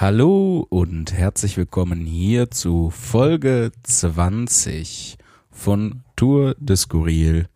Hallo 0.00 0.64
und 0.70 1.12
herzlich 1.12 1.56
willkommen 1.56 2.06
hier 2.06 2.52
zu 2.52 2.90
Folge 2.90 3.72
20 3.82 5.18
von 5.50 6.04
Tour 6.14 6.54
de 6.60 6.76
Skurril. 6.76 7.48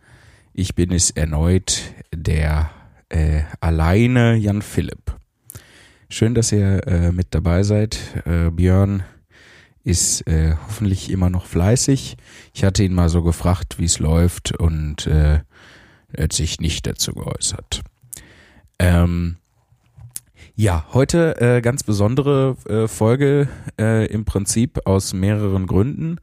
Ich 0.53 0.75
bin 0.75 0.91
es 0.91 1.13
erneut, 1.13 1.95
der 2.13 2.69
äh, 3.11 3.43
alleine 3.61 4.35
Jan 4.35 4.61
Philipp. 4.61 5.17
Schön, 6.09 6.35
dass 6.35 6.51
ihr 6.51 6.85
äh, 6.89 7.13
mit 7.13 7.29
dabei 7.31 7.63
seid. 7.63 8.01
Äh, 8.27 8.51
Björn 8.51 9.05
ist 9.85 10.27
äh, 10.27 10.57
hoffentlich 10.67 11.13
immer 11.13 11.31
noch 11.31 11.47
fleißig. 11.47 12.17
Ich 12.55 12.65
hatte 12.65 12.83
ihn 12.83 12.93
mal 12.93 13.09
so 13.09 13.23
gefragt, 13.23 13.79
wie 13.79 13.85
es 13.85 14.01
läuft 14.01 14.51
und 14.51 15.07
äh, 15.07 15.43
er 16.13 16.25
hat 16.25 16.33
sich 16.33 16.59
nicht 16.59 16.89
dazu 16.89 17.15
geäußert. 17.15 17.83
Ähm, 18.81 19.37
ja, 20.55 20.85
heute 20.93 21.41
äh, 21.41 21.61
ganz 21.63 21.83
besondere 21.83 22.57
äh, 22.69 22.87
Folge 22.87 23.49
äh, 23.81 24.07
im 24.07 24.25
Prinzip 24.25 24.87
aus 24.87 25.15
mehreren 25.15 25.67
Gründen, 25.67 26.19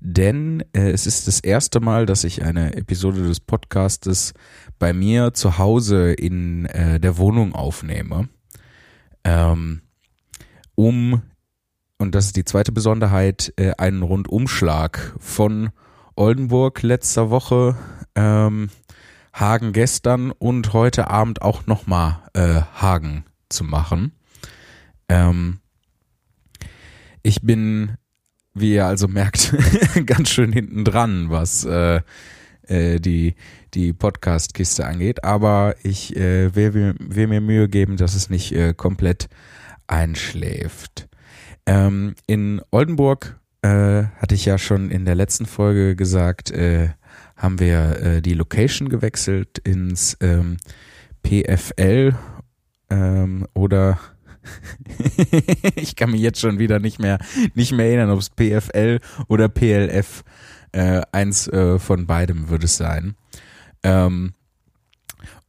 denn 0.00 0.64
äh, 0.72 0.90
es 0.90 1.06
ist 1.06 1.28
das 1.28 1.40
erste 1.40 1.80
Mal, 1.80 2.06
dass 2.06 2.24
ich 2.24 2.42
eine 2.42 2.76
Episode 2.76 3.22
des 3.22 3.40
Podcastes 3.40 4.32
bei 4.78 4.92
mir 4.92 5.34
zu 5.34 5.58
Hause 5.58 6.12
in 6.12 6.66
äh, 6.66 6.98
der 6.98 7.18
Wohnung 7.18 7.54
aufnehme, 7.54 8.28
ähm, 9.24 9.82
um 10.74 11.22
und 11.98 12.14
das 12.14 12.26
ist 12.26 12.36
die 12.36 12.44
zweite 12.44 12.72
Besonderheit, 12.72 13.52
äh, 13.56 13.72
einen 13.78 14.02
Rundumschlag 14.02 15.14
von 15.20 15.70
Oldenburg 16.16 16.82
letzter 16.82 17.30
Woche, 17.30 17.76
ähm, 18.14 18.70
Hagen 19.32 19.72
gestern 19.72 20.30
und 20.30 20.72
heute 20.72 21.08
Abend 21.10 21.42
auch 21.42 21.66
nochmal 21.66 22.22
äh, 22.34 22.62
Hagen 22.74 23.24
zu 23.54 23.64
machen. 23.64 24.12
Ähm, 25.08 25.60
ich 27.22 27.40
bin, 27.42 27.96
wie 28.52 28.74
ihr 28.74 28.86
also 28.86 29.08
merkt, 29.08 29.54
ganz 30.06 30.30
schön 30.30 30.52
hinten 30.52 30.84
dran, 30.84 31.30
was 31.30 31.64
äh, 31.64 32.00
äh, 32.66 33.00
die, 33.00 33.34
die 33.74 33.92
Podcast-Kiste 33.92 34.86
angeht. 34.86 35.24
Aber 35.24 35.74
ich 35.82 36.16
äh, 36.16 36.54
will, 36.54 36.94
will, 36.98 37.26
mir 37.26 37.40
Mühe 37.40 37.68
geben, 37.68 37.96
dass 37.96 38.14
es 38.14 38.30
nicht 38.30 38.52
äh, 38.52 38.74
komplett 38.74 39.28
einschläft. 39.86 41.08
Ähm, 41.66 42.14
in 42.26 42.60
Oldenburg 42.70 43.38
äh, 43.62 44.04
hatte 44.18 44.34
ich 44.34 44.44
ja 44.44 44.58
schon 44.58 44.90
in 44.90 45.04
der 45.04 45.14
letzten 45.14 45.46
Folge 45.46 45.96
gesagt, 45.96 46.50
äh, 46.50 46.90
haben 47.36 47.58
wir 47.58 48.20
die 48.20 48.32
Location 48.32 48.88
gewechselt 48.88 49.58
ins 49.58 50.16
ähm, 50.20 50.56
PFL 51.24 52.14
ähm, 52.90 53.46
oder 53.54 53.98
ich 55.76 55.96
kann 55.96 56.10
mich 56.10 56.20
jetzt 56.20 56.40
schon 56.40 56.58
wieder 56.58 56.78
nicht 56.78 56.98
mehr 56.98 57.18
nicht 57.54 57.72
mehr 57.72 57.86
erinnern, 57.86 58.10
ob 58.10 58.20
es 58.20 58.30
PFL 58.30 59.00
oder 59.28 59.48
PLF 59.48 60.24
äh, 60.72 61.02
eins 61.12 61.48
äh, 61.48 61.78
von 61.78 62.06
beidem 62.06 62.48
würde 62.48 62.66
es 62.66 62.76
sein. 62.76 63.14
Ähm, 63.82 64.34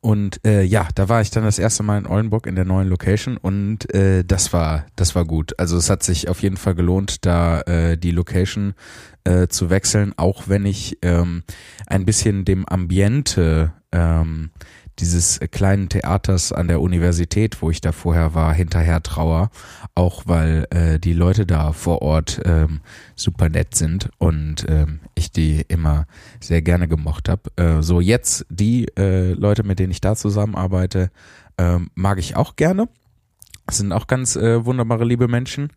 und 0.05 0.45
äh, 0.45 0.61
ja, 0.61 0.87
da 0.93 1.09
war 1.09 1.21
ich 1.21 1.31
dann 1.31 1.45
das 1.45 1.57
erste 1.57 1.81
Mal 1.81 1.97
in 1.97 2.05
Oldenburg 2.05 2.45
in 2.45 2.53
der 2.53 2.63
neuen 2.63 2.87
Location 2.87 3.37
und 3.37 3.91
äh, 3.91 4.23
das 4.23 4.53
war 4.53 4.85
das 4.95 5.15
war 5.15 5.25
gut. 5.25 5.57
Also 5.57 5.77
es 5.77 5.89
hat 5.89 6.03
sich 6.03 6.29
auf 6.29 6.43
jeden 6.43 6.57
Fall 6.57 6.75
gelohnt, 6.75 7.25
da 7.25 7.61
äh, 7.61 7.97
die 7.97 8.11
Location 8.11 8.75
äh, 9.23 9.47
zu 9.47 9.71
wechseln, 9.71 10.13
auch 10.15 10.43
wenn 10.47 10.65
ich 10.65 10.99
ähm, 11.01 11.41
ein 11.87 12.05
bisschen 12.05 12.45
dem 12.45 12.67
Ambiente 12.67 13.73
ähm, 13.91 14.51
dieses 14.99 15.39
kleinen 15.51 15.89
Theaters 15.89 16.51
an 16.51 16.67
der 16.67 16.81
Universität, 16.81 17.61
wo 17.61 17.69
ich 17.69 17.81
da 17.81 17.91
vorher 17.91 18.33
war, 18.33 18.53
hinterher 18.53 19.03
trauer, 19.03 19.49
auch 19.93 20.23
weil 20.25 20.67
äh, 20.69 20.99
die 20.99 21.13
Leute 21.13 21.45
da 21.45 21.73
vor 21.73 22.01
Ort 22.01 22.41
ähm, 22.45 22.81
super 23.15 23.49
nett 23.49 23.75
sind 23.75 24.09
und 24.17 24.65
ähm, 24.69 24.99
ich 25.15 25.31
die 25.31 25.65
immer 25.67 26.07
sehr 26.39 26.61
gerne 26.61 26.87
gemocht 26.87 27.29
habe. 27.29 27.51
Äh, 27.57 27.81
so 27.81 27.99
jetzt 27.99 28.45
die 28.49 28.87
äh, 28.97 29.33
Leute, 29.33 29.63
mit 29.63 29.79
denen 29.79 29.91
ich 29.91 30.01
da 30.01 30.15
zusammenarbeite, 30.15 31.11
ähm, 31.57 31.89
mag 31.95 32.19
ich 32.19 32.35
auch 32.35 32.55
gerne. 32.55 32.87
Das 33.65 33.77
sind 33.77 33.91
auch 33.91 34.07
ganz 34.07 34.35
äh, 34.35 34.65
wunderbare, 34.65 35.05
liebe 35.05 35.27
Menschen. 35.27 35.71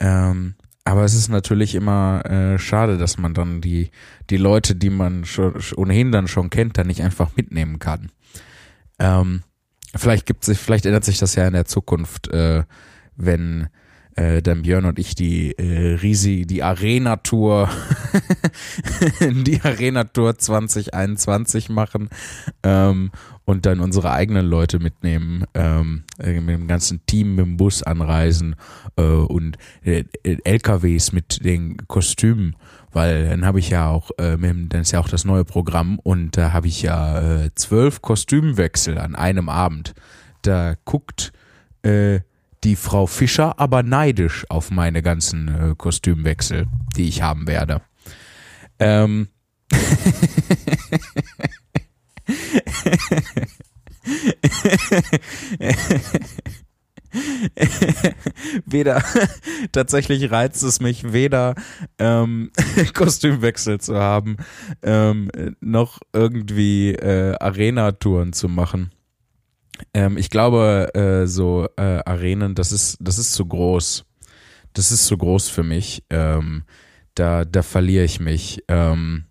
Ähm, 0.00 0.54
aber 0.84 1.04
es 1.04 1.14
ist 1.14 1.28
natürlich 1.28 1.74
immer 1.74 2.24
äh, 2.24 2.58
schade, 2.58 2.96
dass 2.96 3.18
man 3.18 3.34
dann 3.34 3.60
die, 3.60 3.90
die 4.30 4.38
Leute, 4.38 4.74
die 4.74 4.88
man 4.88 5.26
schon, 5.26 5.54
ohnehin 5.76 6.12
dann 6.12 6.28
schon 6.28 6.48
kennt, 6.48 6.78
dann 6.78 6.86
nicht 6.86 7.02
einfach 7.02 7.36
mitnehmen 7.36 7.78
kann. 7.78 8.10
Ähm, 8.98 9.42
vielleicht 9.94 10.26
gibt 10.26 10.44
sich, 10.44 10.58
vielleicht 10.58 10.86
ändert 10.86 11.04
sich 11.04 11.18
das 11.18 11.34
ja 11.34 11.46
in 11.46 11.54
der 11.54 11.64
Zukunft, 11.64 12.28
äh, 12.28 12.64
wenn 13.16 13.68
äh, 14.18 14.42
dann 14.42 14.62
Björn 14.62 14.84
und 14.84 14.98
ich 14.98 15.14
die 15.14 15.52
äh, 15.52 15.94
Risi, 15.94 16.44
die 16.44 16.62
Arena 16.62 17.16
Tour, 17.16 17.70
die 19.20 19.60
Arena 19.62 20.04
Tour 20.04 20.36
2021 20.36 21.68
machen. 21.68 22.08
Ähm, 22.64 23.12
und 23.48 23.64
dann 23.64 23.80
unsere 23.80 24.12
eigenen 24.12 24.44
Leute 24.44 24.78
mitnehmen, 24.78 25.44
ähm, 25.54 26.04
äh, 26.18 26.38
mit 26.38 26.50
dem 26.50 26.68
ganzen 26.68 27.00
Team 27.06 27.34
mit 27.34 27.46
dem 27.46 27.56
Bus 27.56 27.82
anreisen 27.82 28.56
äh, 28.96 29.02
und 29.02 29.56
äh, 29.82 30.04
LKWs 30.22 31.12
mit 31.12 31.42
den 31.42 31.78
Kostümen 31.88 32.56
weil 32.92 33.28
dann 33.28 33.44
habe 33.44 33.58
ich 33.58 33.70
ja 33.70 33.88
auch, 33.88 34.10
äh, 34.18 34.36
dann 34.36 34.80
ist 34.80 34.92
ja 34.92 35.00
auch 35.00 35.08
das 35.08 35.24
neue 35.24 35.44
Programm 35.44 35.98
und 35.98 36.36
da 36.36 36.52
habe 36.52 36.68
ich 36.68 36.82
ja 36.82 37.44
äh, 37.44 37.50
zwölf 37.54 38.02
Kostümwechsel 38.02 38.98
an 38.98 39.14
einem 39.14 39.48
Abend. 39.48 39.94
Da 40.42 40.74
guckt 40.84 41.32
äh, 41.82 42.20
die 42.64 42.76
Frau 42.76 43.06
Fischer 43.06 43.58
aber 43.60 43.82
neidisch 43.82 44.46
auf 44.48 44.70
meine 44.70 45.02
ganzen 45.02 45.48
äh, 45.48 45.74
Kostümwechsel, 45.76 46.66
die 46.96 47.08
ich 47.08 47.22
haben 47.22 47.46
werde. 47.46 47.82
Ähm. 48.78 49.28
weder 58.66 59.02
tatsächlich 59.72 60.30
reizt 60.30 60.62
es 60.62 60.80
mich 60.80 61.12
weder 61.12 61.54
ähm, 61.98 62.50
Kostümwechsel 62.94 63.80
zu 63.80 63.96
haben 63.96 64.36
ähm, 64.82 65.30
noch 65.60 65.98
irgendwie 66.12 66.92
äh, 66.92 67.34
Arena-Touren 67.38 68.32
zu 68.32 68.48
machen. 68.48 68.90
Ähm, 69.94 70.16
ich 70.16 70.30
glaube 70.30 70.94
äh, 70.94 71.26
so 71.26 71.68
äh, 71.76 72.00
Arenen, 72.04 72.54
das 72.54 72.72
ist 72.72 72.98
das 73.00 73.18
ist 73.18 73.32
zu 73.32 73.46
groß. 73.46 74.04
Das 74.74 74.92
ist 74.92 75.06
zu 75.06 75.16
groß 75.16 75.48
für 75.48 75.62
mich. 75.62 76.04
Ähm, 76.10 76.64
da 77.14 77.44
da 77.44 77.62
verliere 77.62 78.04
ich 78.04 78.20
mich. 78.20 78.62
Ähm, 78.68 79.24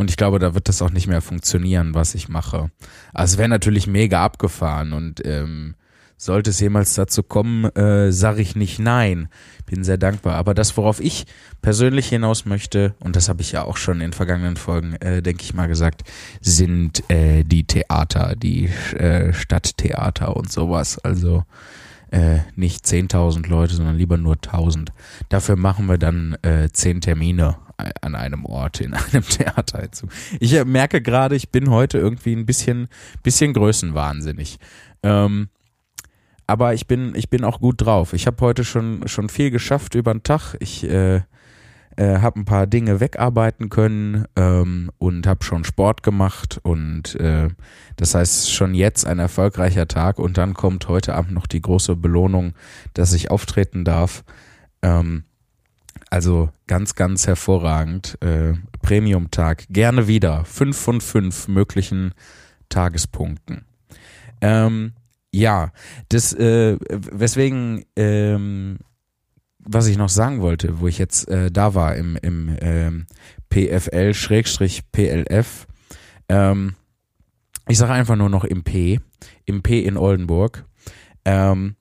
und 0.00 0.08
ich 0.08 0.16
glaube, 0.16 0.38
da 0.38 0.54
wird 0.54 0.70
das 0.70 0.80
auch 0.80 0.90
nicht 0.90 1.08
mehr 1.08 1.20
funktionieren, 1.20 1.94
was 1.94 2.14
ich 2.14 2.30
mache. 2.30 2.70
Also 3.12 3.34
es 3.34 3.38
wäre 3.38 3.50
natürlich 3.50 3.86
mega 3.86 4.24
abgefahren 4.24 4.94
und 4.94 5.20
ähm, 5.26 5.74
sollte 6.16 6.48
es 6.48 6.58
jemals 6.58 6.94
dazu 6.94 7.22
kommen, 7.22 7.66
äh, 7.76 8.10
sage 8.10 8.40
ich 8.40 8.56
nicht 8.56 8.78
nein. 8.78 9.28
Bin 9.66 9.84
sehr 9.84 9.98
dankbar. 9.98 10.36
Aber 10.36 10.54
das, 10.54 10.74
worauf 10.78 11.00
ich 11.00 11.26
persönlich 11.60 12.08
hinaus 12.08 12.46
möchte, 12.46 12.94
und 13.00 13.14
das 13.14 13.28
habe 13.28 13.42
ich 13.42 13.52
ja 13.52 13.64
auch 13.64 13.76
schon 13.76 14.00
in 14.00 14.14
vergangenen 14.14 14.56
Folgen, 14.56 14.94
äh, 14.96 15.20
denke 15.20 15.42
ich 15.42 15.52
mal 15.52 15.68
gesagt, 15.68 16.02
sind 16.40 17.08
äh, 17.10 17.44
die 17.44 17.64
Theater, 17.64 18.36
die 18.36 18.70
äh, 18.96 19.34
Stadttheater 19.34 20.34
und 20.34 20.50
sowas. 20.50 20.98
Also 20.98 21.44
äh, 22.10 22.38
nicht 22.56 22.86
10.000 22.86 23.46
Leute, 23.48 23.74
sondern 23.74 23.98
lieber 23.98 24.16
nur 24.16 24.36
1.000. 24.36 24.88
Dafür 25.28 25.56
machen 25.56 25.90
wir 25.90 25.98
dann 25.98 26.38
äh, 26.40 26.70
10 26.72 27.02
Termine 27.02 27.56
an 28.00 28.14
einem 28.14 28.44
Ort 28.44 28.80
in 28.80 28.94
einem 29.12 29.22
Theater. 29.22 29.88
Ich 30.38 30.52
äh, 30.54 30.64
merke 30.64 31.02
gerade, 31.02 31.36
ich 31.36 31.50
bin 31.50 31.70
heute 31.70 31.98
irgendwie 31.98 32.34
ein 32.34 32.46
bisschen, 32.46 32.88
bisschen 33.22 33.52
größenwahnsinnig. 33.52 34.58
Ähm, 35.02 35.48
aber 36.46 36.74
ich 36.74 36.86
bin, 36.86 37.14
ich 37.14 37.30
bin 37.30 37.44
auch 37.44 37.60
gut 37.60 37.82
drauf. 37.82 38.12
Ich 38.12 38.26
habe 38.26 38.40
heute 38.40 38.64
schon, 38.64 39.06
schon 39.06 39.28
viel 39.28 39.50
geschafft 39.50 39.94
über 39.94 40.12
den 40.12 40.24
Tag. 40.24 40.56
Ich 40.58 40.82
äh, 40.82 41.20
äh, 41.96 42.18
habe 42.18 42.40
ein 42.40 42.44
paar 42.44 42.66
Dinge 42.66 43.00
wegarbeiten 43.00 43.68
können 43.68 44.24
ähm, 44.36 44.90
und 44.98 45.26
habe 45.26 45.44
schon 45.44 45.64
Sport 45.64 46.02
gemacht 46.02 46.58
und 46.62 47.14
äh, 47.16 47.48
das 47.96 48.14
heißt 48.14 48.50
schon 48.50 48.74
jetzt 48.74 49.06
ein 49.06 49.18
erfolgreicher 49.18 49.86
Tag 49.86 50.18
und 50.18 50.38
dann 50.38 50.54
kommt 50.54 50.88
heute 50.88 51.14
Abend 51.14 51.32
noch 51.32 51.46
die 51.46 51.60
große 51.60 51.96
Belohnung, 51.96 52.54
dass 52.94 53.12
ich 53.12 53.30
auftreten 53.30 53.84
darf. 53.84 54.24
Ähm, 54.82 55.24
also 56.10 56.50
ganz, 56.66 56.94
ganz 56.94 57.26
hervorragend. 57.26 58.18
Äh, 58.22 58.54
Premium-Tag. 58.82 59.66
Gerne 59.70 60.08
wieder. 60.08 60.44
Fünf 60.44 60.76
von 60.78 61.00
fünf 61.00 61.48
möglichen 61.48 62.12
Tagespunkten. 62.68 63.64
Ähm, 64.40 64.92
ja, 65.32 65.72
das, 66.08 66.32
äh, 66.32 66.76
weswegen, 66.88 67.84
ähm, 67.96 68.78
was 69.58 69.86
ich 69.86 69.96
noch 69.96 70.08
sagen 70.08 70.40
wollte, 70.40 70.80
wo 70.80 70.88
ich 70.88 70.98
jetzt 70.98 71.28
äh, 71.28 71.50
da 71.50 71.74
war 71.74 71.94
im, 71.96 72.16
im 72.16 72.56
ähm, 72.60 73.06
PFL-PLF, 73.50 74.86
ähm, 76.28 76.74
ich 77.68 77.78
sage 77.78 77.92
einfach 77.92 78.16
nur 78.16 78.28
noch 78.28 78.44
im 78.44 78.64
P, 78.64 78.98
im 79.44 79.62
P 79.62 79.80
in 79.84 79.96
Oldenburg, 79.96 80.64
ähm, 81.24 81.76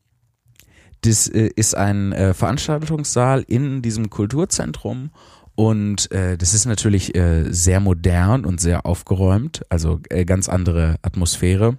das 1.01 1.27
äh, 1.27 1.49
ist 1.55 1.75
ein 1.75 2.11
äh, 2.11 2.33
Veranstaltungssaal 2.33 3.43
in 3.47 3.81
diesem 3.81 4.09
Kulturzentrum 4.09 5.11
und 5.59 6.09
äh, 6.13 6.37
das 6.37 6.53
ist 6.53 6.65
natürlich 6.65 7.15
äh, 7.15 7.51
sehr 7.51 7.81
modern 7.81 8.45
und 8.45 8.61
sehr 8.61 8.85
aufgeräumt, 8.85 9.61
also 9.67 9.99
äh, 10.09 10.23
ganz 10.23 10.47
andere 10.47 10.95
Atmosphäre 11.01 11.77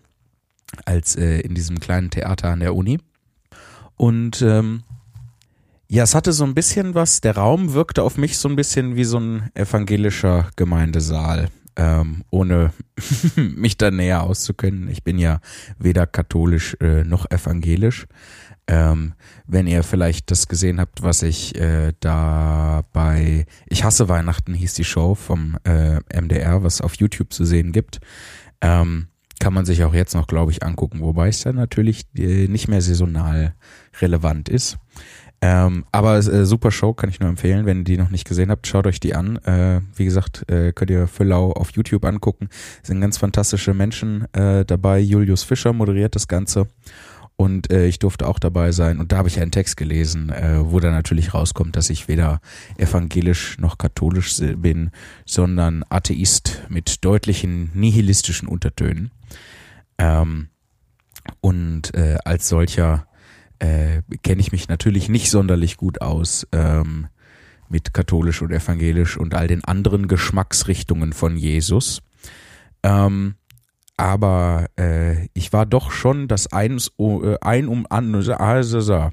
als 0.84 1.16
äh, 1.16 1.40
in 1.40 1.54
diesem 1.54 1.80
kleinen 1.80 2.10
Theater 2.10 2.50
an 2.50 2.60
der 2.60 2.74
Uni. 2.74 2.98
Und 3.96 4.42
ähm, 4.42 4.82
ja, 5.88 6.02
es 6.02 6.14
hatte 6.14 6.32
so 6.32 6.44
ein 6.44 6.54
bisschen 6.54 6.94
was, 6.94 7.22
der 7.22 7.36
Raum 7.36 7.72
wirkte 7.72 8.02
auf 8.02 8.18
mich 8.18 8.36
so 8.36 8.50
ein 8.50 8.56
bisschen 8.56 8.96
wie 8.96 9.04
so 9.04 9.18
ein 9.18 9.50
evangelischer 9.54 10.50
Gemeindesaal, 10.56 11.48
ähm, 11.76 12.22
ohne 12.28 12.74
mich 13.36 13.78
da 13.78 13.90
näher 13.90 14.24
auszukennen. 14.24 14.88
Ich 14.90 15.04
bin 15.04 15.18
ja 15.18 15.40
weder 15.78 16.06
katholisch 16.06 16.76
äh, 16.80 17.02
noch 17.04 17.30
evangelisch. 17.30 18.06
Ähm, 18.70 19.14
wenn 19.48 19.66
ihr 19.66 19.82
vielleicht 19.82 20.30
das 20.30 20.46
gesehen 20.46 20.78
habt, 20.78 21.02
was 21.02 21.24
ich 21.24 21.56
äh, 21.60 21.92
da 21.98 22.84
bei 22.92 23.46
Ich 23.68 23.82
hasse 23.82 24.08
Weihnachten 24.08 24.54
hieß 24.54 24.74
die 24.74 24.84
Show 24.84 25.16
vom 25.16 25.58
äh, 25.64 25.98
MDR, 26.16 26.62
was 26.62 26.80
auf 26.80 26.94
YouTube 26.94 27.32
zu 27.32 27.44
sehen 27.44 27.72
gibt, 27.72 27.98
ähm, 28.60 29.08
kann 29.40 29.54
man 29.54 29.64
sich 29.64 29.82
auch 29.82 29.92
jetzt 29.92 30.14
noch, 30.14 30.28
glaube 30.28 30.52
ich, 30.52 30.62
angucken, 30.62 31.00
wobei 31.00 31.28
es 31.28 31.42
dann 31.42 31.56
natürlich 31.56 32.06
äh, 32.16 32.46
nicht 32.46 32.68
mehr 32.68 32.80
saisonal 32.80 33.54
relevant 34.00 34.48
ist. 34.48 34.78
Ähm, 35.42 35.84
aber 35.90 36.18
äh, 36.18 36.44
super 36.44 36.70
Show, 36.70 36.92
kann 36.92 37.10
ich 37.10 37.18
nur 37.18 37.28
empfehlen. 37.28 37.66
Wenn 37.66 37.78
ihr 37.78 37.84
die 37.84 37.96
noch 37.96 38.10
nicht 38.10 38.28
gesehen 38.28 38.50
habt, 38.50 38.68
schaut 38.68 38.86
euch 38.86 39.00
die 39.00 39.16
an. 39.16 39.36
Äh, 39.38 39.80
wie 39.96 40.04
gesagt, 40.04 40.48
äh, 40.48 40.72
könnt 40.72 40.90
ihr 40.90 41.08
Füllau 41.08 41.50
auf 41.52 41.72
YouTube 41.72 42.04
angucken. 42.04 42.48
Sind 42.84 43.00
ganz 43.00 43.18
fantastische 43.18 43.74
Menschen 43.74 44.32
äh, 44.34 44.64
dabei. 44.64 45.00
Julius 45.00 45.42
Fischer 45.42 45.72
moderiert 45.72 46.14
das 46.14 46.28
Ganze. 46.28 46.68
Und 47.40 47.72
äh, 47.72 47.86
ich 47.86 47.98
durfte 47.98 48.28
auch 48.28 48.38
dabei 48.38 48.70
sein. 48.70 49.00
Und 49.00 49.12
da 49.12 49.16
habe 49.16 49.28
ich 49.28 49.40
einen 49.40 49.50
Text 49.50 49.78
gelesen, 49.78 50.28
äh, 50.28 50.58
wo 50.60 50.78
dann 50.78 50.92
natürlich 50.92 51.32
rauskommt, 51.32 51.74
dass 51.74 51.88
ich 51.88 52.06
weder 52.06 52.42
evangelisch 52.76 53.56
noch 53.58 53.78
katholisch 53.78 54.42
bin, 54.58 54.90
sondern 55.24 55.82
Atheist 55.88 56.60
mit 56.68 57.02
deutlichen 57.02 57.70
nihilistischen 57.72 58.46
Untertönen. 58.46 59.10
Ähm, 59.96 60.48
und 61.40 61.94
äh, 61.94 62.18
als 62.26 62.46
solcher 62.46 63.06
äh, 63.58 64.02
kenne 64.22 64.42
ich 64.42 64.52
mich 64.52 64.68
natürlich 64.68 65.08
nicht 65.08 65.30
sonderlich 65.30 65.78
gut 65.78 66.02
aus 66.02 66.46
ähm, 66.52 67.06
mit 67.70 67.94
katholisch 67.94 68.42
und 68.42 68.52
evangelisch 68.52 69.16
und 69.16 69.34
all 69.34 69.46
den 69.46 69.64
anderen 69.64 70.08
Geschmacksrichtungen 70.08 71.14
von 71.14 71.38
Jesus. 71.38 72.02
Ähm, 72.82 73.36
aber 74.00 74.66
äh, 74.78 75.28
ich 75.34 75.52
war 75.52 75.66
doch 75.66 75.90
schon 75.90 76.26
das 76.26 76.50
eins 76.52 76.90
äh, 76.98 77.36
ein 77.42 77.68
um 77.68 77.86
an 77.90 78.14
also 78.14 78.80
so. 78.80 79.10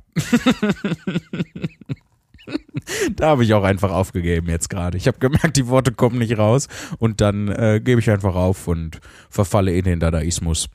da 3.16 3.28
habe 3.28 3.44
ich 3.44 3.54
auch 3.54 3.64
einfach 3.64 3.92
aufgegeben 3.92 4.48
jetzt 4.48 4.70
gerade. 4.70 4.98
Ich 4.98 5.08
habe 5.08 5.20
gemerkt, 5.20 5.58
die 5.58 5.68
Worte 5.68 5.92
kommen 5.92 6.20
nicht 6.20 6.38
raus 6.38 6.68
und 7.00 7.20
dann 7.20 7.50
äh, 7.50 7.82
gebe 7.84 8.00
ich 8.00 8.10
einfach 8.10 8.36
auf 8.36 8.68
und 8.68 9.02
verfalle 9.30 9.74
in 9.74 9.84
den 9.84 10.00
Dadaismus. 10.00 10.70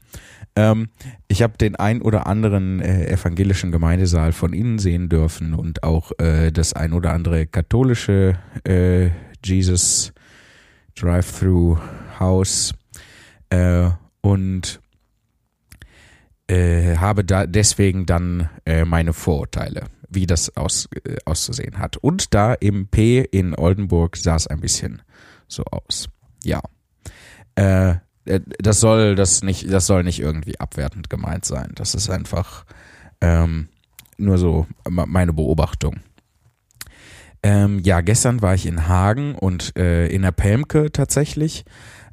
Ähm, 0.57 0.89
ich 1.29 1.43
habe 1.43 1.57
den 1.57 1.77
ein 1.77 2.03
oder 2.03 2.27
anderen 2.27 2.81
äh, 2.81 3.07
evangelischen 3.07 3.73
Gemeindesaal 3.73 4.33
von 4.33 4.53
innen 4.53 4.79
sehen 4.79 5.09
dürfen 5.09 5.55
und 5.55 5.83
auch 5.83 6.13
äh, 6.19 6.53
das 6.53 6.75
ein 6.75 6.93
oder 6.93 7.15
andere 7.15 7.47
katholische 7.47 8.35
äh, 8.65 9.09
Jesus 9.43 10.13
Drive-Through 10.97 11.79
House 12.21 12.75
äh, 13.49 13.89
und 14.23 14.81
äh, 16.49 16.97
habe 16.97 17.25
da 17.25 17.47
deswegen 17.47 18.07
dann 18.07 18.49
äh, 18.65 18.85
meine 18.85 19.13
Vorurteile, 19.13 19.85
wie 20.09 20.27
das 20.27 20.57
aus, 20.57 20.89
äh, 21.05 21.17
auszusehen 21.25 21.79
hat. 21.79 21.99
Und 21.99 22.35
da 22.35 22.55
im 22.55 22.89
P 22.89 23.21
in 23.21 23.55
Oldenburg 23.55 24.17
sah 24.17 24.37
es 24.37 24.47
ein 24.47 24.61
bisschen 24.61 25.03
so 25.49 25.65
aus. 25.65 26.09
Ja. 26.43 26.63
Äh, 27.55 27.97
äh, 28.25 28.41
das 28.59 28.81
soll 28.81 29.15
das 29.15 29.43
nicht, 29.43 29.71
das 29.71 29.87
soll 29.87 30.05
nicht 30.05 30.21
irgendwie 30.21 30.59
abwertend 30.59 31.11
gemeint 31.11 31.45
sein. 31.45 31.73
Das 31.75 31.95
ist 31.95 32.11
einfach 32.11 32.65
ähm, 33.21 33.69
nur 34.17 34.39
so 34.39 34.67
meine 34.89 35.33
Beobachtung. 35.33 36.01
Ähm, 37.43 37.81
ja, 37.81 38.01
gestern 38.03 38.41
war 38.41 38.55
ich 38.55 38.67
in 38.67 38.87
Hagen 38.87 39.35
und 39.35 39.77
äh, 39.77 40.07
in 40.07 40.23
der 40.23 40.31
Pelmke 40.33 40.93
tatsächlich. 40.93 41.65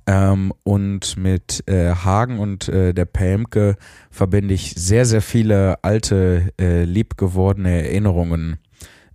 Ähm, 0.09 0.51
und 0.63 1.17
mit 1.17 1.61
äh, 1.67 1.93
Hagen 1.93 2.39
und 2.39 2.67
äh, 2.67 2.95
der 2.95 3.05
Pelmke 3.05 3.75
verbinde 4.09 4.55
ich 4.55 4.73
sehr, 4.75 5.05
sehr 5.05 5.21
viele 5.21 5.83
alte, 5.83 6.51
äh, 6.59 6.83
liebgewordene 6.83 7.83
Erinnerungen, 7.83 8.57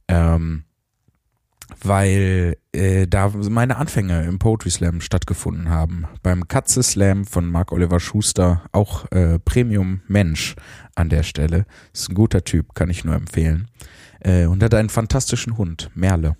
ähm, 0.06 0.62
weil 1.82 2.58
äh, 2.73 3.08
da 3.08 3.31
meine 3.31 3.76
Anfänge 3.76 4.23
im 4.23 4.38
Poetry 4.38 4.70
Slam 4.70 5.00
stattgefunden 5.00 5.69
haben. 5.69 6.05
Beim 6.23 6.46
Katze 6.46 6.85
Slam 6.85 7.25
von 7.25 7.50
Mark 7.50 7.73
Oliver 7.73 7.99
Schuster, 7.99 8.62
auch 8.70 9.11
äh, 9.11 9.41
Premium 9.41 10.02
Mensch 10.06 10.55
an 10.94 11.08
der 11.08 11.25
Stelle. 11.25 11.67
Ist 11.93 12.08
ein 12.08 12.14
guter 12.14 12.44
Typ, 12.44 12.73
kann 12.76 12.88
ich 12.88 13.05
nur 13.05 13.17
empfehlen. 13.17 13.67
Äh, 14.20 14.46
und 14.46 14.62
hat 14.62 14.75
einen 14.75 14.91
fantastischen 14.91 15.58
Hund, 15.58 15.91
Merle. 15.96 16.37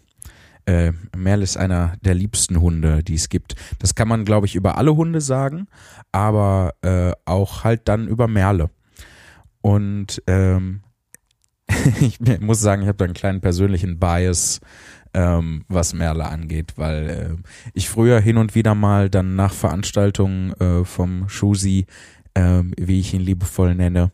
Äh, 0.67 0.93
Merle 1.17 1.45
ist 1.45 1.57
einer 1.57 1.97
der 2.03 2.15
liebsten 2.15 2.61
Hunde, 2.61 3.03
die 3.03 3.15
es 3.15 3.29
gibt. 3.29 3.55
Das 3.79 3.95
kann 3.95 4.09
man, 4.09 4.25
glaube 4.25 4.47
ich, 4.47 4.55
über 4.55 4.79
alle 4.79 4.97
Hunde 4.97 5.21
sagen, 5.21 5.67
aber 6.13 6.75
äh, 6.83 7.13
auch 7.25 7.65
halt 7.65 7.89
dann 7.89 8.09
über 8.09 8.29
Merle. 8.29 8.71
Und 9.61 10.23
ähm, 10.27 10.83
ich 12.01 12.21
muss 12.41 12.61
sagen, 12.61 12.83
ich 12.83 12.89
habe 12.89 12.99
da 12.99 13.05
einen 13.05 13.15
kleinen 13.15 13.41
persönlichen 13.41 13.99
Bias, 13.99 14.61
ähm, 15.15 15.65
was 15.69 15.95
Merle 15.95 16.27
angeht, 16.27 16.75
weil 16.77 17.11
äh, 17.11 17.49
ich 17.73 17.89
früher 17.89 18.21
hin 18.21 18.37
und 18.37 18.55
wieder 18.55 18.75
mal 18.75 19.09
dann 19.09 19.37
nach 19.37 19.53
Veranstaltungen 19.53 20.53
äh, 20.61 20.85
vom 20.85 21.29
Schusi, 21.29 21.87
äh, 22.35 22.63
wie 22.77 23.01
ich 23.01 23.15
ihn 23.15 23.21
liebevoll 23.21 23.75
nenne, 23.75 24.13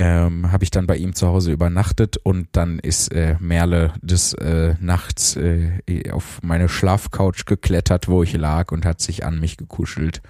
ähm, 0.00 0.50
habe 0.50 0.64
ich 0.64 0.70
dann 0.70 0.86
bei 0.86 0.96
ihm 0.96 1.14
zu 1.14 1.28
Hause 1.28 1.52
übernachtet 1.52 2.16
und 2.16 2.48
dann 2.52 2.78
ist 2.78 3.12
äh, 3.12 3.36
Merle 3.38 3.92
des 4.00 4.32
äh, 4.32 4.74
Nachts 4.80 5.36
äh, 5.36 6.10
auf 6.10 6.40
meine 6.42 6.70
Schlafcouch 6.70 7.44
geklettert, 7.44 8.08
wo 8.08 8.22
ich 8.22 8.32
lag 8.32 8.72
und 8.72 8.86
hat 8.86 9.02
sich 9.02 9.26
an 9.26 9.38
mich 9.38 9.58
gekuschelt. 9.58 10.22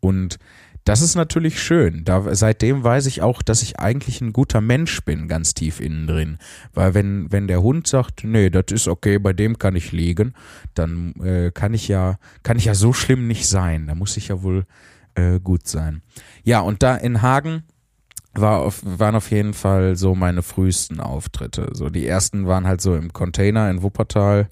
Und 0.00 0.38
das 0.84 1.00
ist 1.00 1.14
natürlich 1.14 1.62
schön. 1.62 2.04
Da, 2.04 2.34
seitdem 2.34 2.84
weiß 2.84 3.06
ich 3.06 3.22
auch, 3.22 3.40
dass 3.40 3.62
ich 3.62 3.80
eigentlich 3.80 4.20
ein 4.20 4.34
guter 4.34 4.60
Mensch 4.60 5.02
bin, 5.06 5.26
ganz 5.26 5.54
tief 5.54 5.80
innen 5.80 6.06
drin. 6.06 6.36
Weil 6.74 6.92
wenn, 6.92 7.32
wenn 7.32 7.48
der 7.48 7.62
Hund 7.62 7.86
sagt, 7.86 8.24
nee, 8.24 8.50
das 8.50 8.66
ist 8.72 8.88
okay, 8.88 9.18
bei 9.18 9.32
dem 9.32 9.56
kann 9.56 9.74
ich 9.74 9.90
liegen, 9.90 10.34
dann 10.74 11.14
äh, 11.22 11.50
kann 11.50 11.72
ich 11.72 11.88
ja, 11.88 12.18
kann 12.42 12.58
ich 12.58 12.66
ja 12.66 12.74
so 12.74 12.92
schlimm 12.92 13.26
nicht 13.26 13.48
sein. 13.48 13.86
Da 13.86 13.94
muss 13.94 14.18
ich 14.18 14.28
ja 14.28 14.42
wohl 14.42 14.66
äh, 15.14 15.40
gut 15.40 15.66
sein. 15.66 16.02
Ja, 16.42 16.60
und 16.60 16.82
da 16.82 16.96
in 16.96 17.22
Hagen 17.22 17.62
war 18.34 18.60
auf, 18.60 18.80
waren 18.84 19.14
auf 19.14 19.30
jeden 19.30 19.54
Fall 19.54 19.96
so 19.96 20.14
meine 20.14 20.42
frühesten 20.42 21.00
Auftritte. 21.00 21.68
So 21.72 21.88
die 21.88 22.06
ersten 22.06 22.46
waren 22.46 22.66
halt 22.66 22.80
so 22.80 22.94
im 22.94 23.12
Container 23.12 23.70
in 23.70 23.82
Wuppertal, 23.82 24.48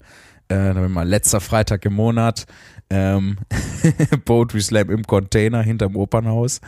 äh, 0.49 0.73
mal 0.73 1.07
letzter 1.07 1.41
Freitag 1.41 1.85
im 1.85 1.93
Monat, 1.93 2.45
ähm, 2.89 3.37
Poetry 4.25 4.61
Slam 4.61 4.89
im 4.89 5.03
Container 5.03 5.61
hinterm 5.61 5.95
Opernhaus. 5.95 6.61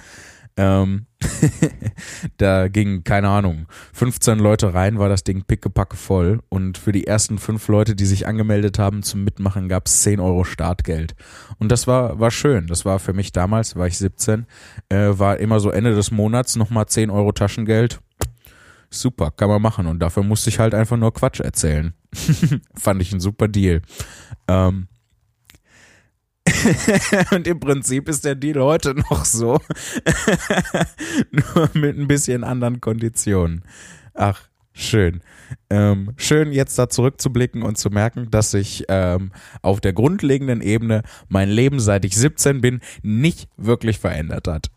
Ähm, 0.57 1.07
da 2.37 2.67
gingen, 2.69 3.03
keine 3.03 3.29
Ahnung, 3.29 3.67
15 3.93 4.39
Leute 4.39 4.73
rein, 4.73 4.99
war 4.99 5.09
das 5.09 5.23
Ding 5.23 5.43
pickepacke 5.43 5.97
voll. 5.97 6.41
Und 6.49 6.77
für 6.77 6.91
die 6.91 7.07
ersten 7.07 7.37
fünf 7.37 7.67
Leute, 7.67 7.95
die 7.95 8.05
sich 8.05 8.27
angemeldet 8.27 8.79
haben 8.79 9.03
zum 9.03 9.23
Mitmachen, 9.23 9.67
gab 9.67 9.87
es 9.87 10.01
10 10.03 10.19
Euro 10.19 10.43
Startgeld. 10.43 11.15
Und 11.59 11.71
das 11.71 11.87
war, 11.87 12.19
war 12.19 12.31
schön. 12.31 12.67
Das 12.67 12.85
war 12.85 12.99
für 12.99 13.13
mich 13.13 13.31
damals, 13.31 13.75
war 13.75 13.87
ich 13.87 13.97
17, 13.97 14.45
äh, 14.89 14.95
war 15.11 15.37
immer 15.37 15.59
so 15.59 15.71
Ende 15.71 15.93
des 15.93 16.11
Monats 16.11 16.55
nochmal 16.55 16.85
10 16.85 17.09
Euro 17.09 17.31
Taschengeld. 17.31 17.99
Super, 18.89 19.31
kann 19.31 19.49
man 19.49 19.61
machen. 19.61 19.87
Und 19.87 19.99
dafür 19.99 20.23
musste 20.23 20.49
ich 20.49 20.59
halt 20.59 20.73
einfach 20.73 20.97
nur 20.97 21.13
Quatsch 21.13 21.41
erzählen. 21.41 21.93
Fand 22.75 23.01
ich 23.01 23.11
ein 23.11 23.19
super 23.19 23.49
Deal. 23.49 23.81
Ähm, 24.47 24.87
und 27.31 27.47
im 27.47 27.59
Prinzip 27.59 28.09
ist 28.09 28.25
der 28.25 28.35
Deal 28.35 28.61
heute 28.61 28.93
noch 28.93 29.25
so. 29.25 29.59
Nur 31.31 31.69
mit 31.73 31.97
ein 31.97 32.07
bisschen 32.07 32.43
anderen 32.43 32.81
Konditionen. 32.81 33.63
Ach, 34.13 34.41
schön. 34.73 35.21
Ähm, 35.69 36.13
schön 36.17 36.51
jetzt 36.51 36.77
da 36.77 36.89
zurückzublicken 36.89 37.63
und 37.63 37.77
zu 37.77 37.89
merken, 37.89 38.29
dass 38.31 38.51
sich 38.51 38.85
ähm, 38.87 39.31
auf 39.61 39.81
der 39.81 39.93
grundlegenden 39.93 40.61
Ebene 40.61 41.03
mein 41.27 41.49
Leben, 41.49 41.79
seit 41.79 42.05
ich 42.05 42.15
17 42.15 42.61
bin, 42.61 42.79
nicht 43.03 43.49
wirklich 43.57 43.99
verändert 43.99 44.47
hat. 44.47 44.71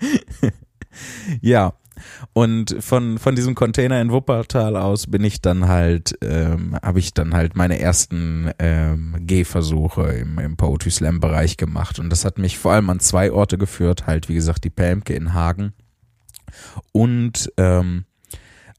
ja, 1.40 1.74
und 2.32 2.76
von, 2.80 3.18
von 3.18 3.34
diesem 3.34 3.54
Container 3.54 4.00
in 4.00 4.10
Wuppertal 4.10 4.76
aus 4.76 5.06
bin 5.06 5.24
ich 5.24 5.40
dann 5.42 5.68
halt, 5.68 6.16
ähm, 6.22 6.76
habe 6.82 6.98
ich 6.98 7.14
dann 7.14 7.34
halt 7.34 7.56
meine 7.56 7.78
ersten 7.78 8.50
ähm, 8.58 9.16
Gehversuche 9.20 10.02
im, 10.12 10.38
im 10.38 10.56
Poetry 10.56 10.90
Slam 10.90 11.20
Bereich 11.20 11.56
gemacht. 11.56 11.98
Und 11.98 12.10
das 12.10 12.24
hat 12.24 12.38
mich 12.38 12.58
vor 12.58 12.72
allem 12.72 12.90
an 12.90 13.00
zwei 13.00 13.32
Orte 13.32 13.58
geführt, 13.58 14.06
halt 14.06 14.28
wie 14.28 14.34
gesagt 14.34 14.64
die 14.64 14.70
Pelmke 14.70 15.14
in 15.14 15.34
Hagen 15.34 15.72
Und 16.92 17.52
ähm, 17.56 18.04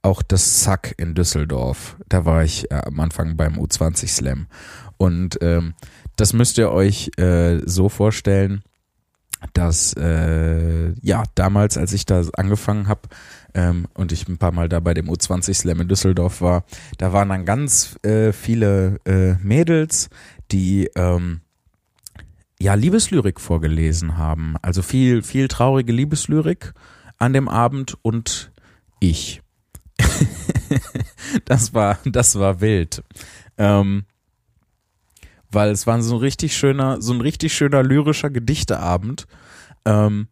auch 0.02 0.22
das 0.22 0.62
Zack 0.62 0.94
in 0.98 1.16
Düsseldorf. 1.16 1.98
Da 2.08 2.26
war 2.26 2.44
ich 2.44 2.72
äh, 2.72 2.82
am 2.86 3.00
Anfang 3.00 3.38
beim 3.38 3.56
U20 3.56 4.08
Slam. 4.08 4.48
Und 4.98 5.38
ähm, 5.42 5.74
das 6.16 6.34
müsst 6.34 6.58
ihr 6.58 6.72
euch 6.72 7.12
äh, 7.18 7.60
so 7.66 7.90
vorstellen, 7.90 8.64
dass 9.54 9.94
äh, 9.94 10.92
ja 11.02 11.24
damals, 11.36 11.78
als 11.78 11.94
ich 11.94 12.06
da 12.06 12.24
angefangen 12.34 12.88
habe 12.88 13.02
ähm, 13.54 13.88
und 13.94 14.12
ich 14.12 14.28
ein 14.28 14.38
paar 14.38 14.52
Mal 14.52 14.70
da 14.70 14.80
bei 14.80 14.94
dem 14.94 15.10
U20 15.10 15.54
Slam 15.54 15.82
in 15.82 15.88
Düsseldorf 15.88 16.42
war, 16.42 16.64
da 16.98 17.14
waren 17.14 17.30
dann 17.30 17.46
ganz 17.46 17.98
äh, 18.04 18.32
viele 18.32 19.00
äh, 19.06 19.36
Mädels, 19.42 20.10
die 20.52 20.90
ähm, 20.96 21.42
ja 22.60 22.74
Liebeslyrik 22.74 23.40
vorgelesen 23.40 24.18
haben. 24.18 24.56
Also 24.62 24.82
viel, 24.82 25.22
viel 25.22 25.48
traurige 25.48 25.92
Liebeslyrik 25.92 26.74
an 27.18 27.34
dem 27.34 27.48
Abend 27.48 27.98
und 28.02 28.52
ich. 29.00 29.42
das 31.46 31.74
war, 31.74 32.00
das 32.06 32.38
war 32.38 32.62
wild. 32.62 33.04
Ähm, 33.58 34.06
weil 35.56 35.72
es 35.72 35.88
war 35.88 36.00
so 36.02 36.16
ein 36.16 36.20
richtig 36.20 36.56
schöner, 36.56 37.02
so 37.02 37.14
ein 37.14 37.22
richtig 37.22 37.54
schöner 37.54 37.82
lyrischer 37.82 38.30
Gedichteabend, 38.30 39.26
ähm, 39.86 40.28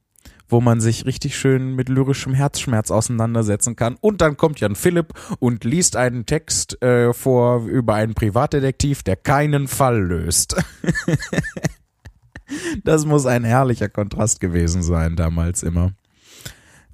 wo 0.50 0.62
man 0.62 0.82
sich 0.82 1.06
richtig 1.06 1.36
schön 1.36 1.76
mit 1.76 1.90
lyrischem 1.90 2.34
Herzschmerz 2.34 2.92
auseinandersetzen 2.92 3.76
kann. 3.76 3.96
Und 4.02 4.22
dann 4.22 4.38
kommt 4.38 4.60
Jan 4.60 4.76
Philipp 4.76 5.14
und 5.40 5.64
liest 5.64 5.96
einen 5.96 6.28
Text 6.28 6.80
äh, 6.84 7.14
vor 7.14 7.66
über 7.66 7.96
einen 7.96 8.14
Privatdetektiv, 8.14 9.02
der 9.02 9.16
keinen 9.16 9.68
Fall 9.68 10.00
löst. 10.00 10.56
das 12.84 13.06
muss 13.06 13.26
ein 13.26 13.46
herrlicher 13.46 13.90
Kontrast 13.90 14.42
gewesen 14.42 14.84
sein 14.84 15.16
damals 15.16 15.64
immer. 15.64 15.94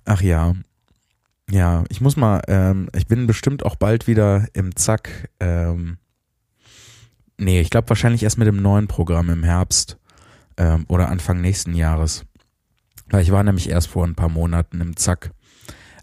Ach 0.06 0.22
ja. 0.22 0.54
Ja, 1.52 1.84
ich 1.90 2.00
muss 2.00 2.16
mal, 2.16 2.42
ähm, 2.48 2.90
ich 2.96 3.08
bin 3.08 3.26
bestimmt 3.26 3.66
auch 3.66 3.76
bald 3.76 4.06
wieder 4.06 4.46
im 4.54 4.76
Zack. 4.76 5.30
Ähm, 5.40 5.98
nee, 7.40 7.62
ich 7.62 7.70
glaube 7.70 7.90
wahrscheinlich 7.90 8.24
erst 8.24 8.38
mit 8.38 8.48
dem 8.48 8.62
neuen 8.62 8.88
Programm 8.88 9.30
im 9.30 9.44
Herbst 9.44 9.98
ähm, 10.58 10.86
oder 10.88 11.10
Anfang 11.10 11.42
nächsten 11.42 11.74
Jahres. 11.74 12.26
Weil 13.10 13.24
ich 13.24 13.32
war 13.32 13.44
nämlich 13.44 13.70
erst 13.70 13.88
vor 13.88 14.06
ein 14.06 14.16
paar 14.16 14.30
Monaten 14.30 14.82
im 14.82 14.96
Zack. 14.96 15.32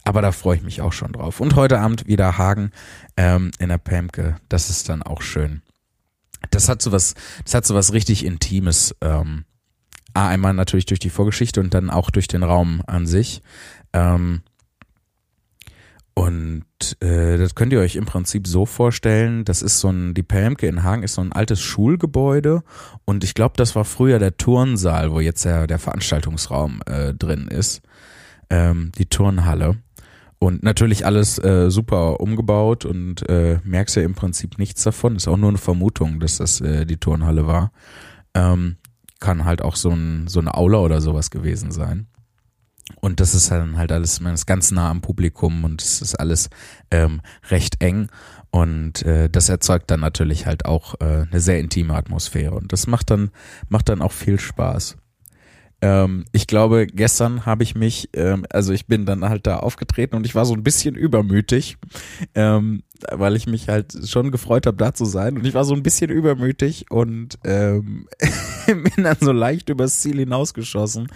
Aber 0.05 0.23
da 0.23 0.33
freue 0.33 0.57
ich 0.57 0.63
mich 0.63 0.81
auch 0.81 0.93
schon 0.93 1.13
drauf. 1.13 1.41
Und 1.41 1.57
heute 1.57 1.81
Abend 1.81 2.07
wieder 2.07 2.39
Hagen 2.39 2.71
ähm, 3.17 3.51
in 3.59 3.69
der 3.69 3.79
Pemke. 3.79 4.37
Das 4.49 4.71
ist 4.71 4.89
dann 4.89 5.03
auch 5.03 5.23
schön. 5.23 5.63
Das 6.51 6.69
hat 6.69 6.81
so 6.81 6.93
was, 6.93 7.15
das 7.45 7.55
hat 7.55 7.67
so 7.67 7.75
was 7.75 7.93
richtig 7.93 8.25
Intimes. 8.25 8.95
Ähm, 9.01 9.45
einmal 10.15 10.55
natürlich 10.55 10.87
durch 10.87 11.01
die 11.01 11.11
Vorgeschichte 11.11 11.61
und 11.61 11.75
dann 11.75 11.91
auch 11.91 12.11
durch 12.11 12.29
den 12.29 12.43
Raum 12.43 12.83
an 12.87 13.07
sich. 13.07 13.43
Ähm, 13.93 14.43
und 16.19 16.65
äh, 17.01 17.37
das 17.37 17.55
könnt 17.55 17.75
ihr 17.75 17.81
euch 17.81 17.95
im 17.95 18.07
Prinzip 18.07 18.47
so 18.47 18.65
vorstellen, 18.65 19.45
das 19.45 19.61
ist 19.61 19.81
so 19.81 19.91
ein, 19.91 20.15
die 20.15 20.23
Pelmke 20.23 20.67
in 20.67 20.83
Hagen 20.83 21.03
ist 21.03 21.15
so 21.15 21.21
ein 21.21 21.33
altes 21.33 21.61
Schulgebäude 21.61 22.63
und 23.05 23.23
ich 23.23 23.35
glaube, 23.35 23.53
das 23.59 23.77
war 23.77 23.85
früher 23.85 24.19
der 24.19 24.39
Turnsaal, 24.39 25.13
wo 25.13 25.21
jetzt 25.21 25.45
der, 25.45 25.67
der 25.67 25.79
Veranstaltungsraum 25.79 26.81
äh, 26.87 27.13
drin 27.13 27.49
ist, 27.49 27.83
ähm, 28.49 28.93
die 28.97 29.07
Turnhalle. 29.07 29.77
Und 30.39 30.63
natürlich 30.63 31.05
alles 31.05 31.39
äh, 31.39 31.71
super 31.71 32.21
umgebaut 32.21 32.87
und 32.87 33.29
äh, 33.29 33.59
merkst 33.65 33.97
ja 33.97 34.03
im 34.03 34.15
Prinzip 34.15 34.59
nichts 34.59 34.83
davon. 34.85 35.17
Ist 35.17 35.29
auch 35.29 35.37
nur 35.37 35.51
eine 35.51 35.59
Vermutung, 35.59 36.21
dass 36.21 36.39
das 36.39 36.61
äh, 36.63 36.87
die 36.87 36.99
Turnhalle 36.99 37.47
war. 37.47 37.73
Ähm, 38.35 38.77
kann 39.21 39.45
halt 39.45 39.61
auch 39.61 39.77
so, 39.77 39.91
ein, 39.91 40.29
so 40.29 40.41
eine 40.41 40.55
Aula 40.55 40.79
oder 40.79 41.01
sowas 41.01 41.31
gewesen 41.31 41.73
sein. 41.73 42.07
Und 42.95 43.21
das 43.21 43.35
ist 43.35 43.51
dann 43.51 43.77
halt 43.77 43.91
alles, 43.91 44.21
man 44.21 44.35
ist 44.35 44.47
ganz 44.47 44.71
nah 44.71 44.91
am 44.91 45.01
Publikum 45.01 45.65
und 45.65 45.83
es 45.83 46.01
ist 46.01 46.15
alles 46.15 46.51
ähm, 46.91 47.21
recht 47.51 47.83
eng. 47.83 48.09
Und 48.51 49.03
äh, 49.03 49.29
das 49.29 49.49
erzeugt 49.49 49.91
dann 49.91 50.01
natürlich 50.01 50.47
halt 50.47 50.65
auch 50.65 50.95
äh, 51.01 51.27
eine 51.31 51.41
sehr 51.41 51.59
intime 51.59 51.95
Atmosphäre. 51.95 52.55
Und 52.55 52.73
das 52.73 52.87
macht 52.87 53.11
dann, 53.11 53.31
macht 53.69 53.89
dann 53.89 54.01
auch 54.03 54.13
viel 54.13 54.39
Spaß. 54.39 54.97
Ähm, 55.83 56.25
ich 56.33 56.47
glaube, 56.47 56.87
gestern 56.87 57.45
habe 57.45 57.63
ich 57.63 57.75
mich, 57.75 58.09
ähm, 58.15 58.47
also 58.51 58.73
ich 58.73 58.87
bin 58.87 59.05
dann 59.05 59.23
halt 59.29 59.47
da 59.47 59.59
aufgetreten 59.59 60.17
und 60.17 60.25
ich 60.25 60.35
war 60.35 60.47
so 60.47 60.55
ein 60.55 60.63
bisschen 60.63 60.95
übermütig, 60.95 61.77
ähm, 62.35 62.83
weil 63.13 63.37
ich 63.37 63.47
mich 63.47 63.69
halt 63.69 63.93
schon 64.09 64.31
gefreut 64.31 64.67
habe, 64.67 64.79
da 64.79 64.95
zu 64.95 65.05
sein. 65.05 65.37
Und 65.37 65.47
ich 65.47 65.53
war 65.53 65.65
so 65.65 65.75
ein 65.75 65.83
bisschen 65.83 66.11
übermütig 66.11 66.87
und 66.91 67.39
ähm, 67.45 68.09
bin 68.67 69.05
dann 69.05 69.19
so 69.21 69.33
leicht 69.33 69.69
übers 69.69 70.01
Ziel 70.01 70.19
hinausgeschossen, 70.19 71.09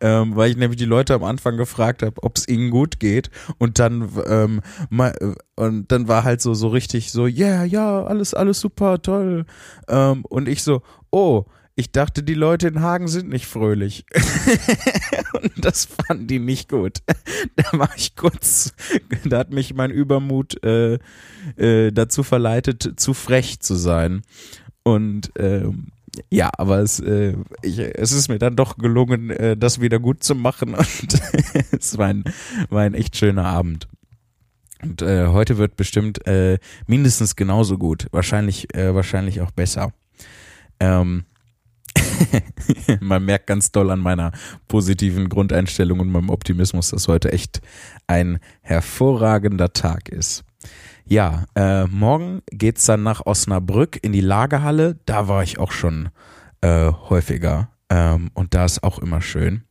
ähm, 0.00 0.34
weil 0.34 0.50
ich 0.50 0.56
nämlich 0.56 0.78
die 0.78 0.86
Leute 0.86 1.12
am 1.12 1.24
Anfang 1.24 1.58
gefragt 1.58 2.02
habe, 2.02 2.22
ob 2.22 2.38
es 2.38 2.48
ihnen 2.48 2.70
gut 2.70 2.98
geht. 2.98 3.30
Und 3.58 3.78
dann 3.78 4.08
ähm, 4.26 4.62
mal, 4.88 5.14
und 5.56 5.92
dann 5.92 6.08
war 6.08 6.24
halt 6.24 6.40
so 6.40 6.54
so 6.54 6.68
richtig 6.68 7.12
so, 7.12 7.26
ja, 7.26 7.46
yeah, 7.46 7.64
ja, 7.64 8.04
alles 8.04 8.32
alles 8.32 8.60
super, 8.60 9.02
toll. 9.02 9.44
Ähm, 9.88 10.24
und 10.24 10.48
ich 10.48 10.62
so, 10.62 10.80
oh 11.10 11.44
ich 11.78 11.92
dachte, 11.92 12.22
die 12.22 12.34
Leute 12.34 12.68
in 12.68 12.80
Hagen 12.80 13.06
sind 13.06 13.28
nicht 13.28 13.46
fröhlich. 13.46 14.06
und 15.34 15.52
das 15.64 15.84
fanden 15.84 16.26
die 16.26 16.38
nicht 16.38 16.70
gut. 16.70 17.02
Da 17.54 17.78
war 17.78 17.90
ich 17.96 18.16
kurz, 18.16 18.74
da 19.24 19.38
hat 19.38 19.52
mich 19.52 19.74
mein 19.74 19.90
Übermut 19.90 20.62
äh, 20.64 20.98
äh, 21.56 21.92
dazu 21.92 22.22
verleitet, 22.22 22.98
zu 22.98 23.12
frech 23.12 23.60
zu 23.60 23.74
sein. 23.74 24.22
Und 24.84 25.32
ähm, 25.38 25.88
ja, 26.30 26.50
aber 26.56 26.78
es, 26.78 26.98
äh, 26.98 27.36
ich, 27.60 27.78
es 27.78 28.12
ist 28.12 28.28
mir 28.28 28.38
dann 28.38 28.56
doch 28.56 28.78
gelungen, 28.78 29.28
äh, 29.28 29.54
das 29.54 29.78
wieder 29.78 29.98
gut 29.98 30.24
zu 30.24 30.34
machen. 30.34 30.74
Und 30.74 31.20
es 31.72 31.98
war 31.98 32.06
ein, 32.06 32.24
war 32.70 32.82
ein 32.82 32.94
echt 32.94 33.16
schöner 33.16 33.44
Abend. 33.44 33.86
Und 34.82 35.02
äh, 35.02 35.26
heute 35.26 35.58
wird 35.58 35.76
bestimmt 35.76 36.26
äh, 36.26 36.58
mindestens 36.86 37.36
genauso 37.36 37.76
gut. 37.76 38.06
Wahrscheinlich, 38.12 38.74
äh, 38.74 38.94
wahrscheinlich 38.94 39.42
auch 39.42 39.50
besser. 39.50 39.92
Ähm, 40.80 41.24
Man 43.00 43.24
merkt 43.24 43.46
ganz 43.46 43.72
doll 43.72 43.90
an 43.90 44.00
meiner 44.00 44.32
positiven 44.68 45.28
Grundeinstellung 45.28 46.00
und 46.00 46.10
meinem 46.10 46.30
Optimismus, 46.30 46.90
dass 46.90 47.08
heute 47.08 47.32
echt 47.32 47.60
ein 48.06 48.38
hervorragender 48.62 49.72
Tag 49.72 50.08
ist. 50.08 50.44
Ja, 51.04 51.44
äh, 51.54 51.84
morgen 51.86 52.42
geht's 52.50 52.84
dann 52.84 53.02
nach 53.02 53.24
Osnabrück 53.26 53.98
in 54.02 54.12
die 54.12 54.20
Lagerhalle. 54.20 54.98
Da 55.06 55.28
war 55.28 55.42
ich 55.42 55.58
auch 55.58 55.70
schon 55.70 56.08
äh, 56.62 56.90
häufiger 57.08 57.70
ähm, 57.88 58.30
und 58.34 58.54
da 58.54 58.64
ist 58.64 58.82
auch 58.82 58.98
immer 58.98 59.20
schön. 59.20 59.62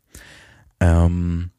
Ähm, 0.79 1.51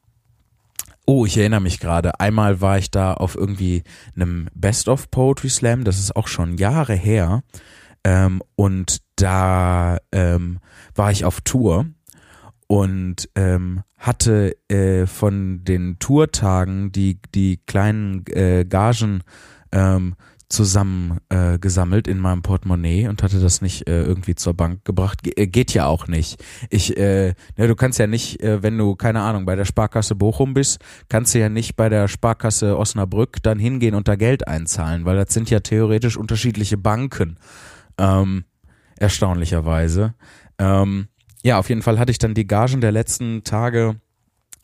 oh, 1.05 1.27
ich 1.27 1.37
erinnere 1.37 1.61
mich 1.61 1.79
gerade. 1.79 2.21
Einmal 2.21 2.61
war 2.61 2.79
ich 2.79 2.91
da 2.91 3.15
auf 3.15 3.35
irgendwie 3.35 3.83
einem 4.15 4.49
Best 4.55 4.89
of 4.89 5.11
Poetry 5.11 5.51
Slam. 5.51 5.85
Das 5.85 5.99
ist 5.99 6.17
auch 6.17 6.29
schon 6.29 6.57
Jahre 6.57 6.95
her. 6.95 7.43
Ähm, 8.07 8.41
und 8.55 8.99
da 9.17 9.99
ähm, 10.13 10.61
war 10.95 11.11
ich 11.11 11.25
auf 11.25 11.41
Tour 11.41 11.87
und 12.69 13.29
ähm, 13.35 13.83
hatte 13.99 14.57
äh, 14.69 15.07
von 15.07 15.65
den 15.65 15.99
Tourtagen 15.99 16.93
die, 16.93 17.19
die 17.35 17.59
kleinen 17.67 18.25
äh, 18.29 18.65
Gagen 18.65 19.25
ähm, 19.73 20.15
zusammen 20.49 21.19
äh, 21.31 21.59
gesammelt 21.59 22.07
in 22.07 22.21
meinem 22.21 22.43
Portemonnaie 22.43 23.09
und 23.09 23.25
hatte 23.25 23.41
das 23.41 23.61
nicht 23.61 23.89
äh, 23.89 24.05
irgendwie 24.05 24.37
zur 24.37 24.55
Bank 24.55 24.85
gebracht. 24.85 25.25
Ge 25.25 25.33
äh, 25.37 25.49
geht 25.49 25.75
ja 25.75 25.87
auch 25.87 26.07
nicht. 26.07 26.41
Ich, 26.71 26.97
äh, 26.97 27.35
ne, 27.57 27.67
du 27.67 27.75
kannst 27.75 27.99
ja 27.99 28.07
nicht, 28.07 28.41
äh, 28.41 28.63
wenn 28.63 28.79
du 28.79 28.95
keine 28.95 29.23
Ahnung 29.23 29.47
bei 29.47 29.57
der 29.57 29.65
Sparkasse 29.65 30.15
Bochum 30.15 30.55
bist, 30.55 30.79
kannst 31.09 31.35
du 31.35 31.41
ja 31.41 31.49
nicht 31.49 31.75
bei 31.75 31.89
der 31.89 32.07
Sparkasse 32.07 32.79
Osnabrück 32.79 33.43
dann 33.43 33.59
hingehen 33.59 33.97
und 33.97 34.07
da 34.07 34.15
Geld 34.15 34.47
einzahlen, 34.47 35.05
weil 35.05 35.17
das 35.17 35.35
sind 35.35 35.51
ja 35.51 35.59
theoretisch 35.59 36.17
unterschiedliche 36.17 36.79
Banken. 36.79 37.39
Ähm, 37.99 38.45
erstaunlicherweise. 38.99 40.15
Ähm, 40.59 41.09
ja, 41.43 41.59
auf 41.59 41.69
jeden 41.69 41.83
Fall 41.83 41.99
hatte 41.99 42.11
ich 42.11 42.19
dann 42.19 42.35
die 42.35 42.47
Gagen 42.47 42.81
der 42.81 42.93
letzten 42.93 43.45
Tage 43.45 44.01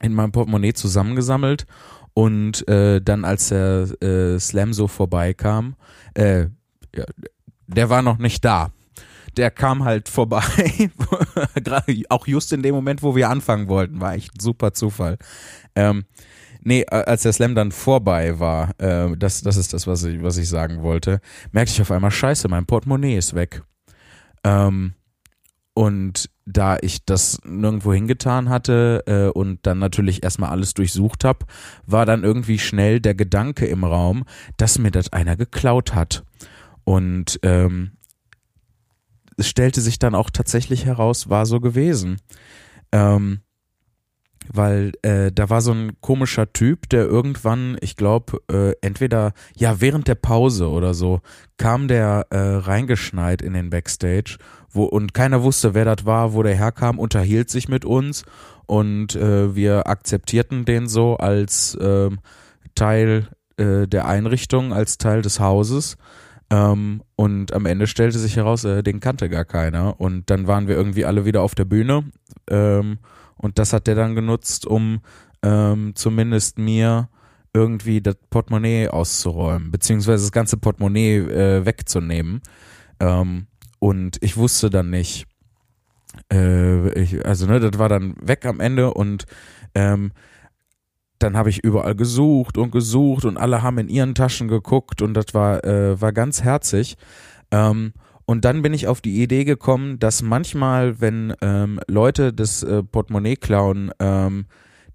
in 0.01 0.12
meinem 0.15 0.33
Portemonnaie 0.33 0.73
zusammengesammelt 0.73 1.67
und 2.15 2.67
äh, 2.69 3.01
dann 3.01 3.25
als 3.25 3.49
der 3.49 3.89
äh, 4.03 4.39
Slam 4.39 4.73
so 4.73 4.89
vorbeikam, 4.89 5.77
äh, 6.15 6.49
ja, 6.95 7.05
der 7.67 7.89
war 7.89 8.03
noch 8.03 8.19
nicht 8.19 8.45
da. 8.45 8.71
Der 9.37 9.51
kam 9.51 9.85
halt 9.85 10.11
vorbei, 10.11 10.43
auch 12.11 12.27
just 12.27 12.53
in 12.53 12.62
dem 12.62 12.75
Moment, 12.75 13.03
wo 13.03 13.17
wir 13.17 13.31
anfangen 13.31 13.69
wollten, 13.69 14.01
war 14.01 14.15
echt 14.15 14.35
ein 14.35 14.41
super 14.41 14.75
Zufall. 14.75 15.17
Ähm, 15.75 16.05
nee, 16.64 16.85
als 16.87 17.23
der 17.23 17.33
Slam 17.33 17.54
dann 17.54 17.73
vorbei 17.73 18.38
war, 18.38 18.71
äh, 18.78 19.16
das, 19.16 19.42
das 19.42 19.57
ist 19.57 19.73
das, 19.73 19.87
was 19.87 20.04
ich, 20.04 20.23
was 20.23 20.37
ich 20.37 20.49
sagen 20.49 20.83
wollte, 20.83 21.21
merkte 21.50 21.73
ich 21.73 21.81
auf 21.81 21.90
einmal, 21.90 22.11
scheiße, 22.11 22.49
mein 22.49 22.66
Portemonnaie 22.66 23.16
ist 23.16 23.35
weg. 23.35 23.62
Ähm, 24.45 24.95
und 25.75 26.28
da 26.45 26.76
ich 26.83 27.04
das 27.04 27.38
nirgendwo 27.45 27.92
hingetan 27.92 28.49
hatte 28.49 29.04
äh, 29.07 29.28
und 29.28 29.61
dann 29.62 29.78
natürlich 29.78 30.23
erstmal 30.23 30.50
alles 30.50 30.75
durchsucht 30.75 31.25
habe, 31.25 31.47
war 31.87 32.04
dann 32.04 32.25
irgendwie 32.25 32.59
schnell 32.59 33.00
der 33.00 33.14
Gedanke 33.14 33.66
im 33.66 33.85
Raum, 33.85 34.25
dass 34.57 34.78
mir 34.78 34.90
das 34.90 35.12
einer 35.12 35.37
geklaut 35.37 35.95
hat. 35.95 36.25
Und 36.85 37.38
ähm, 37.42 37.92
es 39.37 39.49
stellte 39.49 39.81
sich 39.81 39.99
dann 39.99 40.14
auch 40.14 40.31
tatsächlich 40.31 40.85
heraus, 40.85 41.31
war 41.31 41.47
so 41.47 41.61
gewesen. 41.61 42.19
Ähm, 42.90 43.40
weil 44.53 44.93
äh, 45.03 45.31
da 45.33 45.51
war 45.51 45.61
so 45.61 45.73
ein 45.73 45.93
komischer 46.01 46.53
Typ, 46.53 46.89
der 46.89 47.05
irgendwann, 47.05 47.77
ich 47.81 47.97
glaube, 47.97 48.41
äh, 48.51 48.75
entweder 48.81 49.33
ja 49.57 49.81
während 49.81 50.09
der 50.09 50.15
Pause 50.15 50.69
oder 50.71 50.95
so 50.95 51.21
kam 51.59 51.89
der 51.89 52.27
äh, 52.31 52.39
reingeschneit 52.39 53.43
in 53.43 53.53
den 53.53 53.71
Backstage, 53.71 54.39
wo 54.71 54.85
und 54.85 55.15
keiner 55.15 55.43
wusste, 55.43 55.75
wer 55.75 55.85
das 55.85 56.05
war, 56.05 56.33
wo 56.33 56.43
der 56.43 56.57
herkam, 56.57 56.99
unterhielt 56.99 57.51
sich 57.51 57.69
mit 57.69 57.85
uns 57.85 58.25
und 58.67 59.15
äh, 59.17 59.55
wir 59.55 59.87
akzeptierten 59.87 60.65
den 60.65 60.89
so 60.89 61.17
als 61.17 61.75
äh, 61.77 62.11
Teil 62.75 63.29
äh, 63.57 63.87
der 63.87 64.07
Einrichtung, 64.07 64.73
als 64.73 64.99
Teil 64.99 65.23
des 65.23 65.41
Hauses. 65.41 65.97
Ähm, 66.51 67.03
und 67.17 67.53
am 67.53 67.67
Ende 67.67 67.87
stellte 67.87 68.19
sich 68.19 68.37
heraus, 68.37 68.65
äh, 68.65 68.83
den 68.83 69.01
kannte 69.01 69.29
gar 69.29 69.45
keiner. 69.45 70.01
Und 70.01 70.31
dann 70.31 70.47
waren 70.47 70.69
wir 70.69 70.77
irgendwie 70.77 71.05
alle 71.05 71.25
wieder 71.25 71.43
auf 71.43 71.55
der 71.55 71.65
Bühne. 71.65 72.05
Ähm, 72.51 72.99
und 73.43 73.59
das 73.59 73.75
hat 73.75 73.87
der 73.87 73.95
dann 73.95 74.15
genutzt, 74.15 74.67
um 74.67 75.01
ähm, 75.43 75.93
zumindest 75.95 76.59
mir 76.59 77.09
irgendwie 77.53 78.01
das 78.01 78.17
Portemonnaie 78.31 78.89
auszuräumen, 78.89 79.71
beziehungsweise 79.71 80.25
das 80.25 80.33
ganze 80.33 80.57
Portemonnaie 80.57 81.19
äh, 81.19 81.67
wegzunehmen. 81.67 82.41
Ähm, 82.99 83.47
und 83.79 84.17
ich 84.23 84.37
wusste 84.37 84.71
dann 84.71 84.91
nicht, 84.91 85.27
äh, 86.33 86.99
ich, 86.99 87.27
also 87.27 87.47
ne, 87.47 87.61
das 87.61 87.79
war 87.79 87.89
dann 87.89 88.15
weg 88.21 88.47
am 88.47 88.61
Ende 88.61 88.95
und 88.95 89.27
ähm, 89.75 90.13
dann 91.19 91.37
habe 91.37 91.51
ich 91.51 91.63
überall 91.63 91.95
gesucht 91.95 92.59
und 92.59 92.71
gesucht 92.71 93.25
und 93.25 93.37
alle 93.37 93.63
haben 93.63 93.79
in 93.79 93.89
ihren 93.89 94.15
Taschen 94.15 94.49
geguckt 94.49 95.03
und 95.03 95.15
das 95.15 95.35
war, 95.35 95.65
äh, 95.65 96.01
war 96.01 96.13
ganz 96.13 96.43
herzig. 96.43 96.97
Ähm, 97.51 97.93
und 98.25 98.45
dann 98.45 98.62
bin 98.62 98.75
ich 98.75 98.87
auf 98.87 99.00
die 99.00 99.23
Idee 99.23 99.45
gekommen, 99.45 99.99
dass 99.99 100.23
manchmal, 100.23 101.00
wenn 101.00 101.35
ähm, 101.41 101.81
Leute 101.88 102.33
das 102.33 102.62
äh, 102.62 102.83
Portemonnaie 102.83 103.37
klauen, 103.37 103.91
ähm, 103.99 104.47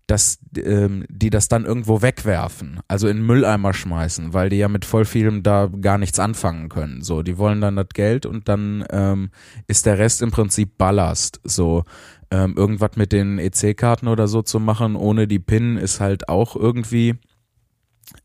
dass 0.08 0.40
ähm, 0.58 1.06
die 1.10 1.30
das 1.30 1.50
dann 1.50 1.66
irgendwo 1.66 2.02
wegwerfen, 2.02 2.80
also 2.88 3.10
in 3.10 3.22
Mülleimer 3.26 3.74
schmeißen, 3.74 4.34
weil 4.34 4.50
die 4.50 4.56
ja 4.56 4.70
mit 4.70 4.86
voll 4.86 5.04
vielem 5.04 5.44
da 5.44 5.70
gar 5.82 5.98
nichts 5.98 6.18
anfangen 6.18 6.70
können. 6.70 7.02
So, 7.02 7.24
die 7.24 7.38
wollen 7.38 7.60
dann 7.60 7.76
das 7.76 7.90
Geld 7.94 8.26
und 8.26 8.48
dann 8.48 8.86
ähm, 8.90 9.32
ist 9.68 9.86
der 9.86 9.98
Rest 9.98 10.22
im 10.22 10.32
Prinzip 10.32 10.78
Ballast. 10.78 11.42
So, 11.44 11.84
ähm, 12.32 12.56
irgendwas 12.56 12.92
mit 12.96 13.12
den 13.12 13.38
EC-Karten 13.38 14.08
oder 14.08 14.30
so 14.30 14.42
zu 14.42 14.62
machen, 14.62 14.96
ohne 14.96 15.28
die 15.28 15.40
PIN 15.40 15.76
ist 15.76 16.00
halt 16.00 16.30
auch 16.30 16.56
irgendwie 16.56 17.16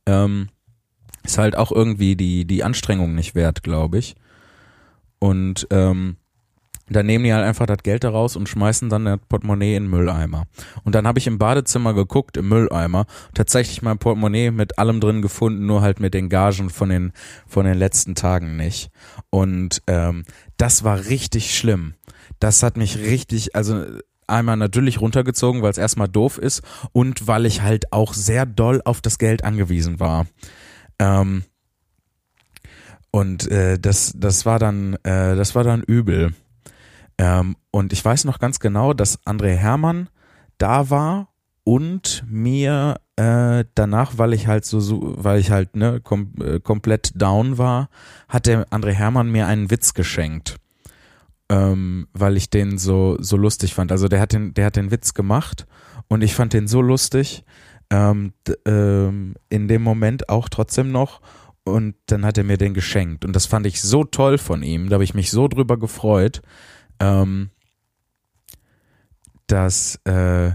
ähm, 0.06 0.48
ist 1.24 1.38
halt 1.38 1.56
auch 1.56 1.72
irgendwie 1.72 2.14
die 2.14 2.44
die 2.44 2.62
Anstrengung 2.62 3.16
nicht 3.16 3.34
wert, 3.34 3.64
glaube 3.64 3.98
ich. 3.98 4.14
Und 5.22 5.68
ähm, 5.70 6.16
dann 6.88 7.06
nehmen 7.06 7.24
die 7.24 7.32
halt 7.32 7.44
einfach 7.44 7.66
das 7.66 7.84
Geld 7.84 8.02
daraus 8.02 8.34
und 8.34 8.48
schmeißen 8.48 8.88
dann 8.88 9.04
das 9.04 9.20
Portemonnaie 9.28 9.76
in 9.76 9.84
den 9.84 9.90
Mülleimer. 9.90 10.46
Und 10.82 10.96
dann 10.96 11.06
habe 11.06 11.20
ich 11.20 11.28
im 11.28 11.38
Badezimmer 11.38 11.94
geguckt, 11.94 12.36
im 12.36 12.48
Mülleimer, 12.48 13.06
tatsächlich 13.32 13.82
mein 13.82 13.98
Portemonnaie 13.98 14.50
mit 14.50 14.80
allem 14.80 14.98
drin 14.98 15.22
gefunden, 15.22 15.64
nur 15.64 15.80
halt 15.80 16.00
mit 16.00 16.12
den 16.12 16.28
Gagen 16.28 16.70
von 16.70 16.88
den, 16.88 17.12
von 17.46 17.66
den 17.66 17.78
letzten 17.78 18.16
Tagen 18.16 18.56
nicht. 18.56 18.90
Und 19.30 19.80
ähm, 19.86 20.24
das 20.56 20.82
war 20.82 21.04
richtig 21.04 21.56
schlimm. 21.56 21.94
Das 22.40 22.64
hat 22.64 22.76
mich 22.76 22.98
richtig, 22.98 23.54
also 23.54 23.84
einmal 24.26 24.56
natürlich 24.56 25.00
runtergezogen, 25.00 25.62
weil 25.62 25.70
es 25.70 25.78
erstmal 25.78 26.08
doof 26.08 26.36
ist 26.36 26.62
und 26.90 27.28
weil 27.28 27.46
ich 27.46 27.62
halt 27.62 27.92
auch 27.92 28.12
sehr 28.12 28.44
doll 28.44 28.82
auf 28.84 29.00
das 29.00 29.18
Geld 29.18 29.44
angewiesen 29.44 30.00
war. 30.00 30.26
Ähm, 30.98 31.44
und 33.12 33.48
äh, 33.50 33.78
das, 33.78 34.14
das 34.16 34.46
war 34.46 34.58
dann, 34.58 34.94
äh, 35.04 35.36
das 35.36 35.54
war 35.54 35.62
dann 35.62 35.82
übel. 35.82 36.34
Ähm, 37.18 37.56
und 37.70 37.92
ich 37.92 38.04
weiß 38.04 38.24
noch 38.24 38.38
ganz 38.38 38.58
genau, 38.58 38.94
dass 38.94 39.24
André 39.26 39.54
Hermann 39.54 40.08
da 40.56 40.88
war 40.88 41.28
und 41.62 42.24
mir 42.26 42.96
äh, 43.16 43.64
danach, 43.74 44.16
weil 44.16 44.32
ich 44.32 44.46
halt 44.46 44.64
so, 44.64 44.80
so 44.80 45.14
weil 45.18 45.38
ich 45.38 45.50
halt 45.50 45.76
ne 45.76 46.00
kom 46.00 46.32
äh, 46.42 46.58
komplett 46.58 47.12
down 47.14 47.58
war, 47.58 47.90
hat 48.28 48.46
der 48.46 48.66
André 48.68 48.92
Hermann 48.92 49.30
mir 49.30 49.46
einen 49.46 49.70
Witz 49.70 49.92
geschenkt, 49.92 50.56
ähm, 51.50 52.08
weil 52.14 52.38
ich 52.38 52.48
den 52.48 52.78
so 52.78 53.18
so 53.20 53.36
lustig 53.36 53.74
fand. 53.74 53.92
Also 53.92 54.08
der 54.08 54.20
hat 54.20 54.32
den 54.32 54.54
der 54.54 54.66
hat 54.66 54.76
den 54.76 54.90
Witz 54.90 55.12
gemacht 55.12 55.66
und 56.08 56.22
ich 56.22 56.34
fand 56.34 56.54
den 56.54 56.66
so 56.66 56.80
lustig 56.80 57.44
ähm, 57.90 58.32
ähm, 58.64 59.34
in 59.50 59.68
dem 59.68 59.82
Moment 59.82 60.30
auch 60.30 60.48
trotzdem 60.48 60.90
noch 60.90 61.20
und 61.64 61.94
dann 62.06 62.24
hat 62.24 62.38
er 62.38 62.44
mir 62.44 62.58
den 62.58 62.74
geschenkt. 62.74 63.24
Und 63.24 63.34
das 63.34 63.46
fand 63.46 63.66
ich 63.66 63.80
so 63.80 64.04
toll 64.04 64.38
von 64.38 64.62
ihm. 64.62 64.88
Da 64.88 64.94
habe 64.94 65.04
ich 65.04 65.14
mich 65.14 65.30
so 65.30 65.48
drüber 65.48 65.78
gefreut, 65.78 66.42
ähm, 66.98 67.50
dass, 69.46 69.96
äh, 70.04 70.52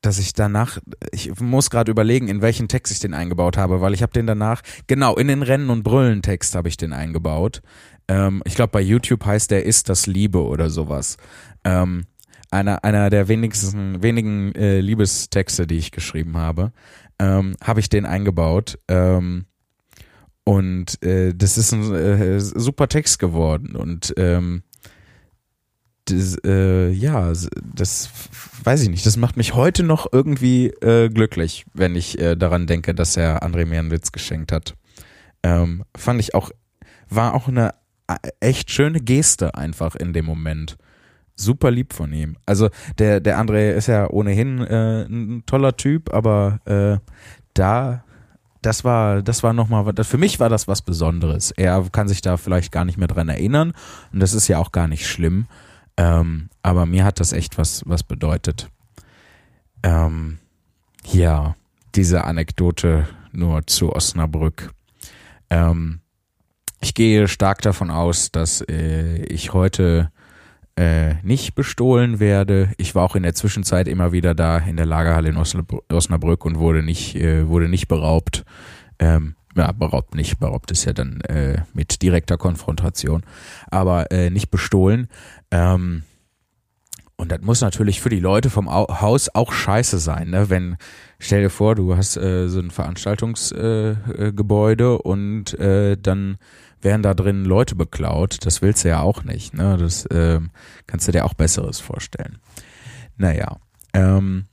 dass 0.00 0.18
ich 0.18 0.32
danach, 0.32 0.78
ich 1.12 1.40
muss 1.40 1.70
gerade 1.70 1.90
überlegen, 1.90 2.28
in 2.28 2.42
welchen 2.42 2.68
Text 2.68 2.92
ich 2.92 3.00
den 3.00 3.14
eingebaut 3.14 3.56
habe, 3.56 3.80
weil 3.80 3.94
ich 3.94 4.02
habe 4.02 4.12
den 4.12 4.26
danach, 4.26 4.62
genau, 4.86 5.16
in 5.16 5.28
den 5.28 5.42
Rennen- 5.42 5.70
und 5.70 5.82
Brüllen-Text 5.82 6.54
habe 6.54 6.68
ich 6.68 6.76
den 6.76 6.92
eingebaut. 6.92 7.62
Ähm, 8.08 8.42
ich 8.44 8.54
glaube, 8.54 8.72
bei 8.72 8.80
YouTube 8.80 9.24
heißt 9.24 9.50
der 9.50 9.66
Ist 9.66 9.88
das 9.88 10.06
Liebe 10.06 10.42
oder 10.42 10.70
sowas. 10.70 11.16
Ähm, 11.64 12.06
einer, 12.50 12.82
einer 12.82 13.10
der 13.10 13.28
wenigsten, 13.28 14.02
wenigen 14.02 14.54
äh, 14.54 14.80
Liebestexte, 14.80 15.66
die 15.66 15.76
ich 15.76 15.92
geschrieben 15.92 16.38
habe 16.38 16.72
ähm, 17.18 17.56
habe 17.62 17.80
ich 17.80 17.88
den 17.88 18.06
eingebaut. 18.06 18.78
Ähm, 18.88 19.46
und 20.44 21.02
äh, 21.02 21.34
das 21.34 21.58
ist 21.58 21.72
ein 21.72 21.94
äh, 21.94 22.40
super 22.40 22.88
Text 22.88 23.18
geworden. 23.18 23.76
Und 23.76 24.14
ähm, 24.16 24.62
das, 26.06 26.38
äh, 26.44 26.88
ja, 26.90 27.32
das 27.74 28.08
weiß 28.64 28.82
ich 28.82 28.88
nicht. 28.88 29.04
Das 29.04 29.16
macht 29.16 29.36
mich 29.36 29.54
heute 29.54 29.82
noch 29.82 30.06
irgendwie 30.10 30.68
äh, 30.68 31.10
glücklich, 31.10 31.66
wenn 31.74 31.94
ich 31.96 32.18
äh, 32.18 32.34
daran 32.34 32.66
denke, 32.66 32.94
dass 32.94 33.16
er 33.16 33.42
André 33.42 33.66
mir 33.66 33.98
geschenkt 34.12 34.52
hat. 34.52 34.74
Ähm, 35.42 35.84
fand 35.96 36.20
ich 36.20 36.34
auch, 36.34 36.50
war 37.10 37.34
auch 37.34 37.48
eine 37.48 37.74
äh, 38.06 38.14
echt 38.40 38.70
schöne 38.70 39.00
Geste 39.00 39.54
einfach 39.54 39.94
in 39.94 40.12
dem 40.12 40.24
Moment 40.24 40.78
super 41.40 41.70
lieb 41.70 41.92
von 41.92 42.12
ihm. 42.12 42.36
Also 42.46 42.68
der, 42.98 43.20
der 43.20 43.38
André 43.38 43.72
ist 43.72 43.86
ja 43.86 44.08
ohnehin 44.10 44.58
äh, 44.60 45.04
ein 45.04 45.42
toller 45.46 45.76
Typ, 45.76 46.12
aber 46.12 46.60
äh, 46.64 46.98
da, 47.54 48.04
das 48.62 48.84
war, 48.84 49.22
das 49.22 49.42
war 49.42 49.52
nochmal, 49.52 49.92
für 50.02 50.18
mich 50.18 50.40
war 50.40 50.48
das 50.48 50.68
was 50.68 50.82
Besonderes. 50.82 51.52
Er 51.52 51.84
kann 51.90 52.08
sich 52.08 52.20
da 52.20 52.36
vielleicht 52.36 52.72
gar 52.72 52.84
nicht 52.84 52.98
mehr 52.98 53.08
dran 53.08 53.28
erinnern 53.28 53.72
und 54.12 54.20
das 54.20 54.34
ist 54.34 54.48
ja 54.48 54.58
auch 54.58 54.72
gar 54.72 54.88
nicht 54.88 55.06
schlimm. 55.06 55.46
Ähm, 55.96 56.48
aber 56.62 56.86
mir 56.86 57.04
hat 57.04 57.20
das 57.20 57.32
echt 57.32 57.58
was, 57.58 57.82
was 57.86 58.02
bedeutet. 58.02 58.68
Ähm, 59.82 60.38
ja, 61.04 61.56
diese 61.94 62.24
Anekdote 62.24 63.08
nur 63.32 63.66
zu 63.66 63.94
Osnabrück. 63.94 64.72
Ähm, 65.50 66.00
ich 66.80 66.94
gehe 66.94 67.26
stark 67.26 67.62
davon 67.62 67.90
aus, 67.90 68.30
dass 68.30 68.60
äh, 68.60 69.22
ich 69.24 69.52
heute 69.52 70.10
äh, 70.78 71.16
nicht 71.24 71.56
bestohlen 71.56 72.20
werde. 72.20 72.70
Ich 72.76 72.94
war 72.94 73.02
auch 73.02 73.16
in 73.16 73.24
der 73.24 73.34
Zwischenzeit 73.34 73.88
immer 73.88 74.12
wieder 74.12 74.36
da 74.36 74.58
in 74.58 74.76
der 74.76 74.86
Lagerhalle 74.86 75.28
in 75.28 75.36
Osnabrück 75.36 76.44
und 76.44 76.60
wurde 76.60 76.84
nicht, 76.84 77.16
äh, 77.16 77.48
wurde 77.48 77.68
nicht 77.68 77.88
beraubt. 77.88 78.44
Ähm, 79.00 79.34
ja, 79.56 79.72
beraubt 79.72 80.14
nicht, 80.14 80.38
beraubt 80.38 80.70
ist 80.70 80.84
ja 80.84 80.92
dann 80.92 81.20
äh, 81.22 81.62
mit 81.74 82.00
direkter 82.00 82.36
Konfrontation, 82.36 83.24
aber 83.72 84.12
äh, 84.12 84.30
nicht 84.30 84.52
bestohlen. 84.52 85.08
Ähm, 85.50 86.04
und 87.16 87.32
das 87.32 87.40
muss 87.40 87.60
natürlich 87.60 88.00
für 88.00 88.10
die 88.10 88.20
Leute 88.20 88.48
vom 88.48 88.70
Haus 88.70 89.34
auch 89.34 89.50
scheiße 89.50 89.98
sein, 89.98 90.30
ne? 90.30 90.48
Wenn, 90.48 90.76
stell 91.18 91.42
dir 91.42 91.50
vor, 91.50 91.74
du 91.74 91.96
hast 91.96 92.16
äh, 92.16 92.46
so 92.46 92.60
ein 92.60 92.70
Veranstaltungsgebäude 92.70 94.98
und 94.98 95.58
dann 95.58 96.38
werden 96.82 97.02
da 97.02 97.14
drin 97.14 97.44
Leute 97.44 97.74
beklaut. 97.74 98.44
Das 98.44 98.62
willst 98.62 98.84
du 98.84 98.88
ja 98.88 99.00
auch 99.00 99.24
nicht. 99.24 99.54
Ne? 99.54 99.76
Das 99.76 100.06
äh, 100.06 100.40
kannst 100.86 101.08
du 101.08 101.12
dir 101.12 101.24
auch 101.24 101.34
Besseres 101.34 101.80
vorstellen. 101.80 102.38
Naja. 103.16 103.58
Ähm, 103.92 104.44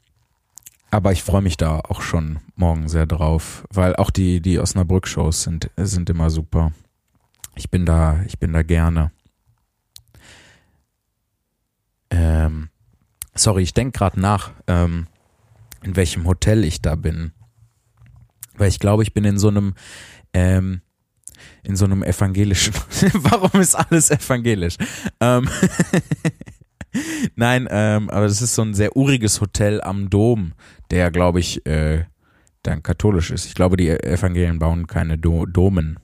aber 0.92 1.12
ich 1.12 1.24
freue 1.24 1.42
mich 1.42 1.58
da 1.58 1.80
auch 1.80 2.02
schon 2.02 2.40
morgen 2.56 2.88
sehr 2.88 3.06
drauf, 3.06 3.66
weil 3.70 3.96
auch 3.96 4.10
die, 4.10 4.40
die 4.40 4.60
Osnabrück-Shows 4.60 5.44
sind, 5.44 5.70
sind 5.76 6.10
immer 6.10 6.30
super. 6.30 6.72
Ich 7.56 7.70
bin 7.70 7.86
da, 7.86 8.22
ich 8.28 8.40
bin 8.40 8.54
da 8.54 8.64
gerne. 8.64 9.12
Ähm, 12.10 12.70
sorry, 13.34 13.64
ich 13.64 13.74
denke 13.74 13.98
gerade 13.98 14.20
nach, 14.20 14.52
ähm, 14.68 15.08
in 15.84 15.96
welchem 15.96 16.26
Hotel 16.26 16.64
ich 16.64 16.82
da 16.82 16.96
bin. 16.96 17.34
Weil 18.58 18.70
ich 18.70 18.80
glaube, 18.80 19.04
ich 19.04 19.14
bin 19.14 19.26
in 19.26 19.38
so 19.38 19.50
einem, 19.50 19.74
ähm, 20.34 20.82
in 21.64 21.76
so 21.76 21.86
einem 21.86 22.04
evangelischen. 22.04 22.74
Warum 23.14 23.60
ist 23.62 23.76
alles 23.76 24.12
evangelisch? 24.12 24.76
Ähm 25.20 25.50
Nein, 27.36 27.68
ähm, 27.70 28.10
aber 28.10 28.28
das 28.28 28.42
ist 28.42 28.56
so 28.56 28.62
ein 28.62 28.74
sehr 28.74 28.96
uriges 28.96 29.42
Hotel 29.42 29.82
am 29.82 30.10
Dom, 30.10 30.54
der, 30.92 31.12
glaube 31.12 31.40
ich, 31.40 31.66
äh, 31.66 32.06
dann 32.64 32.84
katholisch 32.84 33.32
ist. 33.32 33.46
Ich 33.46 33.54
glaube, 33.54 33.78
die 33.78 33.90
Evangelien 33.90 34.60
bauen 34.60 34.88
keine 34.88 35.18
Do 35.18 35.46
Domen. 35.46 36.00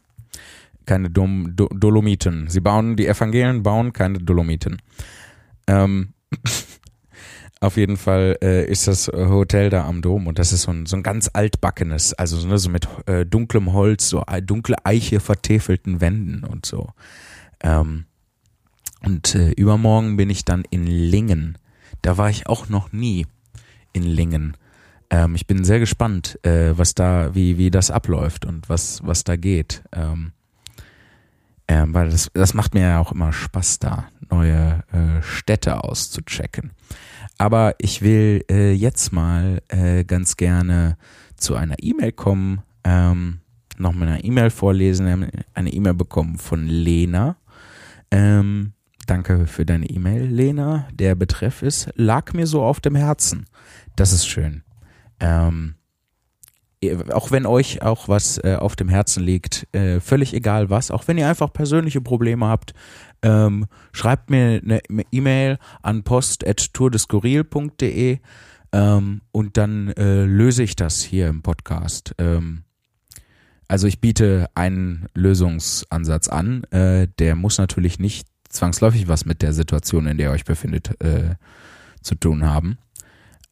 Keine 0.85 1.09
Dom 1.09 1.55
Do 1.55 1.69
Dolomiten. 1.73 2.49
Sie 2.49 2.59
bauen, 2.59 2.95
die 2.95 3.07
Evangelien 3.07 3.63
bauen 3.63 3.93
keine 3.93 4.19
Dolomiten. 4.19 4.81
Ähm, 5.67 6.13
Auf 7.61 7.77
jeden 7.77 7.95
Fall 7.95 8.39
äh, 8.41 8.65
ist 8.65 8.87
das 8.87 9.07
Hotel 9.07 9.69
da 9.69 9.85
am 9.85 10.01
Dom 10.01 10.25
und 10.25 10.39
das 10.39 10.51
ist 10.51 10.63
so 10.63 10.71
ein, 10.71 10.87
so 10.87 10.95
ein 10.95 11.03
ganz 11.03 11.29
altbackenes, 11.31 12.15
also 12.15 12.35
so, 12.35 12.47
ne, 12.47 12.57
so 12.57 12.71
mit 12.71 12.87
äh, 13.05 13.23
dunklem 13.23 13.71
Holz, 13.71 14.09
so 14.09 14.23
dunkle 14.43 14.83
Eiche 14.83 15.19
vertäfelten 15.19 16.01
Wänden 16.01 16.43
und 16.43 16.65
so. 16.65 16.89
Ähm, 17.59 18.05
und 19.03 19.35
äh, 19.35 19.51
übermorgen 19.51 20.17
bin 20.17 20.31
ich 20.31 20.43
dann 20.43 20.63
in 20.71 20.87
Lingen. 20.87 21.59
Da 22.01 22.17
war 22.17 22.31
ich 22.31 22.47
auch 22.47 22.67
noch 22.67 22.91
nie 22.91 23.27
in 23.93 24.03
Lingen. 24.03 24.57
Ähm, 25.11 25.35
ich 25.35 25.45
bin 25.45 25.63
sehr 25.63 25.79
gespannt, 25.79 26.39
äh, 26.43 26.75
was 26.75 26.95
da, 26.95 27.35
wie, 27.35 27.59
wie 27.59 27.69
das 27.69 27.91
abläuft 27.91 28.45
und 28.45 28.69
was, 28.69 29.01
was 29.03 29.23
da 29.23 29.35
geht. 29.35 29.83
Ähm, 29.91 30.31
ähm, 31.67 31.93
weil 31.93 32.09
das, 32.09 32.31
das 32.33 32.55
macht 32.55 32.73
mir 32.73 32.81
ja 32.81 32.99
auch 32.99 33.11
immer 33.11 33.31
Spaß 33.31 33.77
da, 33.77 34.07
neue 34.31 34.83
äh, 34.91 35.21
Städte 35.21 35.83
auszuchecken. 35.83 36.71
Aber 37.41 37.73
ich 37.79 38.03
will 38.03 38.45
äh, 38.51 38.71
jetzt 38.71 39.11
mal 39.11 39.63
äh, 39.67 40.03
ganz 40.03 40.37
gerne 40.37 40.95
zu 41.37 41.55
einer 41.55 41.73
E-Mail 41.81 42.11
kommen, 42.11 42.61
ähm, 42.83 43.39
noch 43.79 43.93
mal 43.93 44.07
eine 44.07 44.23
E-Mail 44.23 44.51
vorlesen, 44.51 45.31
eine 45.55 45.73
E-Mail 45.73 45.95
bekommen 45.95 46.37
von 46.37 46.67
Lena. 46.67 47.37
Ähm, 48.11 48.73
danke 49.07 49.47
für 49.47 49.65
deine 49.65 49.89
E-Mail, 49.89 50.25
Lena. 50.25 50.87
Der 50.93 51.15
Betreff 51.15 51.63
ist, 51.63 51.89
lag 51.95 52.31
mir 52.33 52.45
so 52.45 52.61
auf 52.61 52.79
dem 52.79 52.93
Herzen. 52.93 53.47
Das 53.95 54.13
ist 54.13 54.27
schön. 54.27 54.61
Ähm, 55.19 55.73
auch 57.11 57.29
wenn 57.31 57.45
euch 57.45 57.83
auch 57.83 58.07
was 58.07 58.39
äh, 58.43 58.57
auf 58.59 58.75
dem 58.75 58.89
Herzen 58.89 59.23
liegt, 59.23 59.67
äh, 59.73 59.99
völlig 59.99 60.33
egal 60.33 60.71
was, 60.71 60.91
auch 60.91 61.07
wenn 61.07 61.17
ihr 61.17 61.27
einfach 61.27 61.51
persönliche 61.53 62.01
Probleme 62.01 62.47
habt, 62.47 62.73
ähm, 63.21 63.67
schreibt 63.91 64.31
mir 64.31 64.61
eine 64.63 64.81
E-Mail 65.11 65.59
an 65.83 66.03
post.tourdeskurril.de 66.03 68.17
ähm, 68.71 69.21
und 69.31 69.57
dann 69.57 69.89
äh, 69.89 70.25
löse 70.25 70.63
ich 70.63 70.75
das 70.75 71.01
hier 71.01 71.27
im 71.27 71.43
Podcast. 71.43 72.15
Ähm, 72.17 72.63
also 73.67 73.85
ich 73.87 74.01
biete 74.01 74.49
einen 74.55 75.05
Lösungsansatz 75.13 76.29
an, 76.29 76.63
äh, 76.71 77.07
der 77.19 77.35
muss 77.35 77.59
natürlich 77.59 77.99
nicht 77.99 78.27
zwangsläufig 78.49 79.07
was 79.07 79.25
mit 79.25 79.43
der 79.43 79.53
Situation, 79.53 80.07
in 80.07 80.17
der 80.17 80.29
ihr 80.29 80.33
euch 80.33 80.45
befindet, 80.45 80.99
äh, 81.01 81.35
zu 82.01 82.15
tun 82.15 82.43
haben. 82.45 82.79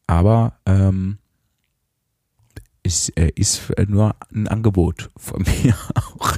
Aber 0.06 0.58
ähm, 0.66 1.19
ist, 2.82 3.16
äh, 3.18 3.32
ist 3.34 3.72
nur 3.88 4.16
ein 4.34 4.48
Angebot 4.48 5.10
von 5.16 5.42
mir 5.62 5.74
auch. 5.94 6.36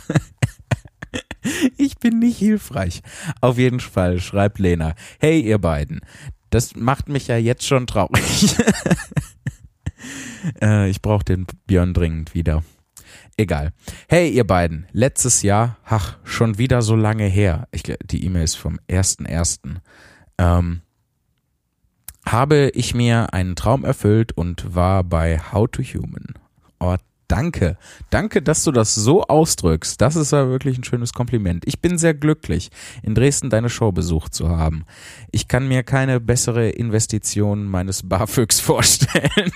ich 1.77 1.99
bin 1.99 2.19
nicht 2.19 2.39
hilfreich. 2.39 3.03
Auf 3.41 3.59
jeden 3.59 3.81
Fall 3.81 4.21
schreibt 4.21 4.59
Lena, 4.59 4.95
hey 5.21 5.41
ihr 5.41 5.59
beiden, 5.59 6.01
das 6.51 6.77
macht 6.77 7.09
mich 7.09 7.29
ja 7.29 7.37
jetzt 7.37 7.67
schon 7.67 7.87
traurig. 7.87 8.57
äh, 10.63 10.89
ich 10.89 11.01
brauche 11.01 11.25
den 11.25 11.47
Björn 11.67 11.95
dringend 11.95 12.35
wieder. 12.35 12.63
Egal. 13.37 13.73
Hey 14.09 14.29
ihr 14.31 14.47
beiden, 14.47 14.87
letztes 14.93 15.43
Jahr, 15.43 15.79
ach, 15.85 16.19
schon 16.25 16.59
wieder 16.59 16.83
so 16.83 16.95
lange 16.95 17.25
her. 17.25 17.67
Ich, 17.73 17.83
die 17.83 18.25
E-Mail 18.25 18.45
ist 18.45 18.57
vom 18.57 18.79
1.1. 18.89 19.79
Ähm, 20.39 20.83
habe 22.27 22.71
ich 22.75 22.95
mir 22.95 23.33
einen 23.35 23.57
Traum 23.57 23.85
erfüllt 23.85 24.33
und 24.33 24.75
war 24.75 25.05
bei 25.05 25.39
How 25.39 25.69
to 25.71 25.83
Human. 25.83 26.35
Oh, 26.79 26.97
danke. 27.29 27.79
Danke, 28.11 28.43
dass 28.43 28.65
du 28.65 28.73
das 28.73 28.95
so 28.95 29.23
ausdrückst. 29.23 30.01
Das 30.01 30.17
ist 30.17 30.33
ja 30.33 30.49
wirklich 30.49 30.79
ein 30.79 30.85
schönes 30.85 31.13
Kompliment. 31.13 31.65
Ich 31.67 31.81
bin 31.81 31.99
sehr 31.99 32.15
glücklich, 32.15 32.71
in 33.03 33.15
Dresden 33.15 33.51
deine 33.51 33.71
Show 33.71 33.91
besucht 33.91 34.35
zu 34.35 34.49
haben. 34.51 34.85
Ich 35.31 35.49
kann 35.49 35.67
mir 35.67 35.83
keine 35.83 36.21
bessere 36.21 36.71
Investition 36.71 37.65
meines 37.65 38.09
BAföGs 38.09 38.61
vorstellen. 38.61 39.53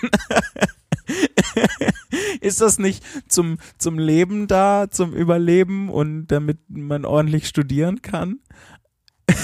ist 2.41 2.61
das 2.61 2.79
nicht 2.79 3.05
zum, 3.29 3.59
zum 3.79 3.99
Leben 3.99 4.47
da, 4.47 4.87
zum 4.91 5.13
Überleben 5.13 5.89
und 5.89 6.29
damit 6.29 6.59
man 6.69 7.05
ordentlich 7.05 7.47
studieren 7.47 8.03
kann? 8.03 8.41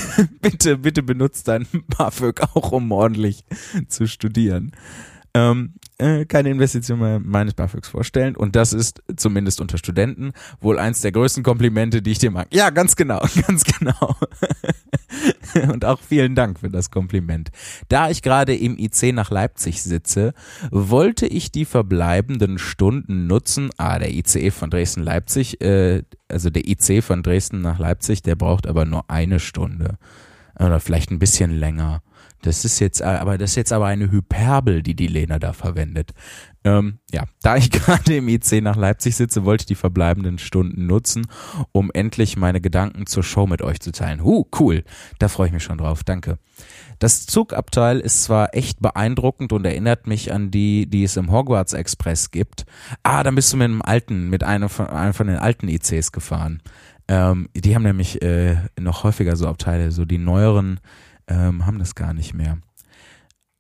bitte, 0.41 0.79
bitte 0.79 1.03
benutzt 1.03 1.49
dein 1.49 1.67
BAföG 1.97 2.41
auch, 2.55 2.73
um 2.73 2.91
ordentlich 2.93 3.45
zu 3.89 4.07
studieren. 4.07 4.73
Ähm, 5.35 5.75
äh, 5.99 6.27
keine 6.27 6.51
Investition 6.51 6.99
mehr 6.99 7.21
meines 7.21 7.55
BAföGs 7.55 7.89
vorstellen. 7.89 8.37
Und 8.37 8.57
das 8.57 8.73
ist 8.73 9.03
zumindest 9.17 9.61
unter 9.61 9.79
Studenten 9.79 10.33
wohl 10.61 10.79
eins 10.79 11.01
der 11.01 11.13
größten 11.13 11.43
Komplimente, 11.43 12.03
die 12.03 12.13
ich 12.13 12.19
dir 12.19 12.31
mag. 12.31 12.49
Ja, 12.53 12.71
ganz 12.71 12.97
genau, 12.97 13.21
ganz 13.47 13.65
genau. 13.65 14.17
Und 15.73 15.85
auch 15.85 16.01
vielen 16.01 16.35
Dank 16.35 16.59
für 16.61 16.71
das 16.71 16.91
Kompliment. 16.91 17.51
Da 17.89 18.11
ich 18.11 18.23
gerade 18.23 18.55
im 18.55 18.77
IC 18.79 19.15
nach 19.15 19.31
Leipzig 19.31 19.83
sitze, 19.83 20.35
wollte 20.71 21.27
ich 21.27 21.53
die 21.53 21.65
verbleibenden 21.65 22.59
Stunden 22.59 23.27
nutzen. 23.27 23.71
Ah, 23.77 23.99
der 23.99 24.13
ICE 24.13 24.51
von 24.51 24.71
Dresden-Leipzig, 24.71 25.61
äh, 25.61 26.03
also 26.29 26.51
der 26.51 26.67
IC 26.67 27.03
von 27.03 27.23
Dresden 27.23 27.61
nach 27.61 27.79
Leipzig, 27.79 28.23
der 28.23 28.37
braucht 28.37 28.67
aber 28.67 28.85
nur 28.85 29.09
eine 29.09 29.41
Stunde. 29.41 29.99
Oder 30.59 30.81
vielleicht 30.81 31.11
ein 31.11 31.19
bisschen 31.19 31.51
länger. 31.51 32.03
Das 32.43 32.65
ist 32.65 32.81
jetzt, 32.81 33.01
aber 33.03 33.39
das 33.39 33.51
ist 33.51 33.57
jetzt 33.57 33.73
aber 33.73 33.87
eine 33.87 34.11
Hyperbel, 34.11 34.83
die 34.83 34.97
die 34.97 35.07
Lena 35.07 35.39
da 35.39 35.53
verwendet. 35.53 36.11
Ähm, 36.65 36.99
ja, 37.13 37.25
da 37.41 37.57
ich 37.57 37.71
gerade 37.71 38.17
im 38.17 38.29
IC 38.29 38.63
nach 38.63 38.77
Leipzig 38.77 39.17
sitze, 39.17 39.45
wollte 39.45 39.63
ich 39.63 39.67
die 39.67 39.75
verbleibenden 39.77 40.39
Stunden 40.39 40.87
nutzen, 40.87 41.27
um 41.71 41.91
endlich 41.95 42.37
meine 42.37 42.61
Gedanken 42.61 43.07
zur 43.07 43.23
Show 43.23 43.47
mit 43.47 43.63
euch 43.63 43.81
zu 43.81 43.93
teilen. 43.93 44.25
Huh, 44.25 44.45
cool. 44.59 44.85
Da 45.21 45.29
freue 45.29 45.47
ich 45.47 45.53
mich 45.53 45.63
schon 45.63 45.79
drauf. 45.79 46.03
Danke. 46.03 46.39
Das 46.99 47.27
Zugabteil 47.27 48.01
ist 48.01 48.25
zwar 48.25 48.55
echt 48.55 48.81
beeindruckend 48.81 49.53
und 49.53 49.65
erinnert 49.65 50.09
mich 50.09 50.33
an 50.33 50.51
die, 50.51 50.87
die 50.89 51.05
es 51.05 51.17
im 51.17 51.31
Hogwarts 51.31 51.73
Express 51.73 52.33
gibt. 52.33 52.65
Ah, 53.05 53.23
dann 53.23 53.37
bist 53.37 53.53
du 53.53 53.57
mit 53.57 53.67
einem 53.67 53.83
alten, 53.83 54.31
mit 54.31 54.43
einem 54.43 54.69
von, 54.69 54.87
einem 54.87 55.15
von 55.15 55.29
den 55.29 55.37
alten 55.37 55.69
ICs 55.69 56.11
gefahren. 56.11 56.61
Ähm, 57.09 57.49
die 57.55 57.75
haben 57.75 57.83
nämlich 57.83 58.23
äh, 58.23 58.57
noch 58.81 59.05
häufiger 59.05 59.37
so 59.37 59.49
Abteile, 59.49 59.91
so 59.91 60.05
die 60.05 60.19
neueren 60.19 60.81
ähm, 61.29 61.67
haben 61.67 61.79
das 61.79 61.95
gar 61.95 62.15
nicht 62.15 62.35
mehr. 62.35 62.59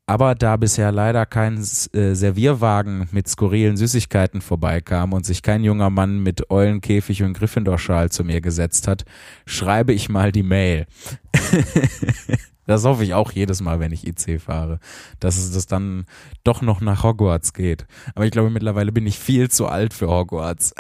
Aber 0.07 0.35
da 0.35 0.57
bisher 0.57 0.90
leider 0.90 1.25
kein 1.27 1.59
äh, 1.59 2.14
Servierwagen 2.14 3.09
mit 3.12 3.29
skurrilen 3.29 3.77
Süßigkeiten 3.77 4.40
vorbeikam 4.40 5.12
und 5.12 5.25
sich 5.25 5.42
kein 5.42 5.62
junger 5.62 5.90
Mann 5.90 6.22
mit 6.22 6.51
Eulenkäfig 6.51 7.22
und 7.22 7.35
Gryffindorschal 7.35 8.11
zu 8.11 8.25
mir 8.25 8.40
gesetzt 8.40 8.88
hat, 8.88 9.05
schreibe 9.46 9.92
ich 9.92 10.09
mal 10.09 10.33
die 10.33 10.42
Mail. 10.42 10.87
Das 12.66 12.85
hoffe 12.85 13.03
ich 13.03 13.14
auch 13.14 13.33
jedes 13.33 13.61
Mal, 13.61 13.81
wenn 13.81 13.92
ich 13.92 14.07
IC 14.07 14.40
fahre, 14.40 14.79
dass 15.18 15.37
es 15.37 15.53
das 15.53 15.66
dann 15.66 16.07
doch 16.44 16.62
noch 16.62 16.81
nach 16.81 17.03
Hogwarts 17.03 17.53
geht. 17.53 17.87
Aber 18.14 18.25
ich 18.25 18.31
glaube, 18.31 18.51
mittlerweile 18.51 18.92
bin 18.92 19.07
ich 19.07 19.18
viel 19.18 19.51
zu 19.51 19.66
alt 19.66 19.94
für 19.94 20.09
Hogwarts. 20.09 20.75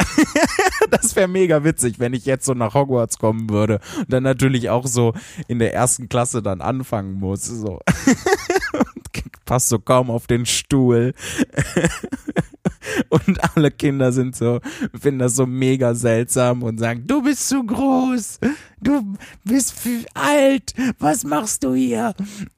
das 0.90 1.16
wäre 1.16 1.28
mega 1.28 1.64
witzig, 1.64 1.98
wenn 1.98 2.14
ich 2.14 2.24
jetzt 2.24 2.46
so 2.46 2.54
nach 2.54 2.74
Hogwarts 2.74 3.18
kommen 3.18 3.50
würde 3.50 3.80
und 3.98 4.12
dann 4.12 4.22
natürlich 4.22 4.70
auch 4.70 4.86
so 4.86 5.12
in 5.48 5.58
der 5.58 5.74
ersten 5.74 6.08
Klasse 6.08 6.42
dann 6.42 6.60
anfangen 6.60 7.14
muss. 7.14 7.44
So. 7.44 7.80
Passt 9.44 9.68
so 9.68 9.78
kaum 9.78 10.10
auf 10.10 10.26
den 10.26 10.46
Stuhl. 10.46 11.14
Und 13.08 13.56
alle 13.56 13.70
Kinder 13.70 14.12
sind 14.12 14.36
so, 14.36 14.60
finden 14.98 15.20
das 15.20 15.36
so 15.36 15.46
mega 15.46 15.94
seltsam 15.94 16.62
und 16.62 16.78
sagen, 16.78 17.04
du 17.06 17.22
bist 17.22 17.48
zu 17.48 17.64
groß, 17.64 18.40
du 18.82 19.16
bist 19.44 19.74
alt, 20.14 20.74
was 20.98 21.24
machst 21.24 21.64
du 21.64 21.74
hier? 21.74 22.14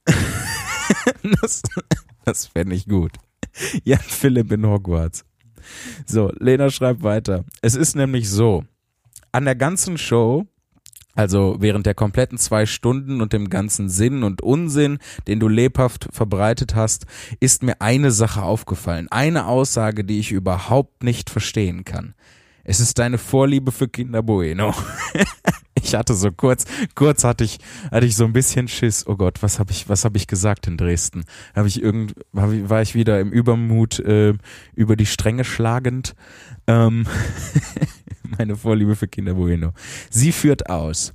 das 1.40 1.62
das 2.24 2.46
fände 2.46 2.74
ich 2.74 2.86
gut. 2.86 3.12
Jan 3.84 4.00
Philipp 4.00 4.50
in 4.52 4.66
Hogwarts. 4.66 5.24
So, 6.06 6.32
Lena 6.38 6.70
schreibt 6.70 7.02
weiter. 7.02 7.44
Es 7.62 7.74
ist 7.74 7.96
nämlich 7.96 8.28
so, 8.28 8.64
an 9.32 9.44
der 9.44 9.54
ganzen 9.54 9.98
Show 9.98 10.46
also 11.14 11.56
während 11.60 11.86
der 11.86 11.94
kompletten 11.94 12.38
zwei 12.38 12.66
Stunden 12.66 13.20
und 13.20 13.32
dem 13.32 13.48
ganzen 13.48 13.88
Sinn 13.88 14.24
und 14.24 14.42
Unsinn, 14.42 14.98
den 15.26 15.40
du 15.40 15.48
lebhaft 15.48 16.08
verbreitet 16.10 16.74
hast, 16.74 17.06
ist 17.40 17.62
mir 17.62 17.80
eine 17.80 18.10
Sache 18.10 18.42
aufgefallen. 18.42 19.08
Eine 19.10 19.46
Aussage, 19.46 20.04
die 20.04 20.18
ich 20.18 20.32
überhaupt 20.32 21.04
nicht 21.04 21.30
verstehen 21.30 21.84
kann. 21.84 22.14
Es 22.64 22.80
ist 22.80 22.98
deine 22.98 23.18
Vorliebe 23.18 23.70
für 23.72 23.88
Kinder 23.88 24.22
Bueno. 24.22 24.74
ich 25.84 25.94
hatte 25.94 26.14
so 26.14 26.32
kurz, 26.32 26.64
kurz 26.94 27.24
hatte 27.24 27.44
ich, 27.44 27.58
hatte 27.90 28.06
ich 28.06 28.16
so 28.16 28.24
ein 28.24 28.32
bisschen 28.32 28.68
Schiss. 28.68 29.06
Oh 29.06 29.16
Gott, 29.16 29.42
was 29.42 29.58
habe 29.58 29.70
ich, 29.70 29.88
was 29.88 30.04
habe 30.04 30.16
ich 30.16 30.26
gesagt 30.26 30.66
in 30.66 30.76
Dresden? 30.76 31.24
Habe 31.54 31.68
ich 31.68 31.82
irgend, 31.82 32.14
war 32.32 32.82
ich 32.82 32.94
wieder 32.94 33.20
im 33.20 33.30
Übermut 33.30 34.00
äh, 34.00 34.34
über 34.74 34.96
die 34.96 35.06
Stränge 35.06 35.44
schlagend? 35.44 36.14
Ähm 36.66 37.06
meine 38.38 38.56
Vorliebe 38.56 38.96
für 38.96 39.08
Kinder 39.08 39.34
Bueno. 39.34 39.72
Sie 40.10 40.32
führt 40.32 40.70
aus. 40.70 41.12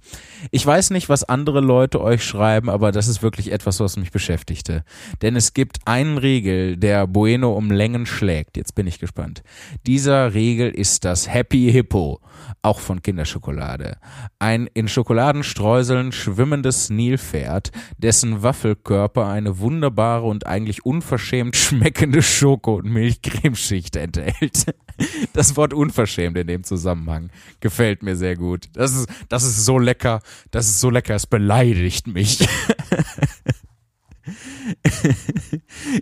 Ich 0.52 0.66
weiß 0.66 0.92
nicht, 0.92 1.10
was 1.10 1.24
andere 1.24 1.60
Leute 1.60 2.02
euch 2.02 2.24
schreiben, 2.24 2.70
aber 2.70 2.92
das 2.92 3.08
ist 3.08 3.22
wirklich 3.22 3.52
etwas, 3.52 3.80
was 3.80 3.98
mich 3.98 4.12
beschäftigte. 4.12 4.84
Denn 5.22 5.36
es 5.36 5.54
gibt 5.54 5.80
einen 5.86 6.18
Riegel, 6.18 6.78
der 6.78 7.08
Bueno 7.08 7.54
um 7.54 7.72
Längen 7.72 8.06
schlägt. 8.06 8.58
Jetzt 8.58 8.76
bin 8.76 8.88
ich 8.88 9.00
gespannt. 9.00 9.44
Dieser 9.86 10.34
Riegel 10.34 10.70
ist 10.70 11.06
das 11.06 11.28
Happy 11.28 11.72
Hippo, 11.72 12.22
auch 12.62 12.80
von 12.80 13.02
Kinderschokolade. 13.02 13.98
Ein 14.40 14.70
in 14.74 14.88
Schokoladenstreuseln 14.88 16.12
schwimmendes 16.12 16.90
Nilpferd, 16.90 17.72
dessen 17.98 18.44
Waffelkörper 18.44 19.28
eine 19.28 19.60
wunderbare 19.60 20.26
und 20.26 20.46
eigentlich 20.46 20.86
unverschämt 20.86 21.56
schmeckende 21.56 22.22
Schoko- 22.22 22.78
und 22.78 22.92
Milchcremeschicht 22.92 23.96
enthält. 23.96 24.66
Das 25.34 25.56
Wort 25.56 25.74
unverschämt 25.74 26.38
in 26.38 26.48
dem 26.48 26.64
Zusammenhang 26.64 27.30
gefällt 27.60 28.04
mir 28.04 28.16
sehr 28.16 28.36
gut. 28.36 28.70
Das 28.74 28.96
ist, 28.96 29.10
das 29.30 29.44
ist 29.44 29.66
so 29.66 29.80
lecker, 29.80 30.22
das 30.52 30.68
ist 30.68 30.80
so 30.80 30.90
lecker, 30.90 31.16
es 31.16 31.28
beleidigt 31.28 32.08
mich. 32.08 32.48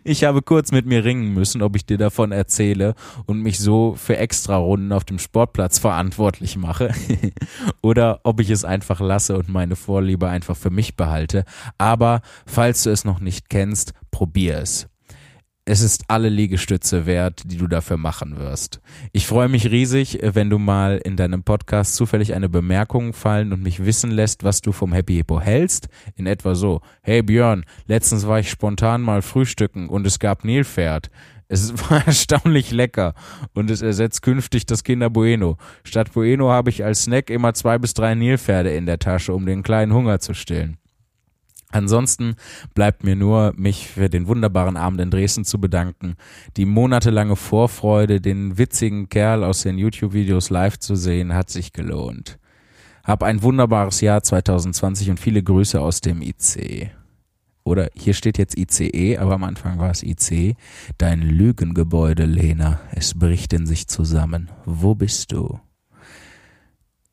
Ich 0.03 0.25
habe 0.25 0.41
kurz 0.41 0.71
mit 0.71 0.85
mir 0.85 1.05
ringen 1.05 1.33
müssen, 1.33 1.61
ob 1.61 1.75
ich 1.77 1.85
dir 1.85 1.97
davon 1.97 2.33
erzähle 2.33 2.95
und 3.25 3.41
mich 3.41 3.59
so 3.59 3.95
für 3.95 4.17
Extrarunden 4.17 4.91
auf 4.91 5.05
dem 5.05 5.19
Sportplatz 5.19 5.79
verantwortlich 5.79 6.57
mache 6.57 6.93
oder 7.81 8.19
ob 8.23 8.41
ich 8.41 8.49
es 8.49 8.65
einfach 8.65 8.99
lasse 8.99 9.37
und 9.37 9.47
meine 9.47 9.77
Vorliebe 9.77 10.27
einfach 10.27 10.57
für 10.57 10.71
mich 10.71 10.95
behalte. 10.95 11.45
Aber 11.77 12.21
falls 12.45 12.83
du 12.83 12.89
es 12.89 13.05
noch 13.05 13.19
nicht 13.19 13.49
kennst, 13.49 13.93
probier 14.11 14.57
es 14.57 14.87
es 15.69 15.81
ist 15.81 16.05
alle 16.07 16.29
Liegestütze 16.29 17.05
wert, 17.05 17.41
die 17.45 17.57
du 17.57 17.67
dafür 17.67 17.97
machen 17.97 18.37
wirst. 18.37 18.79
Ich 19.11 19.27
freue 19.27 19.49
mich 19.49 19.69
riesig, 19.69 20.17
wenn 20.21 20.49
du 20.49 20.59
mal 20.59 20.97
in 21.03 21.17
deinem 21.17 21.43
Podcast 21.43 21.95
zufällig 21.95 22.33
eine 22.33 22.47
Bemerkung 22.47 23.11
fallen 23.11 23.51
und 23.51 23.63
mich 23.63 23.83
wissen 23.83 24.09
lässt, 24.09 24.45
was 24.45 24.61
du 24.61 24.71
vom 24.71 24.93
Happy 24.93 25.15
Hippo 25.15 25.41
hältst. 25.41 25.89
In 26.15 26.25
etwa 26.25 26.55
so, 26.55 26.79
hey 27.01 27.21
Björn, 27.21 27.65
letztens 27.85 28.25
war 28.25 28.39
ich 28.39 28.49
spontan 28.49 29.01
mal 29.01 29.21
frühstücken 29.21 29.89
und 29.89 30.07
es 30.07 30.19
gab 30.19 30.45
Nilpferd. 30.45 31.09
Es 31.49 31.73
war 31.89 32.07
erstaunlich 32.07 32.71
lecker 32.71 33.13
und 33.53 33.69
es 33.69 33.81
ersetzt 33.81 34.21
künftig 34.21 34.67
das 34.67 34.85
Kinder 34.85 35.09
Bueno. 35.09 35.57
Statt 35.83 36.13
Bueno 36.13 36.49
habe 36.49 36.69
ich 36.69 36.85
als 36.85 37.03
Snack 37.03 37.29
immer 37.29 37.53
zwei 37.53 37.77
bis 37.77 37.93
drei 37.93 38.15
Nilpferde 38.15 38.73
in 38.73 38.85
der 38.85 38.99
Tasche, 38.99 39.33
um 39.33 39.45
den 39.45 39.63
kleinen 39.63 39.93
Hunger 39.93 40.21
zu 40.21 40.33
stillen. 40.33 40.77
Ansonsten 41.69 42.35
bleibt 42.73 43.03
mir 43.03 43.15
nur, 43.15 43.53
mich 43.57 43.89
für 43.89 44.09
den 44.09 44.27
wunderbaren 44.27 44.77
Abend 44.77 45.01
in 45.01 45.11
Dresden 45.11 45.43
zu 45.43 45.59
bedanken. 45.59 46.15
Die 46.55 46.65
monatelange 46.65 47.35
Vorfreude, 47.35 48.21
den 48.21 48.57
witzigen 48.57 49.09
Kerl 49.09 49.43
aus 49.43 49.63
den 49.63 49.77
YouTube-Videos 49.77 50.49
live 50.49 50.79
zu 50.79 50.95
sehen, 50.95 51.33
hat 51.33 51.49
sich 51.49 51.73
gelohnt. 51.73 52.39
Hab 53.03 53.21
ein 53.23 53.41
wunderbares 53.41 54.01
Jahr 54.01 54.23
2020 54.23 55.09
und 55.09 55.19
viele 55.19 55.43
Grüße 55.43 55.79
aus 55.79 56.01
dem 56.01 56.21
IC. 56.21 56.91
Oder 57.63 57.89
hier 57.93 58.13
steht 58.13 58.37
jetzt 58.37 58.57
ICE, 58.57 59.17
aber 59.17 59.33
am 59.33 59.43
Anfang 59.43 59.77
war 59.77 59.91
es 59.91 60.01
IC. 60.01 60.55
Dein 60.97 61.21
Lügengebäude, 61.21 62.25
Lena, 62.25 62.79
es 62.95 63.13
bricht 63.13 63.51
in 63.51 63.65
sich 63.65 63.87
zusammen. 63.87 64.49
Wo 64.65 64.95
bist 64.95 65.33
du? 65.33 65.59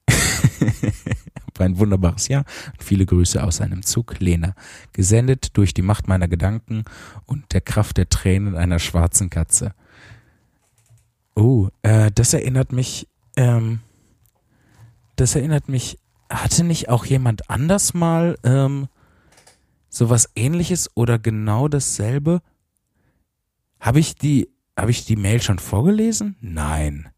War 1.57 1.67
ein 1.67 1.79
wunderbares 1.79 2.27
Jahr. 2.29 2.45
Viele 2.79 3.07
Grüße 3.07 3.43
aus 3.43 3.61
einem 3.61 3.85
Zug, 3.85 4.19
Lena. 4.19 4.55
Gesendet 4.93 5.57
durch 5.57 5.73
die 5.73 5.83
Macht 5.83 6.09
meiner 6.09 6.27
Gedanken 6.27 6.85
und 7.27 7.53
der 7.53 7.61
Kraft 7.61 7.97
der 7.97 8.09
Tränen 8.09 8.57
einer 8.57 8.81
schwarzen 8.81 9.31
Katze. 9.31 9.73
Oh, 11.37 11.69
äh, 11.83 12.11
das 12.13 12.35
erinnert 12.35 12.73
mich, 12.73 13.09
ähm, 13.37 13.81
das 15.15 15.37
erinnert 15.37 15.69
mich, 15.69 15.99
hatte 16.29 16.65
nicht 16.65 16.89
auch 16.89 17.05
jemand 17.05 17.51
anders 17.51 17.95
mal, 17.95 18.37
ähm, 18.43 18.89
sowas 19.89 20.31
ähnliches 20.35 20.91
oder 20.97 21.21
genau 21.21 21.69
dasselbe? 21.69 22.43
Habe 23.79 24.01
ich 24.01 24.17
die, 24.17 24.49
habe 24.77 24.91
ich 24.91 25.05
die 25.05 25.17
Mail 25.17 25.41
schon 25.41 25.61
vorgelesen? 25.61 26.37
Nein. 26.41 27.11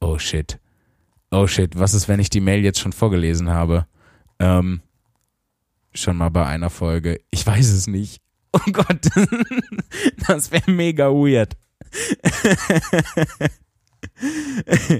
Oh 0.00 0.18
shit 0.18 0.58
oh 1.30 1.46
shit, 1.46 1.78
was 1.78 1.94
ist, 1.94 2.08
wenn 2.08 2.20
ich 2.20 2.30
die 2.30 2.40
Mail 2.40 2.62
jetzt 2.64 2.80
schon 2.80 2.92
vorgelesen 2.92 3.50
habe? 3.50 3.86
Ähm, 4.38 4.80
schon 5.92 6.16
mal 6.16 6.30
bei 6.30 6.46
einer 6.46 6.70
Folge. 6.70 7.20
Ich 7.30 7.46
weiß 7.46 7.68
es 7.70 7.86
nicht. 7.86 8.22
Oh 8.52 8.72
Gott, 8.72 9.08
das 10.26 10.50
wäre 10.50 10.68
mega 10.68 11.06
weird. 11.10 11.56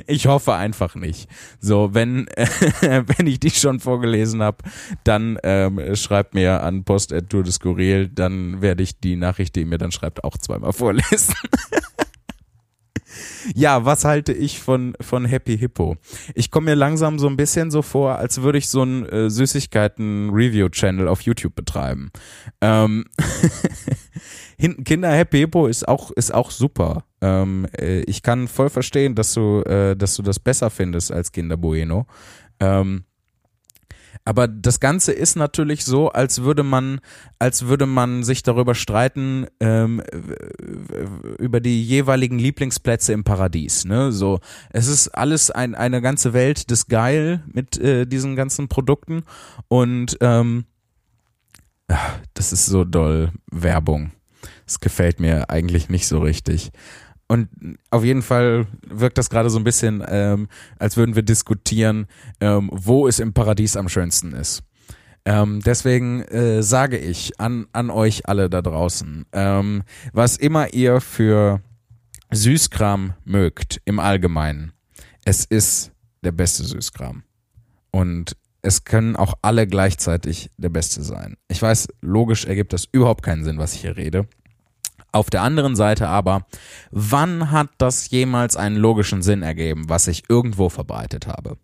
Ich 0.07 0.27
hoffe 0.27 0.55
einfach 0.55 0.95
nicht. 0.95 1.29
So, 1.61 1.95
wenn, 1.95 2.27
wenn 2.27 3.27
ich 3.27 3.41
die 3.41 3.51
schon 3.51 3.81
vorgelesen 3.81 4.43
habe, 4.43 4.59
dann 5.05 5.39
ähm, 5.43 5.95
schreibt 5.95 6.35
mir 6.35 6.63
an 6.63 6.85
Post.tour 6.85 7.43
des 7.43 7.57
Skurril, 7.57 8.09
dann 8.09 8.63
werde 8.63 8.83
ich 8.83 8.99
die 9.01 9.17
Nachricht, 9.17 9.57
die 9.57 9.61
ihr 9.61 9.67
mir 9.67 9.79
dann 9.79 9.93
schreibt, 9.93 10.25
auch 10.25 10.37
zweimal 10.39 10.73
vorlesen. 10.73 11.35
Ja, 13.61 13.85
was 13.85 14.07
halte 14.07 14.33
ich 14.33 14.59
von, 14.59 14.95
von 15.03 15.27
Happy 15.27 15.59
Hippo? 15.59 15.99
Ich 16.35 16.51
komme 16.51 16.71
mir 16.71 16.77
langsam 16.77 17.19
so 17.19 17.27
ein 17.27 17.37
bisschen 17.37 17.71
so 17.71 17.83
vor, 17.83 18.17
als 18.17 18.41
würde 18.41 18.57
ich 18.57 18.69
so 18.69 18.81
einen 18.81 19.05
äh, 19.05 19.29
Süßigkeiten-Review-Channel 19.29 21.07
auf 21.07 21.21
YouTube 21.21 21.55
betreiben. 21.55 22.11
Ähm 22.63 23.05
Kinder 24.87 25.11
Happy 25.13 25.41
Hippo 25.41 25.67
ist 25.67 25.87
auch, 25.87 26.11
ist 26.13 26.33
auch 26.33 26.51
super. 26.51 27.05
Ähm, 27.21 27.67
äh, 27.79 28.01
ich 28.05 28.23
kann 28.23 28.49
voll 28.49 28.71
verstehen, 28.71 29.15
dass 29.15 29.35
du, 29.35 29.61
äh, 29.65 29.95
dass 29.95 30.17
du 30.17 30.23
das 30.23 30.39
besser 30.39 30.71
findest 30.71 31.13
als 31.13 31.31
Kinder 31.31 31.59
Bueno. 31.59 32.07
Ähm, 32.61 33.05
aber 34.25 34.49
das 34.49 34.81
Ganze 34.81 35.13
ist 35.13 35.37
natürlich 35.37 35.85
so, 35.85 36.11
als 36.11 36.43
würde 36.43 36.63
man, 36.63 37.01
als 37.39 37.67
würde 37.67 37.87
man 37.87 38.23
sich 38.23 38.43
darüber 38.43 38.75
streiten 38.75 39.47
ähm, 39.61 40.03
über 41.39 41.61
die 41.61 41.83
jeweiligen 41.83 42.39
Lieblingsplätze 42.39 43.13
im 43.13 43.25
Paradies. 43.25 43.85
Ne? 43.85 44.13
So, 44.13 44.41
es 44.71 44.89
ist 44.89 45.09
alles 45.09 45.51
ein, 45.51 45.75
eine 45.75 46.03
ganze 46.03 46.33
Welt 46.33 46.71
des 46.71 46.87
Geil 46.87 47.43
mit 47.53 47.79
äh, 47.79 48.07
diesen 48.07 48.37
ganzen 48.37 48.69
Produkten 48.69 49.25
und 49.69 50.19
ähm, 50.21 50.65
das 52.35 52.53
ist 52.53 52.67
so 52.67 52.85
doll 52.85 53.33
Werbung. 53.51 54.13
Das 54.65 54.81
gefällt 54.81 55.19
mir 55.19 55.51
eigentlich 55.51 55.89
nicht 55.89 56.07
so 56.07 56.21
richtig. 56.21 56.71
Und 57.31 57.49
auf 57.91 58.03
jeden 58.03 58.23
Fall 58.23 58.67
wirkt 58.89 59.17
das 59.17 59.31
gerade 59.31 59.51
so 59.51 59.59
ein 59.61 59.63
bisschen, 59.63 60.03
ähm, 60.09 60.49
als 60.81 60.97
würden 60.97 61.15
wir 61.15 61.23
diskutieren, 61.23 62.09
ähm, 62.41 62.69
wo 62.73 63.07
es 63.07 63.21
im 63.21 63.33
Paradies 63.33 63.77
am 63.77 63.89
schönsten 63.89 64.33
ist. 64.33 64.65
Ähm, 65.25 65.61
deswegen 65.65 66.23
äh, 66.23 66.61
sage 66.61 66.99
ich 66.99 67.39
an, 67.39 67.69
an 67.73 67.91
euch 67.91 68.29
alle 68.29 68.51
da 68.51 68.63
draußen, 68.63 69.27
ähm, 69.31 69.85
was 70.13 70.39
immer 70.39 70.75
ihr 70.75 71.01
für 71.01 71.61
Süßkram 72.33 73.13
mögt 73.25 73.81
im 73.85 74.01
Allgemeinen, 74.01 74.73
es 75.25 75.45
ist 75.45 75.93
der 76.25 76.33
beste 76.33 76.65
Süßkram. 76.65 77.23
Und 77.93 78.37
es 78.63 78.83
können 78.83 79.15
auch 79.15 79.35
alle 79.41 79.69
gleichzeitig 79.69 80.51
der 80.57 80.71
beste 80.71 81.05
sein. 81.05 81.37
Ich 81.47 81.63
weiß, 81.63 81.87
logisch 82.01 82.45
ergibt 82.45 82.73
das 82.73 82.87
überhaupt 82.91 83.23
keinen 83.23 83.45
Sinn, 83.45 83.59
was 83.59 83.75
ich 83.75 83.83
hier 83.83 83.97
rede. 83.97 84.27
Auf 85.13 85.31
der 85.31 85.43
anderen 85.43 85.77
Seite 85.77 86.09
aber, 86.09 86.47
wann 86.91 87.51
hat 87.51 87.71
das 87.79 88.11
jemals 88.11 88.57
einen 88.57 88.77
logischen 88.77 89.23
Sinn 89.23 89.43
ergeben, 89.43 89.89
was 89.89 90.07
ich 90.07 90.25
irgendwo 90.29 90.69
verbreitet 90.69 91.27
habe? 91.27 91.57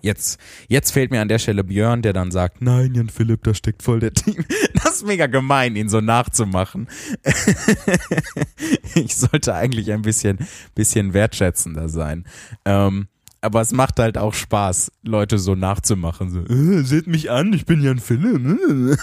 Jetzt, 0.00 0.38
jetzt 0.68 0.92
fehlt 0.92 1.10
mir 1.10 1.20
an 1.20 1.28
der 1.28 1.38
Stelle 1.38 1.64
Björn, 1.64 2.02
der 2.02 2.12
dann 2.12 2.30
sagt, 2.30 2.62
nein, 2.62 2.94
Jan 2.94 3.08
Philipp, 3.08 3.42
da 3.44 3.54
steckt 3.54 3.82
voll 3.82 4.00
der 4.00 4.12
Team. 4.12 4.44
Das 4.74 5.02
ist 5.02 5.06
mega 5.06 5.26
gemein, 5.26 5.76
ihn 5.76 5.88
so 5.88 6.00
nachzumachen. 6.00 6.88
ich 8.94 9.16
sollte 9.16 9.54
eigentlich 9.54 9.92
ein 9.92 10.02
bisschen, 10.02 10.38
bisschen 10.74 11.14
wertschätzender 11.14 11.88
sein. 11.88 12.24
Ähm, 12.64 13.08
aber 13.40 13.60
es 13.60 13.72
macht 13.72 13.98
halt 13.98 14.18
auch 14.18 14.34
Spaß, 14.34 14.92
Leute 15.02 15.38
so 15.38 15.54
nachzumachen. 15.54 16.30
So, 16.30 16.40
äh, 16.40 16.82
seht 16.82 17.06
mich 17.06 17.30
an, 17.30 17.52
ich 17.52 17.66
bin 17.66 17.82
Jan 17.82 17.98
Philipp. 17.98 18.40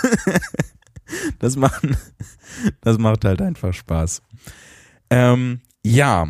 das 1.40 1.56
macht, 1.56 1.88
das 2.82 2.98
macht 2.98 3.26
halt 3.26 3.42
einfach 3.42 3.74
Spaß. 3.74 4.22
Ähm, 5.10 5.62
ja. 5.84 6.28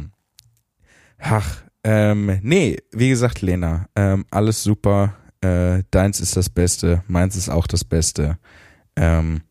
Ach, 1.19 1.63
ähm, 1.83 2.39
nee, 2.41 2.77
wie 2.91 3.09
gesagt, 3.09 3.41
Lena, 3.41 3.87
ähm, 3.95 4.25
alles 4.31 4.63
super. 4.63 5.15
Äh, 5.41 5.83
deins 5.91 6.19
ist 6.19 6.35
das 6.35 6.49
Beste, 6.49 7.03
meins 7.07 7.35
ist 7.35 7.49
auch 7.49 7.67
das 7.67 7.83
Beste. 7.83 8.37
Ähm, 8.95 9.41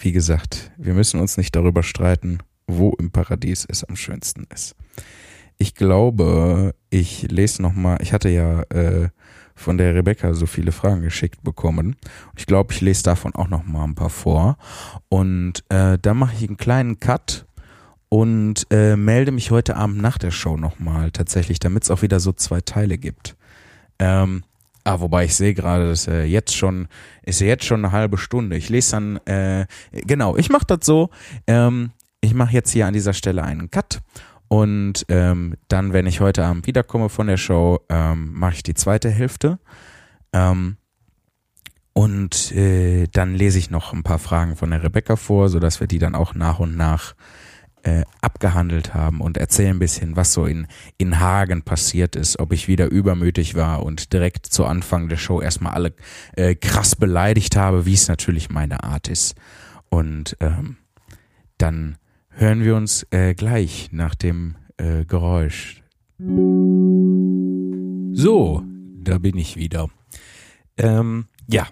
wie 0.00 0.12
gesagt, 0.12 0.70
wir 0.76 0.94
müssen 0.94 1.20
uns 1.20 1.36
nicht 1.36 1.54
darüber 1.54 1.82
streiten, 1.82 2.38
wo 2.66 2.94
im 2.98 3.10
Paradies 3.10 3.64
es 3.68 3.84
am 3.84 3.96
schönsten 3.96 4.46
ist. 4.52 4.74
Ich 5.56 5.74
glaube, 5.74 6.74
ich 6.90 7.22
lese 7.30 7.62
noch 7.62 7.74
mal. 7.74 7.98
Ich 8.00 8.12
hatte 8.12 8.28
ja 8.28 8.62
äh, 8.70 9.08
von 9.58 9.78
der 9.78 9.94
Rebecca 9.94 10.34
so 10.34 10.46
viele 10.46 10.72
Fragen 10.72 11.02
geschickt 11.02 11.42
bekommen. 11.42 11.96
Ich 12.36 12.46
glaube, 12.46 12.72
ich 12.72 12.80
lese 12.80 13.02
davon 13.02 13.34
auch 13.34 13.48
noch 13.48 13.64
mal 13.64 13.84
ein 13.84 13.94
paar 13.94 14.10
vor. 14.10 14.56
Und 15.08 15.64
äh, 15.68 15.98
da 16.00 16.14
mache 16.14 16.34
ich 16.36 16.48
einen 16.48 16.56
kleinen 16.56 17.00
Cut 17.00 17.46
und 18.08 18.66
äh, 18.70 18.96
melde 18.96 19.32
mich 19.32 19.50
heute 19.50 19.76
Abend 19.76 20.00
nach 20.00 20.18
der 20.18 20.30
Show 20.30 20.56
nochmal 20.56 21.10
tatsächlich, 21.10 21.58
damit 21.58 21.84
es 21.84 21.90
auch 21.90 22.02
wieder 22.02 22.20
so 22.20 22.32
zwei 22.32 22.60
Teile 22.60 22.98
gibt. 22.98 23.36
Ähm, 23.98 24.44
ah, 24.84 25.00
wobei 25.00 25.24
ich 25.24 25.34
sehe 25.34 25.54
gerade, 25.54 25.88
dass 25.88 26.06
äh, 26.06 26.22
jetzt 26.22 26.56
schon 26.56 26.88
ist 27.22 27.40
jetzt 27.40 27.64
schon 27.64 27.84
eine 27.84 27.92
halbe 27.92 28.16
Stunde. 28.16 28.56
Ich 28.56 28.68
lese 28.68 28.92
dann 28.92 29.16
äh, 29.26 29.66
genau, 29.92 30.36
ich 30.36 30.48
mache 30.48 30.66
das 30.66 30.86
so. 30.86 31.10
Ähm, 31.46 31.90
ich 32.20 32.34
mache 32.34 32.52
jetzt 32.52 32.70
hier 32.70 32.86
an 32.86 32.94
dieser 32.94 33.12
Stelle 33.12 33.42
einen 33.42 33.70
Cut 33.70 34.00
und 34.48 35.04
ähm, 35.08 35.56
dann, 35.68 35.92
wenn 35.92 36.06
ich 36.06 36.20
heute 36.20 36.44
Abend 36.44 36.66
wiederkomme 36.66 37.08
von 37.10 37.26
der 37.26 37.36
Show, 37.36 37.80
ähm, 37.88 38.32
mache 38.32 38.54
ich 38.54 38.62
die 38.62 38.74
zweite 38.74 39.10
Hälfte. 39.10 39.58
Ähm, 40.32 40.78
und 41.92 42.52
äh, 42.52 43.06
dann 43.12 43.34
lese 43.34 43.58
ich 43.58 43.70
noch 43.70 43.92
ein 43.92 44.04
paar 44.04 44.18
Fragen 44.18 44.56
von 44.56 44.70
der 44.70 44.82
Rebecca 44.82 45.16
vor, 45.16 45.48
sodass 45.48 45.80
wir 45.80 45.86
die 45.86 45.98
dann 45.98 46.14
auch 46.14 46.34
nach 46.34 46.60
und 46.60 46.76
nach 46.76 47.14
äh, 47.82 48.04
abgehandelt 48.20 48.94
haben 48.94 49.20
und 49.20 49.36
erzähle 49.36 49.70
ein 49.70 49.78
bisschen, 49.78 50.16
was 50.16 50.32
so 50.32 50.46
in, 50.46 50.66
in 50.96 51.20
Hagen 51.20 51.62
passiert 51.62 52.16
ist, 52.16 52.38
ob 52.38 52.52
ich 52.52 52.68
wieder 52.68 52.86
übermütig 52.90 53.54
war 53.54 53.82
und 53.82 54.12
direkt 54.12 54.46
zu 54.46 54.64
Anfang 54.64 55.08
der 55.08 55.16
Show 55.16 55.40
erstmal 55.40 55.74
alle 55.74 55.94
äh, 56.36 56.54
krass 56.54 56.96
beleidigt 56.96 57.56
habe, 57.56 57.84
wie 57.84 57.94
es 57.94 58.08
natürlich 58.08 58.48
meine 58.48 58.82
Art 58.82 59.08
ist. 59.08 59.34
Und 59.90 60.36
ähm, 60.40 60.76
dann 61.58 61.98
hören 62.38 62.62
wir 62.62 62.76
uns 62.76 63.04
äh, 63.10 63.34
gleich 63.34 63.88
nach 63.90 64.14
dem 64.14 64.54
äh, 64.76 65.04
Geräusch. 65.04 65.82
So, 68.12 68.62
da 69.02 69.18
bin 69.18 69.36
ich 69.36 69.56
wieder. 69.56 69.88
Ähm, 70.76 71.26
ja, 71.48 71.66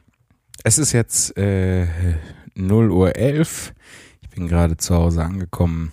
es 0.64 0.78
ist 0.78 0.90
jetzt 0.90 1.38
äh, 1.38 1.86
0 2.56 2.90
Uhr 2.90 3.14
11. 3.14 3.74
Ich 4.22 4.30
bin 4.30 4.48
gerade 4.48 4.76
zu 4.76 4.96
Hause 4.96 5.22
angekommen 5.22 5.92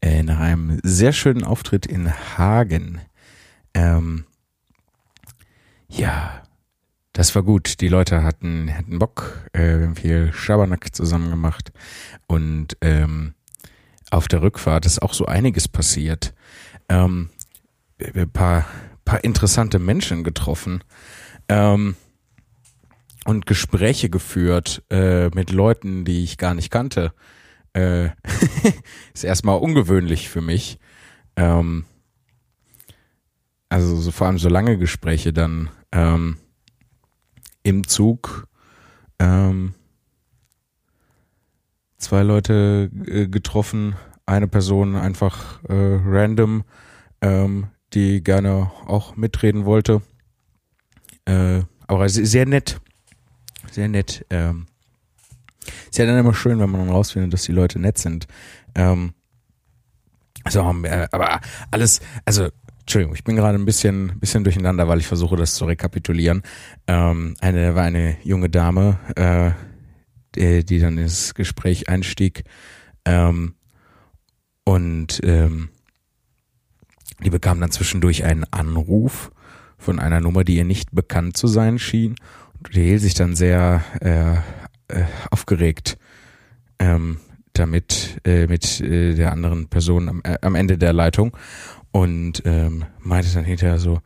äh, 0.00 0.22
nach 0.22 0.38
einem 0.38 0.78
sehr 0.84 1.12
schönen 1.12 1.42
Auftritt 1.42 1.86
in 1.86 2.12
Hagen. 2.38 3.00
Ähm, 3.74 4.24
ja, 5.88 6.44
das 7.12 7.34
war 7.34 7.42
gut. 7.42 7.80
Die 7.80 7.88
Leute 7.88 8.22
hatten, 8.22 8.72
hatten 8.72 9.00
Bock. 9.00 9.48
Äh, 9.52 9.78
wir 9.78 9.86
haben 9.86 9.96
viel 9.96 10.32
Schabernack 10.32 10.94
zusammen 10.94 11.30
gemacht. 11.30 11.72
Und 12.28 12.76
ähm, 12.82 13.34
auf 14.10 14.28
der 14.28 14.42
Rückfahrt 14.42 14.86
ist 14.86 15.02
auch 15.02 15.14
so 15.14 15.26
einiges 15.26 15.68
passiert. 15.68 16.34
Ähm, 16.88 17.30
ein 17.98 18.30
paar, 18.30 18.66
paar 19.04 19.24
interessante 19.24 19.78
Menschen 19.78 20.24
getroffen. 20.24 20.82
Ähm, 21.48 21.96
und 23.26 23.46
Gespräche 23.46 24.08
geführt 24.08 24.82
äh, 24.90 25.28
mit 25.28 25.50
Leuten, 25.50 26.04
die 26.04 26.24
ich 26.24 26.38
gar 26.38 26.54
nicht 26.54 26.70
kannte 26.70 27.12
äh, 27.72 28.06
ist 29.14 29.24
erstmal 29.24 29.58
ungewöhnlich 29.58 30.28
für 30.28 30.40
mich. 30.40 30.78
Ähm, 31.36 31.84
also 33.68 33.96
so, 33.96 34.10
vor 34.10 34.26
allem 34.26 34.38
so 34.38 34.48
lange 34.48 34.78
Gespräche 34.78 35.32
dann 35.32 35.70
ähm, 35.92 36.38
im 37.62 37.86
Zug. 37.86 38.48
Ähm, 39.18 39.74
zwei 42.00 42.22
Leute 42.22 42.90
äh, 43.06 43.28
getroffen, 43.28 43.94
eine 44.26 44.48
Person 44.48 44.96
einfach 44.96 45.62
äh, 45.64 46.00
random, 46.04 46.64
ähm, 47.20 47.68
die 47.92 48.22
gerne 48.22 48.70
auch 48.86 49.16
mitreden 49.16 49.64
wollte. 49.64 50.02
Äh, 51.26 51.62
aber 51.86 52.08
sehr 52.08 52.46
nett, 52.46 52.80
sehr 53.70 53.88
nett. 53.88 54.24
Ähm, 54.30 54.66
ist 55.90 55.98
ja 55.98 56.06
dann 56.06 56.18
immer 56.18 56.34
schön, 56.34 56.58
wenn 56.58 56.70
man 56.70 56.88
rausfindet, 56.88 57.32
dass 57.32 57.42
die 57.42 57.52
Leute 57.52 57.78
nett 57.78 57.98
sind. 57.98 58.26
Ähm, 58.74 59.12
also, 60.44 60.62
aber 60.62 61.40
alles, 61.70 62.00
also, 62.24 62.48
Entschuldigung, 62.80 63.14
ich 63.14 63.24
bin 63.24 63.36
gerade 63.36 63.58
ein 63.58 63.66
bisschen, 63.66 64.18
bisschen 64.18 64.42
durcheinander, 64.42 64.88
weil 64.88 64.98
ich 64.98 65.06
versuche, 65.06 65.36
das 65.36 65.54
zu 65.54 65.66
rekapitulieren. 65.66 66.42
Ähm, 66.86 67.36
eine 67.40 67.74
war 67.74 67.84
eine 67.84 68.16
junge 68.24 68.48
Dame, 68.48 68.98
äh, 69.16 69.50
die, 70.34 70.64
die 70.64 70.78
dann 70.78 70.98
ins 70.98 71.34
Gespräch 71.34 71.88
einstieg. 71.88 72.44
Ähm, 73.04 73.54
und 74.64 75.20
ähm, 75.22 75.70
die 77.24 77.30
bekam 77.30 77.60
dann 77.60 77.70
zwischendurch 77.70 78.24
einen 78.24 78.44
Anruf 78.50 79.32
von 79.78 79.98
einer 79.98 80.20
Nummer, 80.20 80.44
die 80.44 80.56
ihr 80.56 80.64
nicht 80.64 80.92
bekannt 80.92 81.36
zu 81.36 81.46
sein 81.46 81.78
schien. 81.78 82.16
Und 82.58 82.74
die 82.74 82.82
hielt 82.82 83.00
sich 83.00 83.14
dann 83.14 83.34
sehr 83.34 83.82
äh, 84.00 84.34
äh, 84.94 85.04
aufgeregt 85.30 85.98
ähm, 86.80 87.18
damit 87.52 88.20
äh, 88.24 88.46
mit 88.46 88.80
äh, 88.80 89.14
der 89.14 89.32
anderen 89.32 89.68
Person 89.68 90.08
am, 90.08 90.20
äh, 90.24 90.38
am 90.40 90.54
Ende 90.54 90.78
der 90.78 90.92
Leitung 90.92 91.36
und 91.92 92.42
ähm, 92.44 92.84
meinte 92.98 93.32
dann 93.32 93.44
hinterher 93.44 93.78
so, 93.78 94.00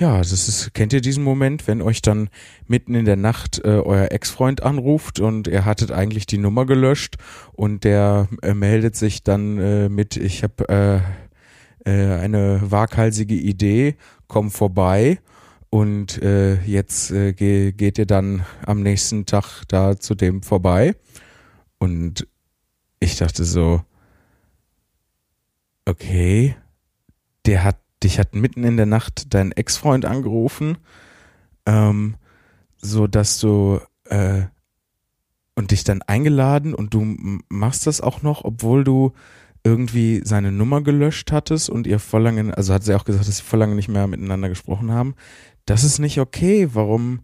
ja, 0.00 0.18
das 0.18 0.32
ist, 0.32 0.72
kennt 0.72 0.94
ihr 0.94 1.02
diesen 1.02 1.22
Moment, 1.22 1.68
wenn 1.68 1.82
euch 1.82 2.00
dann 2.00 2.30
mitten 2.66 2.94
in 2.94 3.04
der 3.04 3.16
Nacht 3.16 3.60
äh, 3.64 3.68
euer 3.68 4.10
Ex-Freund 4.10 4.62
anruft 4.62 5.20
und 5.20 5.46
ihr 5.46 5.66
hattet 5.66 5.92
eigentlich 5.92 6.24
die 6.24 6.38
Nummer 6.38 6.64
gelöscht 6.64 7.16
und 7.52 7.84
der 7.84 8.26
äh, 8.40 8.54
meldet 8.54 8.96
sich 8.96 9.22
dann 9.22 9.58
äh, 9.58 9.88
mit, 9.90 10.16
ich 10.16 10.42
habe 10.42 11.04
äh, 11.84 11.90
äh, 11.90 12.14
eine 12.18 12.62
waghalsige 12.62 13.34
Idee, 13.34 13.96
komm 14.26 14.50
vorbei 14.50 15.18
und 15.68 16.22
äh, 16.22 16.54
jetzt 16.62 17.10
äh, 17.10 17.34
ge 17.34 17.72
geht 17.72 17.98
ihr 17.98 18.06
dann 18.06 18.46
am 18.64 18.82
nächsten 18.82 19.26
Tag 19.26 19.64
da 19.68 19.98
zu 19.98 20.14
dem 20.14 20.42
vorbei. 20.42 20.96
Und 21.78 22.26
ich 23.00 23.16
dachte 23.16 23.44
so, 23.44 23.82
okay, 25.84 26.56
der 27.44 27.64
hat, 27.64 27.76
dich 28.02 28.18
hat 28.18 28.34
mitten 28.34 28.64
in 28.64 28.76
der 28.76 28.86
Nacht 28.86 29.34
dein 29.34 29.52
Ex-Freund 29.52 30.04
angerufen, 30.04 30.78
ähm, 31.66 32.16
so 32.78 33.06
dass 33.06 33.38
du 33.38 33.80
äh, 34.04 34.42
und 35.54 35.72
dich 35.72 35.84
dann 35.84 36.02
eingeladen 36.02 36.74
und 36.74 36.94
du 36.94 37.16
machst 37.48 37.86
das 37.86 38.00
auch 38.00 38.22
noch, 38.22 38.44
obwohl 38.44 38.84
du 38.84 39.12
irgendwie 39.62 40.22
seine 40.24 40.52
Nummer 40.52 40.80
gelöscht 40.80 41.32
hattest 41.32 41.68
und 41.68 41.86
ihr 41.86 41.98
vor 41.98 42.20
lange, 42.20 42.56
also 42.56 42.72
hat 42.72 42.82
sie 42.82 42.94
auch 42.94 43.04
gesagt, 43.04 43.28
dass 43.28 43.36
sie 43.36 43.42
vor 43.42 43.58
lange 43.58 43.74
nicht 43.74 43.88
mehr 43.88 44.06
miteinander 44.06 44.48
gesprochen 44.48 44.92
haben 44.92 45.14
das 45.70 45.84
ist 45.84 46.00
nicht 46.00 46.18
okay. 46.18 46.68
Warum 46.72 47.20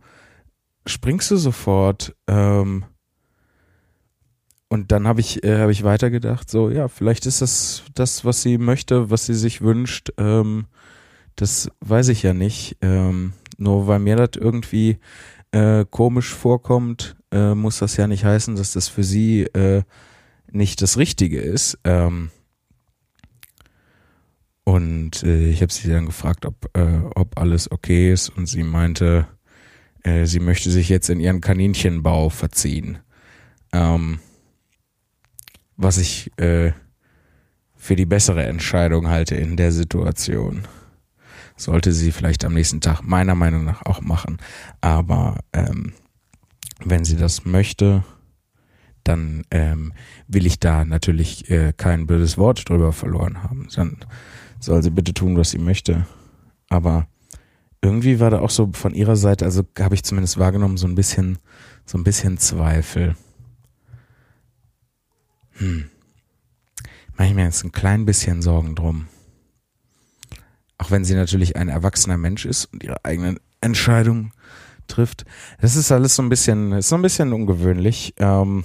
springst 0.86 1.30
du 1.32 1.36
sofort? 1.36 2.14
Ähm, 2.28 2.84
und 4.68 4.90
dann 4.92 5.06
habe 5.06 5.20
ich, 5.20 5.44
äh, 5.44 5.58
hab 5.58 5.70
ich 5.70 5.84
weitergedacht, 5.84 6.50
so, 6.50 6.70
ja, 6.70 6.88
vielleicht 6.88 7.26
ist 7.26 7.40
das 7.40 7.84
das, 7.94 8.24
was 8.24 8.42
sie 8.42 8.58
möchte, 8.58 9.10
was 9.10 9.26
sie 9.26 9.34
sich 9.34 9.60
wünscht. 9.60 10.12
Ähm, 10.18 10.66
das 11.36 11.70
weiß 11.80 12.08
ich 12.08 12.22
ja 12.22 12.34
nicht. 12.34 12.76
Ähm, 12.80 13.32
nur 13.58 13.86
weil 13.86 14.00
mir 14.00 14.16
das 14.16 14.30
irgendwie 14.36 14.98
äh, 15.52 15.84
komisch 15.88 16.34
vorkommt, 16.34 17.16
äh, 17.30 17.54
muss 17.54 17.78
das 17.78 17.96
ja 17.96 18.08
nicht 18.08 18.24
heißen, 18.24 18.56
dass 18.56 18.72
das 18.72 18.88
für 18.88 19.04
sie 19.04 19.42
äh, 19.42 19.82
nicht 20.50 20.82
das 20.82 20.98
Richtige 20.98 21.40
ist. 21.40 21.78
Ähm, 21.84 22.30
und 24.64 25.22
äh, 25.22 25.48
ich 25.48 25.62
habe 25.62 25.72
sie 25.72 25.88
dann 25.88 26.06
gefragt, 26.06 26.44
ob, 26.44 26.68
äh, 26.76 26.98
ob 27.14 27.38
alles 27.38 27.70
okay 27.70 28.12
ist. 28.12 28.30
Und 28.30 28.46
sie 28.46 28.64
meinte, 28.64 29.28
äh, 30.02 30.26
sie 30.26 30.40
möchte 30.40 30.70
sich 30.70 30.88
jetzt 30.88 31.08
in 31.08 31.20
ihren 31.20 31.40
Kaninchenbau 31.40 32.30
verziehen. 32.30 32.98
Ähm, 33.72 34.18
was 35.76 35.98
ich 35.98 36.30
äh, 36.38 36.72
für 37.74 37.96
die 37.96 38.06
bessere 38.06 38.44
Entscheidung 38.44 39.08
halte 39.08 39.34
in 39.34 39.56
der 39.56 39.72
Situation. 39.72 40.62
Sollte 41.56 41.92
sie 41.92 42.12
vielleicht 42.12 42.44
am 42.44 42.54
nächsten 42.54 42.80
Tag 42.80 43.02
meiner 43.02 43.34
Meinung 43.34 43.64
nach 43.64 43.84
auch 43.86 44.00
machen. 44.00 44.38
Aber 44.80 45.38
ähm, 45.52 45.92
wenn 46.84 47.04
sie 47.04 47.16
das 47.16 47.44
möchte, 47.44 48.04
dann 49.04 49.44
ähm, 49.50 49.92
will 50.26 50.46
ich 50.46 50.58
da 50.58 50.84
natürlich 50.84 51.50
äh, 51.50 51.72
kein 51.76 52.06
böses 52.06 52.36
Wort 52.38 52.68
drüber 52.68 52.92
verloren 52.92 53.42
haben. 53.42 53.68
Dann 53.74 53.98
soll 54.58 54.82
sie 54.82 54.90
bitte 54.90 55.14
tun, 55.14 55.36
was 55.36 55.50
sie 55.50 55.58
möchte. 55.58 56.06
Aber 56.68 57.06
irgendwie 57.82 58.18
war 58.20 58.30
da 58.30 58.40
auch 58.40 58.50
so 58.50 58.70
von 58.72 58.94
ihrer 58.94 59.16
Seite, 59.16 59.44
also 59.44 59.62
habe 59.78 59.94
ich 59.94 60.02
zumindest 60.02 60.38
wahrgenommen, 60.38 60.76
so 60.76 60.86
ein 60.86 60.94
bisschen, 60.94 61.38
so 61.84 61.96
ein 61.96 62.04
bisschen 62.04 62.38
Zweifel. 62.38 63.16
Hm. 65.58 65.90
Mache 67.16 67.28
ich 67.28 67.34
mir 67.34 67.44
jetzt 67.44 67.64
ein 67.64 67.72
klein 67.72 68.04
bisschen 68.04 68.42
Sorgen 68.42 68.74
drum. 68.74 69.08
Auch 70.78 70.90
wenn 70.90 71.04
sie 71.04 71.14
natürlich 71.14 71.56
ein 71.56 71.68
erwachsener 71.68 72.18
Mensch 72.18 72.44
ist 72.44 72.66
und 72.66 72.84
ihre 72.84 73.04
eigenen 73.04 73.40
Entscheidungen 73.60 74.32
trifft. 74.86 75.24
Das 75.60 75.76
ist 75.76 75.90
alles 75.90 76.16
so 76.16 76.22
ein 76.22 76.28
bisschen, 76.28 76.72
ist 76.72 76.88
so 76.88 76.96
ein 76.96 77.02
bisschen 77.02 77.32
ungewöhnlich, 77.32 78.14
ähm, 78.18 78.64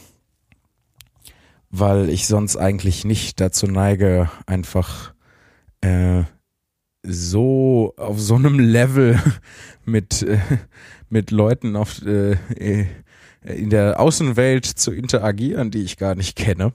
weil 1.70 2.10
ich 2.10 2.28
sonst 2.28 2.58
eigentlich 2.58 3.06
nicht 3.06 3.39
dazu 3.39 3.68
neige, 3.68 4.30
einfach 4.46 5.14
äh, 5.80 6.24
so 7.04 7.94
auf 7.98 8.20
so 8.20 8.36
einem 8.36 8.60
Level 8.60 9.20
mit, 9.86 10.22
äh, 10.24 10.39
mit 11.10 11.32
Leuten 11.32 11.76
auf, 11.76 12.02
äh, 12.06 12.86
in 13.44 13.70
der 13.70 14.00
Außenwelt 14.00 14.66
zu 14.66 14.92
interagieren, 14.92 15.72
die 15.72 15.84
ich 15.84 15.98
gar 15.98 16.16
nicht 16.16 16.36
kenne. 16.36 16.74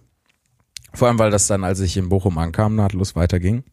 Vor 0.92 1.08
allem, 1.08 1.18
weil 1.18 1.30
das 1.30 1.46
dann, 1.46 1.64
als 1.64 1.80
ich 1.80 1.96
in 1.96 2.08
Bochum 2.08 2.38
ankam, 2.38 2.74
nahtlos 2.74 3.14
weiterging, 3.14 3.64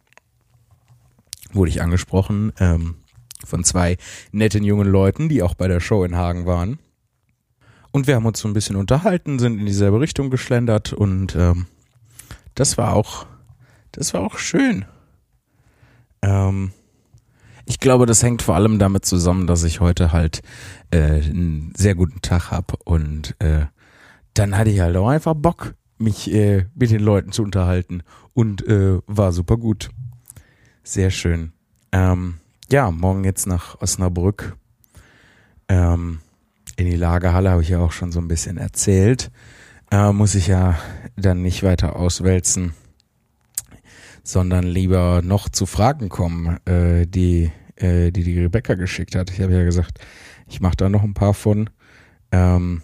wurde 1.52 1.70
ich 1.70 1.82
angesprochen 1.82 2.52
ähm, 2.60 2.96
von 3.46 3.64
zwei 3.64 3.98
netten 4.32 4.64
jungen 4.64 4.88
Leuten, 4.88 5.30
die 5.30 5.44
auch 5.44 5.54
bei 5.54 5.68
der 5.68 5.80
Show 5.80 6.04
in 6.04 6.16
Hagen 6.16 6.46
waren. 6.46 6.80
Und 7.91 8.08
wir 8.08 8.16
haben 8.16 8.26
uns 8.26 8.39
so 8.39 8.48
ein 8.48 8.54
bisschen 8.54 8.76
unterhalten, 8.76 9.39
sind 9.39 9.60
in 9.60 9.66
dieselbe 9.66 10.00
Richtung 10.00 10.30
geschlendert 10.30 10.94
und 10.94 11.36
ähm, 11.36 11.68
das 12.56 12.78
war 12.78 12.94
auch, 12.94 13.26
das 13.91 14.14
war 14.14 14.22
auch 14.22 14.38
schön. 14.38 14.86
Ähm, 16.22 16.72
ich 17.66 17.80
glaube, 17.80 18.05
das 18.05 18.24
hängt 18.24 18.41
vor 18.41 18.55
allem 18.55 18.80
damit 18.80 19.05
zusammen, 19.05 19.47
dass 19.47 19.64
ich 19.64 19.80
heute 19.80 20.11
halt 20.11 20.41
äh, 20.91 21.22
einen 21.22 21.74
sehr 21.76 21.95
guten 21.95 22.22
Tag 22.22 22.51
hab 22.51 22.80
und 22.86 23.36
äh, 23.39 23.66
dann 24.34 24.57
hatte 24.57 24.70
ich 24.70 24.80
halt 24.80 24.95
auch 24.97 25.07
einfach 25.07 25.34
Bock, 25.36 25.76
mich 25.97 26.32
äh, 26.34 26.66
mit 26.76 26.91
den 26.91 27.01
Leuten 27.01 27.32
zu 27.32 27.43
unterhalten 27.43 28.03
und 28.34 28.66
äh, 28.68 28.99
war 29.07 29.32
super 29.32 29.57
gut. 29.57 29.89
Sehr 30.84 31.11
schön. 31.11 31.53
Ähm, 31.91 32.36
ja, 32.72 32.91
morgen 32.91 33.24
jetzt 33.24 33.47
nach 33.47 33.80
Osnabrück 33.80 34.57
ähm, 35.70 36.20
in 36.76 36.89
die 36.89 36.95
Lagerhalle 36.95 37.51
habe 37.51 37.61
ich 37.61 37.70
ja 37.70 37.80
auch 37.80 37.91
schon 37.91 38.11
so 38.11 38.20
ein 38.20 38.28
bisschen 38.28 38.57
erzählt. 38.57 39.32
Äh, 39.91 40.11
muss 40.11 40.36
ich 40.36 40.47
ja 40.47 40.78
dann 41.16 41.41
nicht 41.41 41.64
weiter 41.64 41.95
auswälzen 41.95 42.74
sondern 44.24 44.64
lieber 44.64 45.22
noch 45.22 45.50
zu 45.50 45.66
Fragen 45.66 46.10
kommen, 46.10 46.58
äh, 46.66 47.06
die, 47.06 47.52
äh, 47.76 48.12
die 48.12 48.24
die 48.24 48.40
Rebecca 48.40 48.76
geschickt 48.76 49.16
hat. 49.16 49.30
Ich 49.30 49.42
habe 49.42 49.54
ja 49.54 49.64
gesagt, 49.64 50.00
ich 50.48 50.62
mache 50.62 50.78
da 50.78 50.90
noch 50.90 51.04
ein 51.04 51.14
paar 51.14 51.34
von. 51.34 51.70
Ähm, 52.32 52.82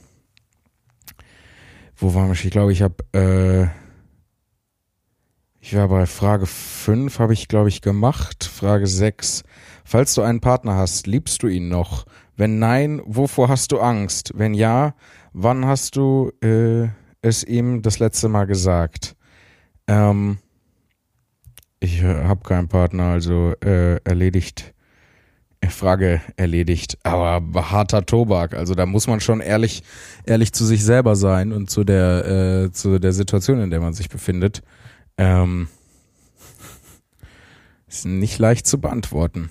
wo 1.96 2.14
waren 2.14 2.28
wir? 2.28 2.34
Ich 2.34 2.52
glaube, 2.52 2.74
ich 2.74 2.82
habe, 2.82 2.96
äh, 3.14 3.68
ich 5.62 5.76
war 5.76 5.88
bei 5.88 6.06
Frage 6.06 6.46
5, 6.46 7.20
habe 7.20 7.34
ich, 7.34 7.48
glaube 7.48 7.70
ich, 7.70 7.82
gemacht. 7.82 8.44
Frage 8.44 8.88
6. 8.88 9.44
Falls 9.84 10.14
du 10.14 10.22
einen 10.22 10.42
Partner 10.42 10.76
hast, 10.76 11.08
liebst 11.08 11.42
du 11.44 11.48
ihn 11.48 11.70
noch? 11.70 12.06
Wenn 12.36 12.60
nein, 12.60 13.02
wovor 13.06 13.50
hast 13.50 13.72
du 13.72 13.80
Angst? 13.80 14.32
Wenn 14.36 14.54
ja, 14.54 14.94
wann 15.34 15.66
hast 15.66 15.96
du 15.96 16.32
äh, 16.42 16.88
es 17.22 17.44
ihm 17.44 17.82
das 17.82 18.00
letzte 18.00 18.30
Mal 18.30 18.46
gesagt? 18.46 19.16
Ähm, 19.88 20.38
ich 21.80 22.04
habe 22.04 22.44
keinen 22.44 22.68
Partner, 22.68 23.06
also 23.06 23.54
äh, 23.64 23.96
erledigt. 24.04 24.74
Äh, 25.62 25.68
Frage 25.68 26.22
erledigt, 26.38 26.98
aber 27.04 27.72
harter 27.72 28.06
Tobak. 28.06 28.54
Also 28.54 28.76
da 28.76 28.86
muss 28.86 29.08
man 29.08 29.20
schon 29.20 29.42
ehrlich, 29.42 29.84
ehrlich 30.26 30.54
zu 30.54 30.66
sich 30.66 30.84
selber 30.84 31.16
sein 31.16 31.52
und 31.52 31.70
zu 31.70 31.84
der, 31.84 32.66
äh, 32.66 32.72
zu 32.72 33.00
der 33.00 33.14
Situation, 33.14 33.62
in 33.62 33.70
der 33.70 33.80
man 33.80 33.94
sich 33.94 34.10
befindet. 34.10 34.62
Ähm, 35.18 35.68
ist 37.88 38.06
nicht 38.06 38.40
leicht 38.40 38.68
zu 38.68 38.80
beantworten. 38.80 39.50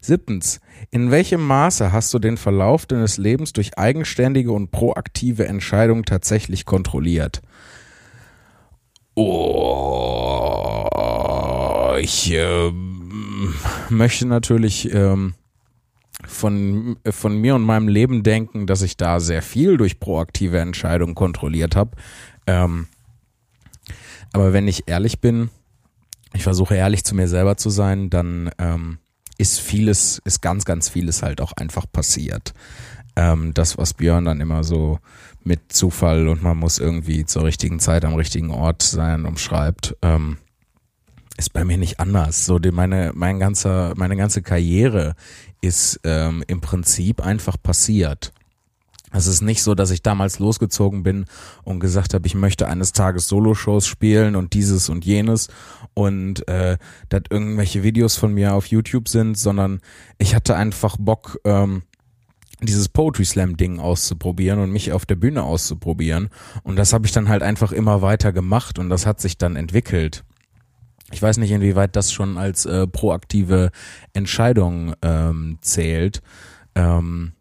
Siebtens, 0.00 0.60
in 0.90 1.10
welchem 1.10 1.44
Maße 1.44 1.90
hast 1.90 2.12
du 2.12 2.18
den 2.18 2.36
Verlauf 2.36 2.84
deines 2.84 3.16
Lebens 3.16 3.54
durch 3.54 3.78
eigenständige 3.78 4.52
und 4.52 4.70
proaktive 4.70 5.46
Entscheidungen 5.46 6.04
tatsächlich 6.04 6.66
kontrolliert? 6.66 7.40
Oh, 9.16 10.88
ich 12.00 12.32
äh, 12.32 12.72
möchte 13.88 14.26
natürlich 14.26 14.92
ähm, 14.92 15.34
von, 16.26 16.96
von 17.08 17.36
mir 17.40 17.54
und 17.54 17.62
meinem 17.62 17.86
Leben 17.88 18.22
denken, 18.24 18.66
dass 18.66 18.82
ich 18.82 18.96
da 18.96 19.20
sehr 19.20 19.42
viel 19.42 19.76
durch 19.76 20.00
proaktive 20.00 20.58
Entscheidungen 20.58 21.14
kontrolliert 21.14 21.76
habe. 21.76 21.92
Ähm, 22.46 22.88
aber 24.32 24.52
wenn 24.52 24.66
ich 24.66 24.88
ehrlich 24.88 25.20
bin, 25.20 25.50
ich 26.32 26.42
versuche 26.42 26.74
ehrlich 26.74 27.04
zu 27.04 27.14
mir 27.14 27.28
selber 27.28 27.56
zu 27.56 27.70
sein, 27.70 28.10
dann 28.10 28.50
ähm, 28.58 28.98
ist 29.38 29.60
vieles, 29.60 30.20
ist 30.24 30.40
ganz, 30.40 30.64
ganz 30.64 30.88
vieles 30.88 31.22
halt 31.22 31.40
auch 31.40 31.52
einfach 31.52 31.86
passiert. 31.90 32.52
Ähm, 33.14 33.54
das, 33.54 33.78
was 33.78 33.94
Björn 33.94 34.24
dann 34.24 34.40
immer 34.40 34.64
so 34.64 34.98
mit 35.44 35.72
Zufall 35.72 36.28
und 36.28 36.42
man 36.42 36.56
muss 36.56 36.78
irgendwie 36.78 37.24
zur 37.24 37.44
richtigen 37.44 37.80
Zeit 37.80 38.04
am 38.04 38.14
richtigen 38.14 38.50
Ort 38.50 38.82
sein 38.82 39.26
umschreibt, 39.26 39.96
ähm, 40.02 40.38
ist 41.36 41.52
bei 41.52 41.64
mir 41.64 41.78
nicht 41.78 42.00
anders. 42.00 42.46
So 42.46 42.58
die, 42.58 42.70
meine 42.70 43.12
mein 43.14 43.38
ganzer 43.38 43.94
meine 43.96 44.16
ganze 44.16 44.42
Karriere 44.42 45.14
ist 45.60 46.00
ähm, 46.04 46.44
im 46.46 46.60
Prinzip 46.60 47.24
einfach 47.24 47.56
passiert. 47.62 48.32
Es 49.16 49.28
ist 49.28 49.42
nicht 49.42 49.62
so, 49.62 49.76
dass 49.76 49.92
ich 49.92 50.02
damals 50.02 50.40
losgezogen 50.40 51.04
bin 51.04 51.26
und 51.62 51.78
gesagt 51.78 52.14
habe, 52.14 52.26
ich 52.26 52.34
möchte 52.34 52.66
eines 52.66 52.90
Tages 52.90 53.28
Soloshows 53.28 53.86
spielen 53.86 54.34
und 54.34 54.54
dieses 54.54 54.88
und 54.88 55.04
jenes 55.04 55.48
und 55.94 56.46
äh, 56.48 56.78
dass 57.10 57.22
irgendwelche 57.30 57.84
Videos 57.84 58.16
von 58.16 58.34
mir 58.34 58.54
auf 58.54 58.66
YouTube 58.66 59.08
sind, 59.08 59.38
sondern 59.38 59.80
ich 60.18 60.34
hatte 60.34 60.56
einfach 60.56 60.96
Bock, 60.98 61.38
ähm, 61.44 61.82
dieses 62.66 62.88
Poetry 62.88 63.24
Slam 63.24 63.56
Ding 63.56 63.78
auszuprobieren 63.78 64.58
und 64.60 64.70
mich 64.70 64.92
auf 64.92 65.06
der 65.06 65.16
Bühne 65.16 65.42
auszuprobieren. 65.42 66.28
Und 66.62 66.76
das 66.76 66.92
habe 66.92 67.06
ich 67.06 67.12
dann 67.12 67.28
halt 67.28 67.42
einfach 67.42 67.72
immer 67.72 68.02
weiter 68.02 68.32
gemacht 68.32 68.78
und 68.78 68.88
das 68.90 69.06
hat 69.06 69.20
sich 69.20 69.38
dann 69.38 69.56
entwickelt. 69.56 70.24
Ich 71.12 71.22
weiß 71.22 71.36
nicht, 71.38 71.50
inwieweit 71.50 71.96
das 71.96 72.12
schon 72.12 72.38
als 72.38 72.66
äh, 72.66 72.86
proaktive 72.86 73.70
Entscheidung 74.14 74.94
ähm, 75.02 75.58
zählt. 75.60 76.22
Ähm, 76.74 77.32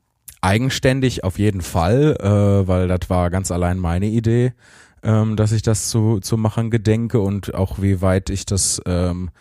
eigenständig 0.42 1.24
auf 1.24 1.40
jeden 1.40 1.62
Fall, 1.62 2.18
äh, 2.20 2.68
weil 2.68 2.88
das 2.88 3.10
war 3.10 3.30
ganz 3.30 3.50
allein 3.52 3.80
meine 3.80 4.08
Idee, 4.08 4.54
ähm, 5.02 5.36
dass 5.36 5.54
ich 5.54 5.62
das 5.62 5.90
zu, 5.90 6.20
zu 6.20 6.38
machen 6.38 6.70
gedenke 6.70 7.20
und 7.20 7.56
auch 7.56 7.82
wie 7.82 8.02
weit 8.02 8.30
ich 8.30 8.46
das 8.46 8.82
ähm, 8.86 9.32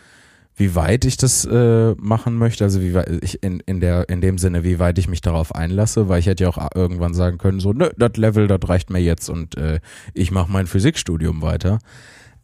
wie 0.57 0.75
weit 0.75 1.05
ich 1.05 1.17
das 1.17 1.45
äh, 1.45 1.95
machen 1.99 2.37
möchte, 2.37 2.65
also 2.65 2.83
wie 2.83 2.95
weit 2.95 3.09
ich 3.23 3.43
in, 3.43 3.61
in 3.61 3.81
der 3.81 4.09
in 4.09 4.21
dem 4.21 4.39
Sinne, 4.39 4.65
wie 4.65 4.79
weit 4.79 4.99
ich 4.99 5.09
mich 5.09 5.21
darauf 5.21 5.55
einlasse, 5.55 6.09
weil 6.09 6.21
ich 6.21 6.27
hätte 6.27 6.45
ja 6.45 6.51
auch 6.51 6.69
irgendwann 6.75 7.15
sagen 7.15 7.39
können, 7.39 7.61
so, 7.61 7.73
nö, 7.73 7.91
das 7.97 8.17
Level, 8.17 8.47
das 8.49 8.61
reicht 8.69 8.91
mir 8.91 9.01
jetzt 9.01 9.29
und 9.31 9.57
äh, 9.57 9.81
ich 10.13 10.31
mache 10.31 10.51
mein 10.51 10.67
Physikstudium 10.67 11.43
weiter. 11.43 11.79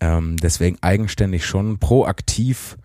Ähm, 0.01 0.37
deswegen 0.37 0.79
eigenständig 0.81 1.45
schon 1.45 1.79
proaktiv 1.79 2.79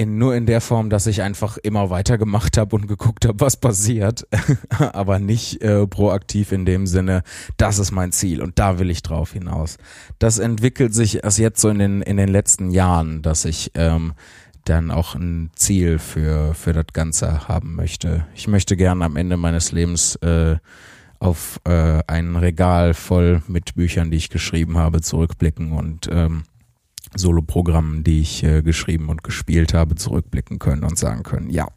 in, 0.00 0.16
nur 0.16 0.34
in 0.34 0.46
der 0.46 0.62
Form, 0.62 0.88
dass 0.88 1.06
ich 1.06 1.20
einfach 1.20 1.58
immer 1.58 1.90
weitergemacht 1.90 2.56
habe 2.56 2.74
und 2.74 2.86
geguckt 2.86 3.26
habe, 3.26 3.38
was 3.40 3.58
passiert, 3.58 4.26
aber 4.78 5.18
nicht 5.18 5.60
äh, 5.60 5.86
proaktiv 5.86 6.52
in 6.52 6.64
dem 6.64 6.86
Sinne, 6.86 7.22
das 7.58 7.78
ist 7.78 7.90
mein 7.90 8.10
Ziel 8.10 8.40
und 8.40 8.58
da 8.58 8.78
will 8.78 8.88
ich 8.88 9.02
drauf 9.02 9.34
hinaus. 9.34 9.76
Das 10.18 10.38
entwickelt 10.38 10.94
sich 10.94 11.22
erst 11.22 11.38
jetzt 11.38 11.60
so 11.60 11.68
in 11.68 11.78
den, 11.78 12.00
in 12.00 12.16
den 12.16 12.30
letzten 12.30 12.70
Jahren, 12.70 13.20
dass 13.20 13.44
ich 13.44 13.72
ähm, 13.74 14.14
dann 14.64 14.90
auch 14.90 15.14
ein 15.14 15.50
Ziel 15.54 15.98
für, 15.98 16.54
für 16.54 16.72
das 16.72 16.86
Ganze 16.94 17.46
haben 17.46 17.74
möchte. 17.74 18.24
Ich 18.34 18.48
möchte 18.48 18.78
gern 18.78 19.02
am 19.02 19.16
Ende 19.16 19.36
meines 19.36 19.70
Lebens 19.70 20.16
äh, 20.16 20.56
auf 21.18 21.60
äh, 21.64 22.02
ein 22.06 22.36
Regal 22.36 22.94
voll 22.94 23.42
mit 23.48 23.74
Büchern, 23.74 24.10
die 24.10 24.16
ich 24.16 24.30
geschrieben 24.30 24.78
habe, 24.78 25.02
zurückblicken 25.02 25.72
und 25.72 26.08
ähm, 26.10 26.44
Soloprogrammen, 27.14 28.04
die 28.04 28.20
ich 28.20 28.42
äh, 28.44 28.62
geschrieben 28.62 29.08
und 29.08 29.24
gespielt 29.24 29.74
habe, 29.74 29.94
zurückblicken 29.94 30.58
können 30.58 30.84
und 30.84 30.98
sagen 30.98 31.22
können, 31.22 31.50
ja, 31.50 31.68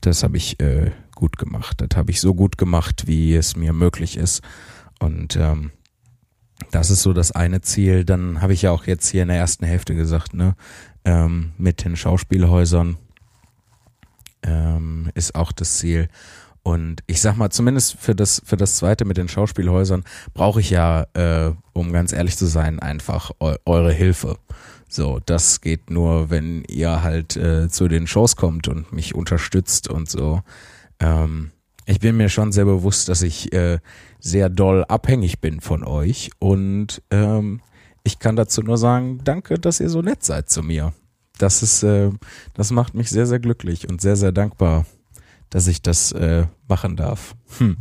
das 0.00 0.22
habe 0.22 0.36
ich 0.36 0.60
äh, 0.60 0.92
gut 1.14 1.38
gemacht. 1.38 1.80
Das 1.80 1.96
habe 1.96 2.10
ich 2.10 2.20
so 2.20 2.34
gut 2.34 2.58
gemacht, 2.58 3.06
wie 3.06 3.34
es 3.34 3.56
mir 3.56 3.72
möglich 3.72 4.16
ist. 4.16 4.42
Und 5.00 5.36
ähm, 5.36 5.70
das 6.70 6.90
ist 6.90 7.02
so 7.02 7.12
das 7.12 7.32
eine 7.32 7.60
Ziel. 7.60 8.04
Dann 8.04 8.40
habe 8.40 8.52
ich 8.52 8.62
ja 8.62 8.70
auch 8.70 8.86
jetzt 8.86 9.08
hier 9.08 9.22
in 9.22 9.28
der 9.28 9.38
ersten 9.38 9.64
Hälfte 9.64 9.94
gesagt, 9.94 10.34
ne, 10.34 10.56
ähm, 11.04 11.52
mit 11.58 11.84
den 11.84 11.96
Schauspielhäusern 11.96 12.96
ähm, 14.42 15.10
ist 15.14 15.34
auch 15.34 15.52
das 15.52 15.78
Ziel. 15.78 16.08
Und 16.64 17.02
ich 17.06 17.20
sag 17.20 17.36
mal, 17.36 17.50
zumindest 17.50 17.98
für 18.00 18.14
das, 18.14 18.40
für 18.44 18.56
das 18.56 18.76
zweite 18.76 19.04
mit 19.04 19.18
den 19.18 19.28
Schauspielhäusern 19.28 20.02
brauche 20.32 20.60
ich 20.60 20.70
ja, 20.70 21.04
äh, 21.12 21.52
um 21.74 21.92
ganz 21.92 22.12
ehrlich 22.12 22.38
zu 22.38 22.46
sein, 22.46 22.80
einfach 22.80 23.32
eu 23.38 23.54
eure 23.66 23.92
Hilfe. 23.92 24.38
So, 24.88 25.20
das 25.26 25.60
geht 25.60 25.90
nur, 25.90 26.30
wenn 26.30 26.64
ihr 26.64 27.02
halt 27.02 27.36
äh, 27.36 27.68
zu 27.68 27.86
den 27.86 28.06
Shows 28.06 28.36
kommt 28.36 28.66
und 28.66 28.94
mich 28.94 29.14
unterstützt 29.14 29.90
und 29.90 30.08
so. 30.08 30.40
Ähm, 31.00 31.50
ich 31.84 32.00
bin 32.00 32.16
mir 32.16 32.30
schon 32.30 32.50
sehr 32.50 32.64
bewusst, 32.64 33.10
dass 33.10 33.20
ich 33.20 33.52
äh, 33.52 33.78
sehr 34.18 34.48
doll 34.48 34.84
abhängig 34.88 35.40
bin 35.42 35.60
von 35.60 35.84
euch 35.84 36.30
und 36.38 37.02
ähm, 37.10 37.60
ich 38.04 38.18
kann 38.18 38.36
dazu 38.36 38.62
nur 38.62 38.78
sagen, 38.78 39.20
danke, 39.22 39.58
dass 39.58 39.80
ihr 39.80 39.90
so 39.90 40.00
nett 40.00 40.24
seid 40.24 40.48
zu 40.48 40.62
mir. 40.62 40.94
Das 41.36 41.62
ist, 41.62 41.82
äh, 41.82 42.10
das 42.54 42.70
macht 42.70 42.94
mich 42.94 43.10
sehr, 43.10 43.26
sehr 43.26 43.38
glücklich 43.38 43.86
und 43.86 44.00
sehr, 44.00 44.16
sehr 44.16 44.32
dankbar 44.32 44.86
dass 45.54 45.68
ich 45.68 45.82
das 45.82 46.10
äh, 46.10 46.48
machen 46.66 46.96
darf. 46.96 47.36
Hm. 47.58 47.76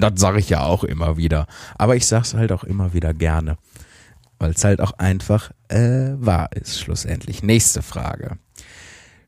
Das 0.00 0.20
sage 0.20 0.38
ich 0.38 0.48
ja 0.48 0.62
auch 0.62 0.84
immer 0.84 1.16
wieder. 1.16 1.48
Aber 1.76 1.96
ich 1.96 2.06
sage 2.06 2.22
es 2.22 2.34
halt 2.34 2.52
auch 2.52 2.62
immer 2.62 2.92
wieder 2.92 3.12
gerne. 3.12 3.58
Weil 4.38 4.52
es 4.52 4.62
halt 4.62 4.80
auch 4.80 4.92
einfach 4.92 5.50
äh, 5.66 6.12
wahr 6.14 6.50
ist, 6.54 6.78
schlussendlich. 6.78 7.42
Nächste 7.42 7.82
Frage. 7.82 8.38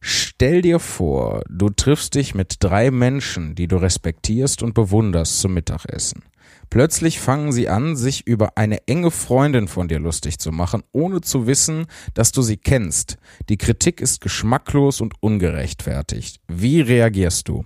Stell 0.00 0.62
dir 0.62 0.78
vor, 0.78 1.42
du 1.48 1.68
triffst 1.68 2.14
dich 2.14 2.36
mit 2.36 2.58
drei 2.60 2.92
Menschen, 2.92 3.56
die 3.56 3.66
du 3.66 3.76
respektierst 3.76 4.62
und 4.62 4.74
bewunderst 4.74 5.40
zum 5.40 5.54
Mittagessen. 5.54 6.22
Plötzlich 6.70 7.20
fangen 7.20 7.52
sie 7.52 7.68
an, 7.68 7.96
sich 7.96 8.26
über 8.26 8.56
eine 8.56 8.86
enge 8.88 9.10
Freundin 9.10 9.68
von 9.68 9.88
dir 9.88 9.98
lustig 9.98 10.38
zu 10.38 10.52
machen, 10.52 10.82
ohne 10.92 11.20
zu 11.20 11.46
wissen, 11.46 11.86
dass 12.14 12.32
du 12.32 12.42
sie 12.42 12.56
kennst. 12.56 13.18
Die 13.48 13.56
Kritik 13.56 14.00
ist 14.00 14.20
geschmacklos 14.20 15.00
und 15.00 15.14
ungerechtfertigt. 15.20 16.40
Wie 16.48 16.80
reagierst 16.80 17.48
du? 17.48 17.64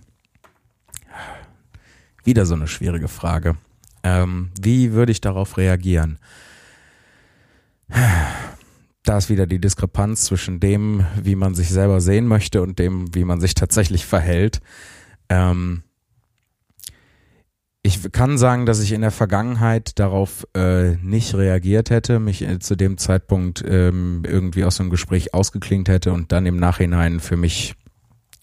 Wieder 2.24 2.44
so 2.46 2.54
eine 2.54 2.68
schwierige 2.68 3.08
Frage. 3.08 3.56
Ähm, 4.02 4.50
wie 4.60 4.92
würde 4.92 5.12
ich 5.12 5.20
darauf 5.20 5.56
reagieren? 5.56 6.18
Da 9.02 9.18
ist 9.18 9.30
wieder 9.30 9.46
die 9.46 9.60
Diskrepanz 9.60 10.26
zwischen 10.26 10.60
dem, 10.60 11.04
wie 11.20 11.34
man 11.34 11.54
sich 11.54 11.70
selber 11.70 12.00
sehen 12.00 12.26
möchte 12.26 12.62
und 12.62 12.78
dem, 12.78 13.14
wie 13.14 13.24
man 13.24 13.40
sich 13.40 13.54
tatsächlich 13.54 14.06
verhält. 14.06 14.60
Ähm, 15.28 15.82
ich 17.90 18.12
kann 18.12 18.38
sagen, 18.38 18.66
dass 18.66 18.80
ich 18.80 18.92
in 18.92 19.00
der 19.00 19.10
Vergangenheit 19.10 19.98
darauf 19.98 20.46
äh, 20.54 20.96
nicht 20.96 21.34
reagiert 21.34 21.90
hätte, 21.90 22.20
mich 22.20 22.42
äh, 22.42 22.60
zu 22.60 22.76
dem 22.76 22.98
Zeitpunkt 22.98 23.64
ähm, 23.66 24.22
irgendwie 24.24 24.64
aus 24.64 24.78
einem 24.78 24.90
Gespräch 24.90 25.34
ausgeklingt 25.34 25.88
hätte 25.88 26.12
und 26.12 26.30
dann 26.30 26.46
im 26.46 26.56
Nachhinein 26.56 27.18
für 27.18 27.36
mich 27.36 27.74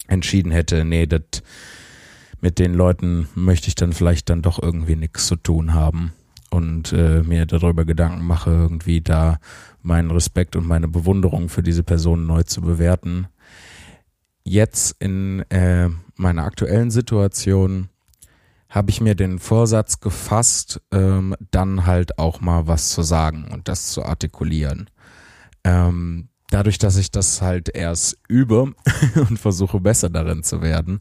entschieden 0.06 0.52
hätte, 0.52 0.84
nee, 0.84 1.06
das 1.06 1.42
mit 2.40 2.58
den 2.58 2.74
Leuten 2.74 3.28
möchte 3.34 3.68
ich 3.68 3.74
dann 3.74 3.92
vielleicht 3.92 4.28
dann 4.30 4.42
doch 4.42 4.62
irgendwie 4.62 4.96
nichts 4.96 5.26
zu 5.26 5.36
tun 5.36 5.72
haben 5.72 6.12
und 6.50 6.92
äh, 6.92 7.22
mir 7.22 7.46
darüber 7.46 7.84
Gedanken 7.84 8.26
mache, 8.26 8.50
irgendwie 8.50 9.00
da 9.00 9.38
meinen 9.82 10.10
Respekt 10.10 10.56
und 10.56 10.66
meine 10.66 10.88
Bewunderung 10.88 11.48
für 11.48 11.62
diese 11.62 11.82
Person 11.82 12.26
neu 12.26 12.42
zu 12.42 12.60
bewerten. 12.60 13.26
Jetzt 14.44 14.96
in 14.98 15.40
äh, 15.50 15.88
meiner 16.16 16.44
aktuellen 16.44 16.90
Situation 16.90 17.88
habe 18.68 18.90
ich 18.90 19.00
mir 19.00 19.14
den 19.14 19.38
Vorsatz 19.38 20.00
gefasst, 20.00 20.80
ähm, 20.92 21.34
dann 21.50 21.86
halt 21.86 22.18
auch 22.18 22.40
mal 22.40 22.66
was 22.66 22.90
zu 22.90 23.02
sagen 23.02 23.48
und 23.52 23.68
das 23.68 23.90
zu 23.90 24.04
artikulieren. 24.04 24.90
Ähm, 25.64 26.28
dadurch, 26.50 26.78
dass 26.78 26.96
ich 26.96 27.10
das 27.10 27.40
halt 27.40 27.74
erst 27.74 28.18
übe 28.28 28.74
und 29.28 29.38
versuche 29.38 29.80
besser 29.80 30.10
darin 30.10 30.42
zu 30.42 30.60
werden, 30.60 31.00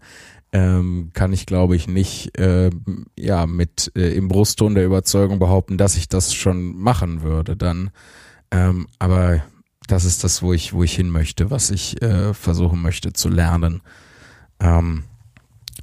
ähm, 0.53 1.11
kann 1.13 1.33
ich 1.33 1.45
glaube 1.45 1.75
ich 1.75 1.87
nicht 1.89 2.37
äh, 2.37 2.69
ja 3.17 3.45
mit 3.45 3.91
äh, 3.95 4.13
im 4.13 4.29
Brustton 4.29 4.75
der 4.75 4.85
Überzeugung 4.85 5.39
behaupten, 5.39 5.77
dass 5.77 5.97
ich 5.97 6.07
das 6.07 6.33
schon 6.33 6.75
machen 6.77 7.21
würde 7.21 7.57
dann. 7.57 7.91
Ähm, 8.49 8.87
aber 8.97 9.41
das 9.87 10.05
ist 10.05 10.23
das, 10.23 10.41
wo 10.41 10.53
ich 10.53 10.71
wo 10.71 10.83
ich 10.83 10.95
hin 10.95 11.09
möchte, 11.09 11.51
was 11.51 11.69
ich 11.69 12.01
äh, 12.01 12.33
versuchen 12.33 12.81
möchte 12.81 13.11
zu 13.11 13.27
lernen. 13.27 13.81
Ähm, 14.61 15.03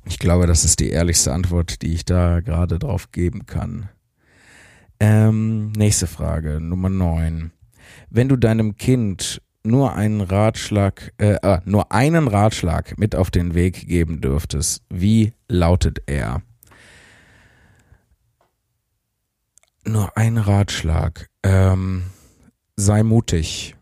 ich 0.06 0.18
glaube, 0.18 0.46
das 0.46 0.64
ist 0.64 0.80
die 0.80 0.90
ehrlichste 0.90 1.32
Antwort, 1.32 1.82
die 1.82 1.94
ich 1.94 2.04
da 2.04 2.40
gerade 2.40 2.78
drauf 2.78 3.10
geben 3.12 3.46
kann. 3.46 3.88
Ähm, 5.00 5.72
nächste 5.72 6.06
Frage, 6.06 6.60
Nummer 6.60 6.88
9. 6.88 7.50
Wenn 8.10 8.28
du 8.28 8.36
deinem 8.36 8.76
Kind 8.76 9.42
nur 9.64 9.94
einen 9.94 10.20
Ratschlag, 10.20 11.12
äh, 11.18 11.36
äh, 11.42 11.60
nur 11.64 11.90
einen 11.90 12.28
Ratschlag 12.28 12.98
mit 12.98 13.16
auf 13.16 13.30
den 13.30 13.54
Weg 13.54 13.86
geben 13.88 14.20
dürftest, 14.20 14.82
wie 14.90 15.32
lautet 15.48 16.02
er? 16.06 16.42
Nur 19.86 20.16
ein 20.16 20.38
Ratschlag. 20.38 21.28
Ähm, 21.42 22.04
sei 22.76 23.02
mutig. 23.02 23.74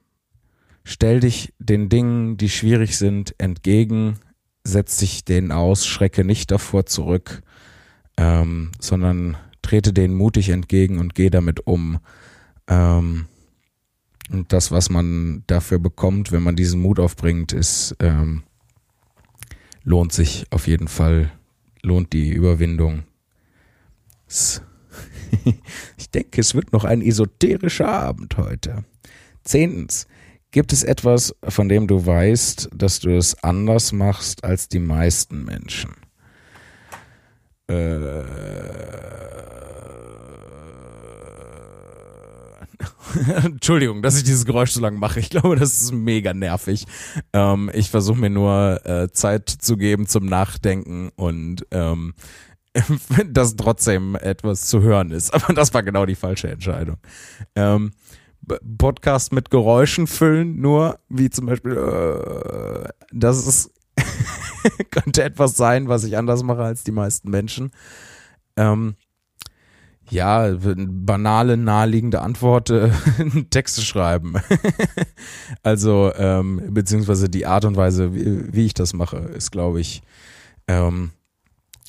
Stell 0.85 1.21
dich 1.21 1.53
den 1.59 1.89
Dingen, 1.89 2.37
die 2.37 2.49
schwierig 2.49 2.97
sind, 2.97 3.35
entgegen 3.39 4.19
setz 4.65 4.97
dich 4.97 5.25
denen 5.25 5.53
aus, 5.53 5.87
schrecke 5.87 6.25
nicht 6.25 6.51
davor 6.51 6.87
zurück, 6.87 7.43
ähm, 8.17 8.71
sondern 8.81 9.37
trete 9.63 9.93
denen 9.93 10.15
mutig 10.15 10.51
entgegen 10.51 10.99
und 10.99 11.15
geh 11.15 11.31
damit 11.31 11.67
um. 11.67 11.99
Ähm, 12.69 13.27
und 14.31 14.53
das, 14.53 14.71
was 14.71 14.89
man 14.89 15.45
dafür 15.47 15.79
bekommt, 15.79 16.33
wenn 16.33 16.43
man 16.43 16.57
diesen 16.57 16.81
Mut 16.81 17.01
aufbringt, 17.01 17.53
ist 17.53 17.97
ähm, 18.01 18.45
lohnt 19.85 20.13
sich 20.13 20.47
auf 20.51 20.67
jeden 20.67 20.89
Fall, 20.89 21.33
lohnt 21.83 22.13
die 22.13 22.31
Überwindung. 22.31 23.03
ich 25.97 26.11
denke, 26.11 26.41
es 26.41 26.55
wird 26.55 26.73
noch 26.73 26.85
ein 26.85 27.03
esoterischer 27.03 27.89
Abend 27.89 28.37
heute. 28.37 28.85
Zehntens, 29.45 30.07
Gibt 30.53 30.75
es 30.75 30.85
etwas, 30.85 31.35
von 31.49 31.71
dem 31.71 31.87
du 31.87 32.05
weißt, 32.05 32.69
dass 32.75 33.01
du 33.01 33.17
es 33.17 33.43
anders 33.43 33.93
machst 33.93 34.45
als 34.45 34.69
die 34.69 34.81
meisten 34.81 35.45
Menschen? 35.45 35.93
Äh, 37.69 38.23
Entschuldigung, 43.45 44.03
dass 44.03 44.19
ich 44.19 44.25
dieses 44.25 44.45
Geräusch 44.45 44.73
so 44.73 44.81
lange 44.83 44.99
mache. 44.99 45.21
Ich 45.21 45.31
glaube, 45.31 45.57
das 45.57 45.81
ist 45.81 45.93
mega 45.93 46.35
nervig. 46.35 46.85
Ähm, 47.33 47.71
ich 47.73 47.89
versuche 47.89 48.19
mir 48.19 48.31
nur 48.31 48.85
äh, 48.85 49.11
Zeit 49.11 49.49
zu 49.49 49.79
geben 49.79 50.07
zum 50.07 50.27
Nachdenken 50.27 51.13
und 51.17 51.67
ähm, 51.71 52.13
dass 53.27 53.57
trotzdem 53.57 54.17
etwas 54.17 54.67
zu 54.67 54.83
hören 54.83 55.13
ist. 55.13 55.33
Aber 55.33 55.55
das 55.55 55.73
war 55.73 55.83
genau 55.83 56.05
die 56.05 56.15
falsche 56.15 56.51
Entscheidung. 56.51 56.99
Ähm, 57.55 57.93
Podcast 58.79 59.33
mit 59.33 59.51
Geräuschen 59.51 60.07
füllen, 60.07 60.61
nur 60.61 60.99
wie 61.09 61.31
zum 61.31 61.47
Beispiel, 61.47 61.77
äh, 61.77 62.89
das 63.13 63.47
ist, 63.47 63.71
könnte 64.91 65.23
etwas 65.23 65.57
sein, 65.57 65.89
was 65.89 66.05
ich 66.05 66.17
anders 66.17 66.43
mache 66.43 66.63
als 66.63 66.83
die 66.83 66.93
meisten 66.93 67.31
Menschen. 67.31 67.71
Ähm, 68.57 68.97
ja, 70.11 70.55
banale, 70.59 71.57
naheliegende 71.57 72.21
Antwort, 72.21 72.71
äh, 72.71 72.91
Texte 73.51 73.83
schreiben. 73.83 74.35
also, 75.63 76.13
ähm, 76.17 76.61
beziehungsweise 76.69 77.29
die 77.29 77.47
Art 77.47 77.65
und 77.65 77.77
Weise, 77.77 78.15
wie, 78.15 78.53
wie 78.53 78.67
ich 78.67 78.75
das 78.75 78.93
mache, 78.93 79.17
ist, 79.17 79.53
glaube 79.53 79.81
ich, 79.81 80.03
ähm, 80.69 81.13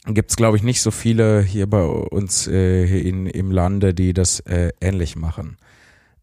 gibt 0.06 0.30
es, 0.30 0.38
glaube 0.38 0.58
ich, 0.58 0.64
nicht 0.64 0.82
so 0.82 0.92
viele 0.92 1.42
hier 1.42 1.68
bei 1.68 1.84
uns 1.84 2.48
äh, 2.48 3.00
in, 3.00 3.26
im 3.26 3.52
Lande, 3.52 3.94
die 3.94 4.14
das 4.14 4.40
äh, 4.42 4.72
ähnlich 4.80 5.16
machen. 5.16 5.58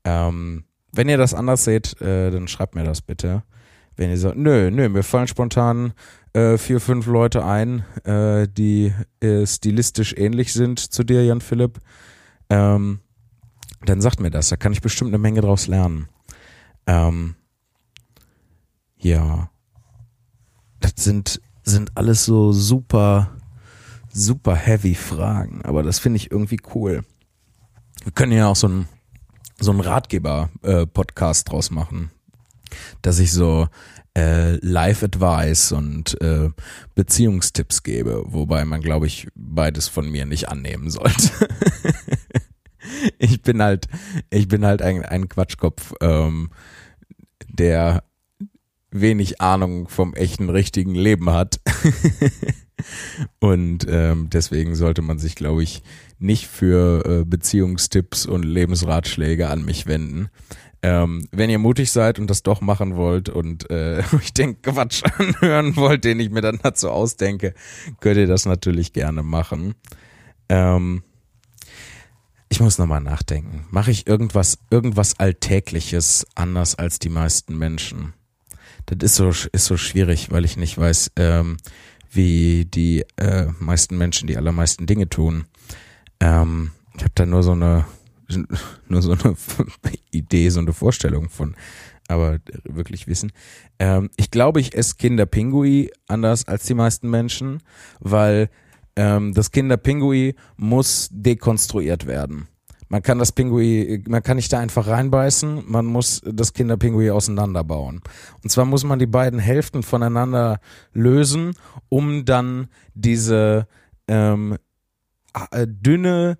Ähm, 0.05 0.64
wenn 0.92 1.09
ihr 1.09 1.18
das 1.18 1.34
anders 1.34 1.64
seht, 1.64 2.01
äh, 2.01 2.30
dann 2.30 2.48
schreibt 2.48 2.74
mir 2.74 2.84
das 2.84 3.01
bitte. 3.03 3.42
Wenn 3.96 4.11
ihr 4.11 4.18
sagt, 4.18 4.36
nö, 4.36 4.70
nö, 4.70 4.88
mir 4.88 5.03
fallen 5.03 5.28
spontan 5.28 5.92
äh, 6.32 6.59
vier, 6.59 6.80
fünf 6.80 7.07
Leute 7.07 7.44
ein, 7.44 7.84
äh, 8.05 8.48
die 8.48 8.94
äh, 9.20 9.46
stilistisch 9.46 10.14
ähnlich 10.16 10.53
sind 10.53 10.78
zu 10.78 11.05
dir, 11.05 11.24
Jan 11.24 11.40
Philipp, 11.40 11.78
ähm, 12.48 13.01
dann 13.84 14.01
sagt 14.01 14.20
mir 14.20 14.30
das. 14.30 14.48
Da 14.48 14.57
kann 14.57 14.72
ich 14.72 14.80
bestimmt 14.80 15.11
eine 15.11 15.18
Menge 15.18 15.40
draus 15.40 15.66
lernen. 15.66 16.09
Ähm, 16.86 17.34
ja. 18.96 19.51
Das 20.80 20.92
sind, 20.96 21.40
sind 21.62 21.96
alles 21.96 22.24
so 22.24 22.53
super, 22.53 23.36
super 24.12 24.55
heavy 24.55 24.94
Fragen, 24.94 25.62
aber 25.62 25.82
das 25.82 25.98
finde 25.98 26.16
ich 26.16 26.30
irgendwie 26.30 26.61
cool. 26.74 27.03
Wir 28.03 28.12
können 28.12 28.32
ja 28.32 28.48
auch 28.48 28.57
so 28.57 28.68
ein 28.68 28.88
so 29.61 29.70
einen 29.70 29.80
Ratgeber-Podcast 29.80 31.46
äh, 31.46 31.50
draus 31.50 31.70
machen. 31.70 32.11
Dass 33.02 33.18
ich 33.18 33.32
so 33.32 33.68
äh, 34.16 34.56
Live-Advice 34.56 35.72
und 35.72 36.20
äh, 36.20 36.50
Beziehungstipps 36.94 37.82
gebe, 37.82 38.24
wobei 38.26 38.64
man, 38.64 38.80
glaube 38.80 39.06
ich, 39.06 39.28
beides 39.34 39.88
von 39.88 40.11
mir 40.11 40.26
nicht 40.26 40.48
annehmen 40.48 40.90
sollte. 40.90 41.30
ich 43.18 43.42
bin 43.42 43.62
halt, 43.62 43.86
ich 44.30 44.48
bin 44.48 44.64
halt 44.64 44.82
ein, 44.82 45.04
ein 45.04 45.28
Quatschkopf, 45.28 45.94
ähm, 46.00 46.50
der 47.48 48.02
wenig 48.90 49.40
Ahnung 49.40 49.88
vom 49.88 50.14
echten, 50.14 50.50
richtigen 50.50 50.94
Leben 50.94 51.30
hat. 51.30 51.61
und 53.38 53.86
ähm, 53.88 54.28
deswegen 54.30 54.74
sollte 54.74 55.02
man 55.02 55.18
sich, 55.18 55.34
glaube 55.34 55.62
ich, 55.62 55.82
nicht 56.21 56.47
für 56.47 57.05
äh, 57.05 57.25
Beziehungstipps 57.25 58.27
und 58.27 58.45
Lebensratschläge 58.45 59.49
an 59.49 59.64
mich 59.64 59.87
wenden. 59.87 60.29
Ähm, 60.83 61.27
wenn 61.31 61.51
ihr 61.51 61.59
mutig 61.59 61.91
seid 61.91 62.18
und 62.18 62.29
das 62.31 62.43
doch 62.43 62.61
machen 62.62 62.97
wollt 62.97 63.29
und 63.29 63.71
äh, 63.71 64.03
ich 64.23 64.33
denke 64.33 64.71
Quatsch 64.71 65.03
anhören 65.18 65.77
wollt, 65.77 66.05
den 66.05 66.21
ich 66.21 66.31
mir 66.31 66.41
dann 66.41 66.61
dazu 66.62 66.91
ausdenke, 66.91 67.55
könnt 68.01 68.16
ihr 68.16 68.27
das 68.27 68.47
natürlich 68.47 68.93
gerne 68.93 69.23
machen. 69.23 69.75
Ähm, 70.49 71.03
ich 72.49 72.61
muss 72.61 72.79
nochmal 72.79 73.01
nachdenken. 73.01 73.66
Mache 73.71 73.91
ich 73.91 74.07
irgendwas, 74.07 74.59
irgendwas 74.71 75.18
Alltägliches 75.18 76.27
anders 76.35 76.75
als 76.75 76.99
die 76.99 77.09
meisten 77.09 77.57
Menschen? 77.57 78.14
Das 78.87 78.99
ist 79.03 79.14
so, 79.16 79.29
ist 79.29 79.66
so 79.66 79.77
schwierig, 79.77 80.31
weil 80.31 80.45
ich 80.45 80.57
nicht 80.57 80.77
weiß, 80.77 81.12
ähm, 81.16 81.59
wie 82.11 82.64
die 82.64 83.05
äh, 83.16 83.47
meisten 83.61 83.97
Menschen 83.97 84.27
die 84.27 84.37
allermeisten 84.37 84.87
Dinge 84.87 85.09
tun. 85.09 85.45
Ähm, 86.21 86.71
ich 86.97 87.03
habe 87.03 87.12
da 87.14 87.27
nur 87.27 87.43
so 87.43 87.53
eine 87.53 87.85
nur 88.89 89.03
so 89.03 89.12
eine 89.12 89.37
Idee, 90.11 90.49
so 90.51 90.61
eine 90.61 90.73
Vorstellung 90.73 91.29
von, 91.29 91.57
aber 92.09 92.39
wirklich 92.64 93.07
wissen. 93.09 93.33
Ähm, 93.79 94.11
ich 94.16 94.31
glaube, 94.31 94.61
ich 94.61 94.75
esse 94.77 94.97
Kinderpingui 94.97 95.91
anders 96.07 96.47
als 96.47 96.64
die 96.64 96.75
meisten 96.75 97.11
Menschen, 97.11 97.62
weil 98.01 98.49
Ähm, 98.97 99.33
das 99.35 99.51
Kinderpingui 99.51 100.35
muss 100.57 101.09
dekonstruiert 101.12 102.07
werden. 102.07 102.49
Man 102.89 103.03
kann 103.03 103.21
das 103.21 103.31
Pinguin, 103.31 104.05
man 104.09 104.23
kann 104.23 104.37
nicht 104.37 104.53
da 104.53 104.59
einfach 104.59 104.89
reinbeißen, 104.89 105.62
man 105.68 105.87
muss 105.87 106.21
das 106.27 106.53
Kinderpinguin 106.53 107.11
auseinanderbauen. 107.11 108.01
Und 108.43 108.51
zwar 108.51 108.64
muss 108.64 108.83
man 108.83 108.99
die 108.99 109.07
beiden 109.07 109.39
Hälften 109.39 109.85
voneinander 109.85 110.59
lösen, 110.93 111.55
um 111.89 112.25
dann 112.25 112.66
diese 112.95 113.68
ähm, 114.09 114.55
äh, 114.55 114.59
dünne 115.66 116.39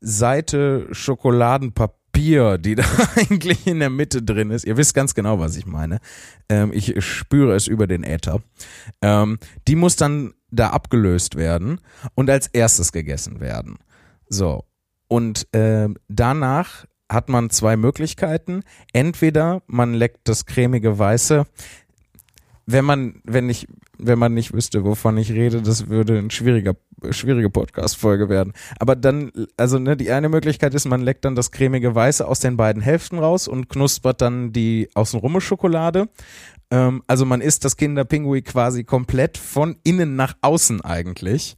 Seite 0.00 0.86
Schokoladenpapier, 0.92 2.58
die 2.58 2.74
da 2.76 2.84
eigentlich 3.16 3.66
in 3.66 3.80
der 3.80 3.90
Mitte 3.90 4.22
drin 4.22 4.50
ist. 4.50 4.64
Ihr 4.64 4.76
wisst 4.76 4.94
ganz 4.94 5.14
genau, 5.14 5.38
was 5.38 5.56
ich 5.56 5.66
meine. 5.66 6.00
Ähm, 6.48 6.72
ich 6.72 7.04
spüre 7.04 7.54
es 7.54 7.66
über 7.66 7.86
den 7.86 8.04
Äther. 8.04 8.40
Ähm, 9.02 9.38
die 9.68 9.76
muss 9.76 9.96
dann 9.96 10.34
da 10.50 10.70
abgelöst 10.70 11.36
werden 11.36 11.80
und 12.14 12.28
als 12.28 12.48
erstes 12.48 12.92
gegessen 12.92 13.40
werden. 13.40 13.78
So, 14.28 14.64
und 15.08 15.52
äh, 15.54 15.88
danach 16.08 16.86
hat 17.10 17.28
man 17.28 17.50
zwei 17.50 17.76
Möglichkeiten. 17.76 18.62
Entweder 18.92 19.62
man 19.66 19.92
leckt 19.94 20.28
das 20.28 20.46
cremige 20.46 20.98
Weiße. 20.98 21.44
Wenn 22.72 22.84
man, 22.84 23.20
wenn 23.24 23.48
ich, 23.48 23.66
wenn 23.98 24.18
man 24.18 24.34
nicht 24.34 24.52
wüsste, 24.52 24.84
wovon 24.84 25.18
ich 25.18 25.32
rede, 25.32 25.62
das 25.62 25.88
würde 25.88 26.18
ein 26.18 26.30
schwieriger, 26.30 26.74
schwierige 27.10 27.50
Podcast-Folge 27.50 28.28
werden. 28.28 28.52
Aber 28.78 28.96
dann, 28.96 29.32
also 29.56 29.78
ne, 29.78 29.96
die 29.96 30.10
eine 30.12 30.28
Möglichkeit 30.28 30.74
ist, 30.74 30.84
man 30.86 31.00
leckt 31.00 31.24
dann 31.24 31.34
das 31.34 31.50
cremige 31.50 31.94
Weiße 31.94 32.26
aus 32.26 32.40
den 32.40 32.56
beiden 32.56 32.82
Hälften 32.82 33.18
raus 33.18 33.48
und 33.48 33.68
knuspert 33.68 34.20
dann 34.20 34.52
die 34.52 34.88
außenrumme 34.94 35.40
Schokolade. 35.40 36.08
Ähm, 36.70 37.02
also 37.06 37.24
man 37.24 37.40
isst 37.40 37.64
das 37.64 37.76
Kinderpingui 37.76 38.42
quasi 38.42 38.84
komplett 38.84 39.38
von 39.38 39.76
innen 39.82 40.16
nach 40.16 40.34
außen 40.40 40.80
eigentlich. 40.82 41.56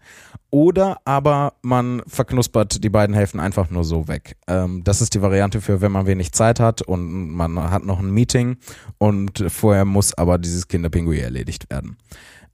Oder 0.50 1.00
aber 1.06 1.54
man 1.62 2.02
verknuspert 2.06 2.84
die 2.84 2.90
beiden 2.90 3.14
Hälften 3.14 3.40
einfach 3.40 3.70
nur 3.70 3.84
so 3.84 4.08
weg. 4.08 4.36
Ähm, 4.46 4.84
das 4.84 5.00
ist 5.00 5.14
die 5.14 5.22
Variante 5.22 5.60
für, 5.60 5.80
wenn 5.80 5.92
man 5.92 6.06
wenig 6.06 6.32
Zeit 6.32 6.60
hat 6.60 6.82
und 6.82 7.30
man 7.30 7.58
hat 7.70 7.84
noch 7.84 8.00
ein 8.00 8.10
Meeting 8.10 8.56
und 8.98 9.44
vorher 9.48 9.84
muss 9.84 10.12
aber 10.14 10.38
dieses 10.38 10.68
Kinderpingui 10.68 11.18
erledigt 11.18 11.70
werden. 11.70 11.96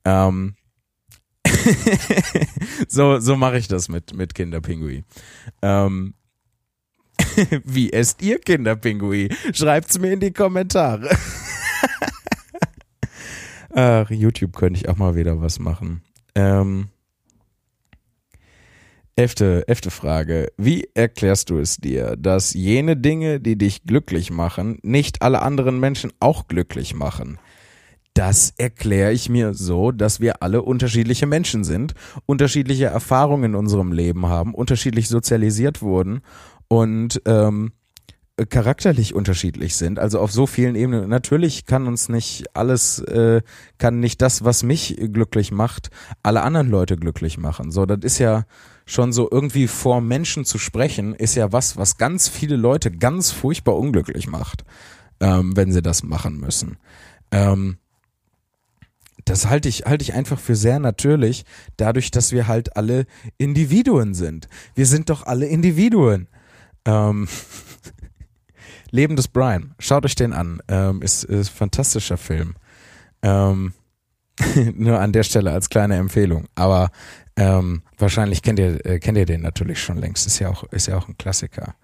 Ähm 0.05 0.55
so 2.89 3.19
so 3.19 3.37
mache 3.37 3.59
ich 3.59 3.69
das 3.69 3.89
mit, 3.89 4.15
mit 4.15 4.35
Kinderpingui. 4.35 5.05
Ähm 5.63 6.15
Wie 7.65 7.93
esst 7.93 8.23
ihr 8.23 8.39
Kinderpingui? 8.39 9.31
Schreibt's 9.53 9.99
mir 9.99 10.13
in 10.13 10.21
die 10.21 10.33
Kommentare. 10.33 11.11
Ach, 13.81 14.11
YouTube 14.11 14.57
könnte 14.57 14.81
ich 14.81 14.89
auch 14.89 14.97
mal 14.97 15.15
wieder 15.15 15.41
was 15.41 15.61
machen. 15.61 16.03
Ähm 16.35 16.89
Elfte, 19.15 19.69
elfte 19.69 19.93
Frage. 19.93 20.49
Wie 20.57 20.89
erklärst 20.95 21.51
du 21.51 21.61
es 21.61 21.77
dir, 21.77 22.17
dass 22.17 22.55
jene 22.55 22.97
Dinge, 22.97 23.39
die 23.39 23.57
dich 23.57 23.85
glücklich 23.85 24.33
machen, 24.33 24.81
nicht 24.83 25.23
alle 25.23 25.43
anderen 25.43 25.79
Menschen 25.79 26.13
auch 26.19 26.49
glücklich 26.49 26.93
machen? 26.97 27.39
Das 28.15 28.53
erkläre 28.57 29.13
ich 29.13 29.29
mir 29.29 29.55
so, 29.55 29.93
dass 29.93 30.19
wir 30.19 30.43
alle 30.43 30.63
unterschiedliche 30.63 31.27
Menschen 31.27 31.63
sind, 31.63 31.95
unterschiedliche 32.27 32.87
Erfahrungen 32.87 33.53
in 33.53 33.55
unserem 33.55 33.93
Leben 33.93 34.27
haben, 34.27 34.55
unterschiedlich 34.55 35.09
sozialisiert 35.09 35.83
wurden 35.83 36.23
und 36.67 37.23
ähm, 37.27 37.71
charakterlich 38.47 39.15
unterschiedlich 39.15 39.77
sind, 39.77 39.99
also 39.99 40.21
auf 40.21 40.33
so 40.33 40.47
vielen 40.47 40.77
Ebenen. 40.77 41.09
Natürlich 41.09 41.67
kann 41.67 41.87
uns 41.87 42.09
nicht 42.09 42.45
alles, 42.55 43.01
äh, 43.01 43.43
kann 43.79 44.01
nicht 44.01 44.23
das, 44.23 44.45
was 44.45 44.63
mich 44.63 44.97
glücklich 45.13 45.51
macht, 45.51 45.91
alle 46.23 46.43
anderen 46.43 46.69
Leute 46.69 46.97
glücklich 46.97 47.39
machen. 47.39 47.71
So, 47.71 47.87
das 47.87 48.01
ist 48.03 48.19
ja 48.19 48.45
schon 48.87 49.13
so 49.13 49.29
irgendwie 49.31 49.67
vor 49.67 50.01
Menschen 50.01 50.45
zu 50.45 50.59
sprechen, 50.59 51.15
ist 51.15 51.35
ja 51.35 51.53
was, 51.53 51.77
was 51.77 51.99
ganz 51.99 52.29
viele 52.29 52.57
Leute 52.57 52.91
ganz 52.91 53.31
furchtbar 53.31 53.77
unglücklich 53.77 54.29
macht, 54.29 54.65
ähm, 55.21 55.57
wenn 55.57 55.73
sie 55.73 55.83
das 55.83 56.03
machen 56.03 56.39
müssen. 56.39 56.79
Ähm, 57.31 57.79
das 59.25 59.49
halte 59.49 59.69
ich, 59.69 59.85
halte 59.85 60.03
ich 60.03 60.15
einfach 60.15 60.39
für 60.39 60.57
sehr 60.57 60.79
natürlich, 60.79 61.45
dadurch, 61.77 62.11
dass 62.11 62.33
wir 62.33 62.47
halt 62.47 62.77
alle 62.77 63.07
Individuen 63.37 64.15
sind. 64.15 64.49
Wir 64.75 64.87
sind 64.87 65.11
doch 65.11 65.27
alle 65.27 65.47
Individuen. 65.47 66.29
Ähm, 66.87 67.29
Leben 68.91 69.17
des 69.17 69.29
Brian, 69.29 69.75
schaut 69.79 70.05
euch 70.05 70.15
den 70.15 70.33
an. 70.33 70.61
Ähm, 70.69 71.03
ist, 71.03 71.25
ist 71.25 71.51
fantastischer 71.51 72.17
Film. 72.17 72.55
Ähm, 73.23 73.75
nur 74.75 75.01
an 75.01 75.13
der 75.13 75.23
Stelle 75.23 75.53
als 75.53 75.69
kleine 75.69 75.97
Empfehlung. 75.97 76.47
Aber 76.55 76.91
ähm, 77.37 77.83
wahrscheinlich 77.99 78.43
kennt 78.43 78.59
ihr, 78.59 78.85
äh, 78.85 78.99
kennt 78.99 79.19
ihr 79.19 79.27
den 79.27 79.43
natürlich 79.43 79.81
schon 79.81 79.99
längst. 79.99 80.27
Ist 80.27 80.39
ja 80.39 80.49
auch, 80.49 80.65
ist 80.65 80.87
ja 80.87 80.97
auch 80.97 81.09
ein 81.09 81.19
Klassiker. 81.19 81.75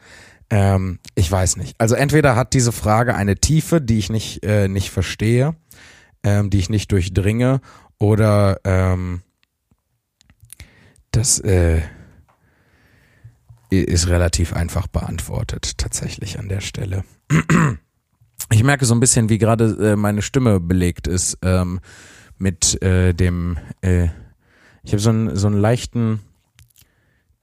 Ähm, 0.51 0.99
ich 1.15 1.31
weiß 1.31 1.57
nicht. 1.57 1.75
Also 1.79 1.95
entweder 1.95 2.37
hat 2.37 2.53
diese 2.55 2.73
Frage 2.73 3.15
eine 3.15 3.37
Tiefe, 3.37 3.81
die 3.81 3.99
ich 3.99 4.11
nicht, 4.11 4.45
äh, 4.45 4.69
nicht 4.69 4.91
verstehe, 4.91 5.57
ähm, 6.23 6.51
die 6.51 6.59
ich 6.59 6.71
nicht 6.71 6.93
durchdringe, 6.93 7.61
oder 7.99 8.61
ähm, 8.65 9.23
das 11.13 11.39
äh, 11.39 11.81
ist 13.83 14.09
relativ 14.09 14.53
einfach 14.53 14.87
beantwortet, 14.87 15.79
tatsächlich 15.79 16.39
an 16.39 16.49
der 16.49 16.61
Stelle. 16.61 17.05
Ich 18.51 18.63
merke 18.63 18.85
so 18.85 18.95
ein 18.95 19.01
bisschen, 19.01 19.31
wie 19.31 19.39
gerade 19.39 19.93
äh, 19.93 19.97
meine 19.97 20.21
Stimme 20.21 20.61
belegt 20.61 21.07
ist 21.07 21.39
ähm, 21.43 21.81
mit 22.37 22.81
äh, 22.83 23.15
dem 23.15 23.57
äh, 23.81 24.09
ich 24.85 24.93
habe 24.93 25.01
so 25.01 25.11
einen, 25.11 25.35
so 25.35 25.47
einen 25.47 25.59
leichten 25.59 26.21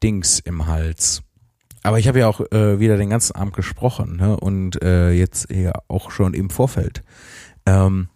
Dings 0.03 0.39
im 0.39 0.67
Hals. 0.67 1.23
Aber 1.83 1.97
ich 1.97 2.07
habe 2.07 2.19
ja 2.19 2.27
auch 2.27 2.39
äh, 2.51 2.79
wieder 2.79 2.97
den 2.97 3.09
ganzen 3.09 3.35
Abend 3.35 3.55
gesprochen 3.55 4.17
ne? 4.17 4.39
und 4.39 4.81
äh, 4.83 5.11
jetzt 5.11 5.47
hier 5.51 5.73
auch 5.87 6.11
schon 6.11 6.35
im 6.35 6.51
Vorfeld. 6.51 7.01
Ähm, 7.65 8.09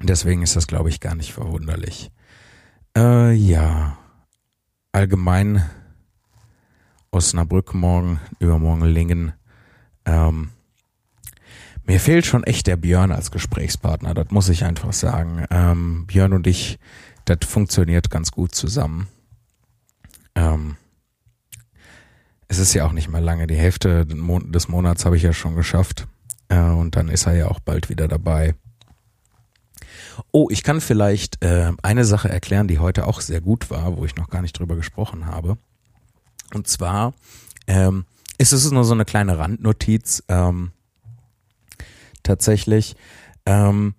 deswegen 0.00 0.42
ist 0.42 0.56
das, 0.56 0.66
glaube 0.66 0.88
ich, 0.88 1.00
gar 1.00 1.14
nicht 1.14 1.34
verwunderlich. 1.34 2.10
Äh, 2.96 3.34
ja, 3.34 3.98
allgemein 4.92 5.68
Osnabrück 7.10 7.74
morgen, 7.74 8.20
übermorgen 8.38 8.84
Lingen. 8.84 9.32
Ähm, 10.04 10.50
mir 11.84 12.00
fehlt 12.00 12.26
schon 12.26 12.44
echt 12.44 12.66
der 12.66 12.76
Björn 12.76 13.12
als 13.12 13.30
Gesprächspartner, 13.30 14.14
das 14.14 14.30
muss 14.30 14.48
ich 14.48 14.64
einfach 14.64 14.92
sagen. 14.92 15.44
Ähm, 15.50 16.06
Björn 16.06 16.32
und 16.32 16.46
ich 16.46 16.78
das 17.28 17.46
funktioniert 17.46 18.10
ganz 18.10 18.30
gut 18.30 18.54
zusammen. 18.54 19.08
Ähm, 20.34 20.76
es 22.48 22.58
ist 22.58 22.72
ja 22.72 22.86
auch 22.86 22.92
nicht 22.92 23.10
mehr 23.10 23.20
lange. 23.20 23.46
Die 23.46 23.56
Hälfte 23.56 24.06
des 24.06 24.68
Monats 24.68 25.04
habe 25.04 25.16
ich 25.16 25.22
ja 25.22 25.32
schon 25.34 25.54
geschafft. 25.54 26.06
Äh, 26.48 26.60
und 26.60 26.96
dann 26.96 27.08
ist 27.08 27.26
er 27.26 27.36
ja 27.36 27.48
auch 27.48 27.60
bald 27.60 27.90
wieder 27.90 28.08
dabei. 28.08 28.54
Oh, 30.32 30.48
ich 30.50 30.62
kann 30.62 30.80
vielleicht 30.80 31.44
äh, 31.44 31.72
eine 31.82 32.04
Sache 32.04 32.28
erklären, 32.28 32.66
die 32.66 32.78
heute 32.78 33.06
auch 33.06 33.20
sehr 33.20 33.40
gut 33.40 33.70
war, 33.70 33.96
wo 33.96 34.04
ich 34.04 34.16
noch 34.16 34.30
gar 34.30 34.42
nicht 34.42 34.58
drüber 34.58 34.76
gesprochen 34.76 35.26
habe. 35.26 35.58
Und 36.54 36.66
zwar 36.66 37.14
ähm, 37.66 38.04
ist 38.38 38.52
es 38.52 38.70
nur 38.70 38.84
so 38.84 38.94
eine 38.94 39.04
kleine 39.04 39.38
Randnotiz. 39.38 40.22
Ähm, 40.28 40.72
tatsächlich 42.22 42.96
ähm, 43.46 43.94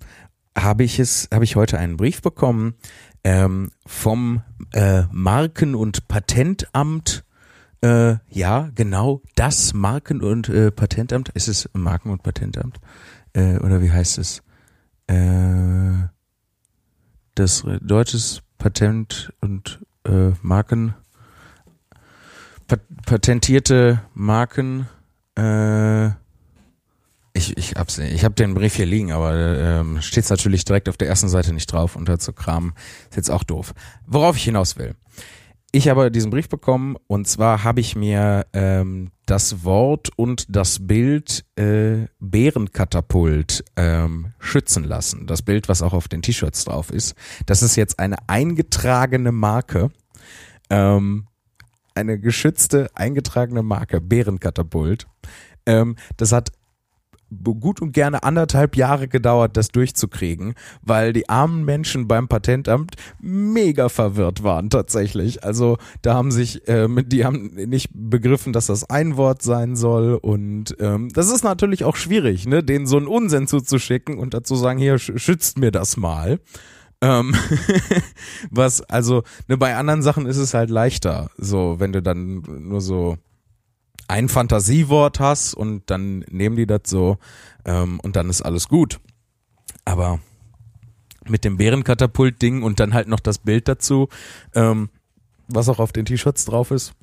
habe 0.58 0.84
ich 0.84 1.00
es, 1.00 1.30
habe 1.34 1.44
ich 1.44 1.56
heute 1.56 1.78
einen 1.78 1.98
Brief 1.98 2.22
bekommen 2.22 2.76
ähm, 3.24 3.72
vom 3.86 4.42
äh, 4.74 5.04
Marken- 5.12 5.76
und 5.76 6.08
Patentamt. 6.08 7.24
Äh, 7.82 8.18
ja, 8.30 8.70
genau, 8.76 9.22
das 9.36 9.74
Marken- 9.74 10.22
und 10.22 10.50
äh, 10.50 10.72
Patentamt. 10.72 11.30
Ist 11.30 11.48
es 11.48 11.70
Marken- 11.74 12.12
und 12.12 12.24
Patentamt? 12.24 12.80
Äh, 13.34 13.58
oder 13.58 13.82
wie 13.82 13.92
heißt 13.92 14.18
es? 14.18 14.42
Äh, 15.08 16.08
das 17.36 17.64
deutsches 17.82 18.42
Patent- 18.58 19.34
und 19.40 19.80
äh, 20.04 20.32
Marken 20.42 20.94
patentierte 23.10 24.04
Marken 24.14 24.88
äh, 25.36 26.10
ich, 27.34 27.58
ich 27.58 27.74
hab's, 27.76 27.98
ich 27.98 28.24
hab 28.24 28.36
den 28.36 28.54
Brief 28.54 28.76
hier 28.76 28.86
liegen, 28.86 29.12
aber 29.12 29.34
ähm, 29.36 30.00
steht's 30.02 30.30
natürlich 30.30 30.64
direkt 30.64 30.88
auf 30.88 30.98
der 30.98 31.08
ersten 31.08 31.28
Seite 31.28 31.52
nicht 31.52 31.72
drauf 31.74 31.96
und 31.96 32.22
zu 32.22 32.34
Kram 32.34 32.74
ist 33.10 33.16
jetzt 33.16 33.32
auch 33.32 33.44
doof. 33.44 33.74
Worauf 34.06 34.36
ich 34.36 34.44
hinaus 34.44 34.78
will. 34.78 34.94
Ich 35.72 35.90
habe 35.90 36.12
diesen 36.12 36.30
Brief 36.30 36.50
bekommen 36.50 36.98
und 37.08 37.28
zwar 37.28 37.64
habe 37.64 37.80
ich 37.80 37.96
mir 37.96 38.46
ähm, 38.54 39.10
das 39.26 39.64
Wort 39.64 40.10
und 40.16 40.46
das 40.48 40.86
Bild 40.86 41.46
äh, 41.56 42.06
Bärenkatapult 42.20 43.64
ähm, 43.76 44.34
schützen 44.38 44.84
lassen. 44.84 45.26
Das 45.26 45.42
Bild, 45.42 45.68
was 45.68 45.82
auch 45.82 45.94
auf 45.94 46.10
den 46.10 46.22
T-Shirts 46.22 46.66
drauf 46.66 46.92
ist. 46.92 47.16
Das 47.48 47.64
ist 47.64 47.76
jetzt 47.76 47.98
eine 47.98 48.18
eingetragene 48.28 49.32
Marke. 49.32 49.90
Ähm, 50.70 51.29
eine 51.96 52.20
geschützte, 52.20 52.90
eingetragene 52.96 53.64
Marke, 53.64 54.02
Bärenkatapult. 54.02 55.08
Ähm, 55.66 55.96
das 56.18 56.32
hat 56.32 56.52
gut 57.44 57.82
und 57.82 57.92
gerne 57.92 58.24
anderthalb 58.24 58.76
Jahre 58.76 59.08
gedauert, 59.08 59.56
das 59.56 59.70
durchzukriegen, 59.70 60.56
weil 60.82 61.14
die 61.14 61.30
armen 61.30 61.64
Menschen 61.64 62.08
beim 62.08 62.28
Patentamt 62.28 62.96
mega 63.22 63.90
verwirrt 63.90 64.44
waren 64.44 64.70
tatsächlich. 64.70 65.44
Also 65.44 65.78
da 66.02 66.16
haben 66.16 66.32
sich, 66.32 66.64
ähm, 66.68 67.04
die 67.08 67.26
haben 67.26 67.54
nicht 67.54 67.90
begriffen, 67.94 68.54
dass 68.54 68.68
das 68.68 68.90
ein 68.90 69.18
Wort 69.18 69.42
sein 69.42 69.76
soll 69.76 70.16
und 70.16 70.76
ähm, 70.80 71.10
das 71.14 71.32
ist 71.32 71.44
natürlich 71.44 71.84
auch 71.84 71.96
schwierig, 71.96 72.48
ne, 72.48 72.64
denen 72.64 72.88
so 72.88 72.98
einen 72.98 73.08
Unsinn 73.08 73.48
zuzuschicken 73.48 74.18
und 74.18 74.34
dazu 74.34 74.56
sagen, 74.56 74.80
hier 74.80 74.98
schützt 74.98 75.58
mir 75.58 75.72
das 75.72 75.98
mal. 75.98 76.40
Ähm, 77.02 77.36
was, 78.52 78.82
also, 78.82 79.24
ne, 79.48 79.58
bei 79.58 79.76
anderen 79.76 80.02
Sachen 80.02 80.26
ist 80.26 80.38
es 80.38 80.54
halt 80.54 80.70
leichter. 80.70 81.30
So, 81.38 81.80
wenn 81.80 81.94
du 81.94 82.02
dann 82.02 82.44
nur 82.48 82.82
so 82.82 83.18
ein 84.08 84.28
Fantasiewort 84.28 85.20
hast 85.20 85.54
und 85.54 85.90
dann 85.90 86.20
nehmen 86.30 86.56
die 86.56 86.66
das 86.66 86.82
so 86.86 87.18
ähm, 87.66 88.00
und 88.02 88.16
dann 88.16 88.30
ist 88.30 88.42
alles 88.42 88.68
gut. 88.68 89.00
Aber 89.86 90.20
mit 91.28 91.46
dem 91.46 91.58
Bärenkatapult-Ding 91.58 92.64
und 92.64 92.80
dann 92.80 92.94
halt 92.94 93.08
noch 93.08 93.20
das 93.20 93.38
Bild 93.38 93.68
dazu, 93.68 94.10
ähm, 94.56 94.90
was 95.48 95.70
auch 95.70 95.80
auf 95.80 95.92
den 95.92 96.06
T-Shirts 96.06 96.46
drauf 96.46 96.72
ist, 96.72 96.94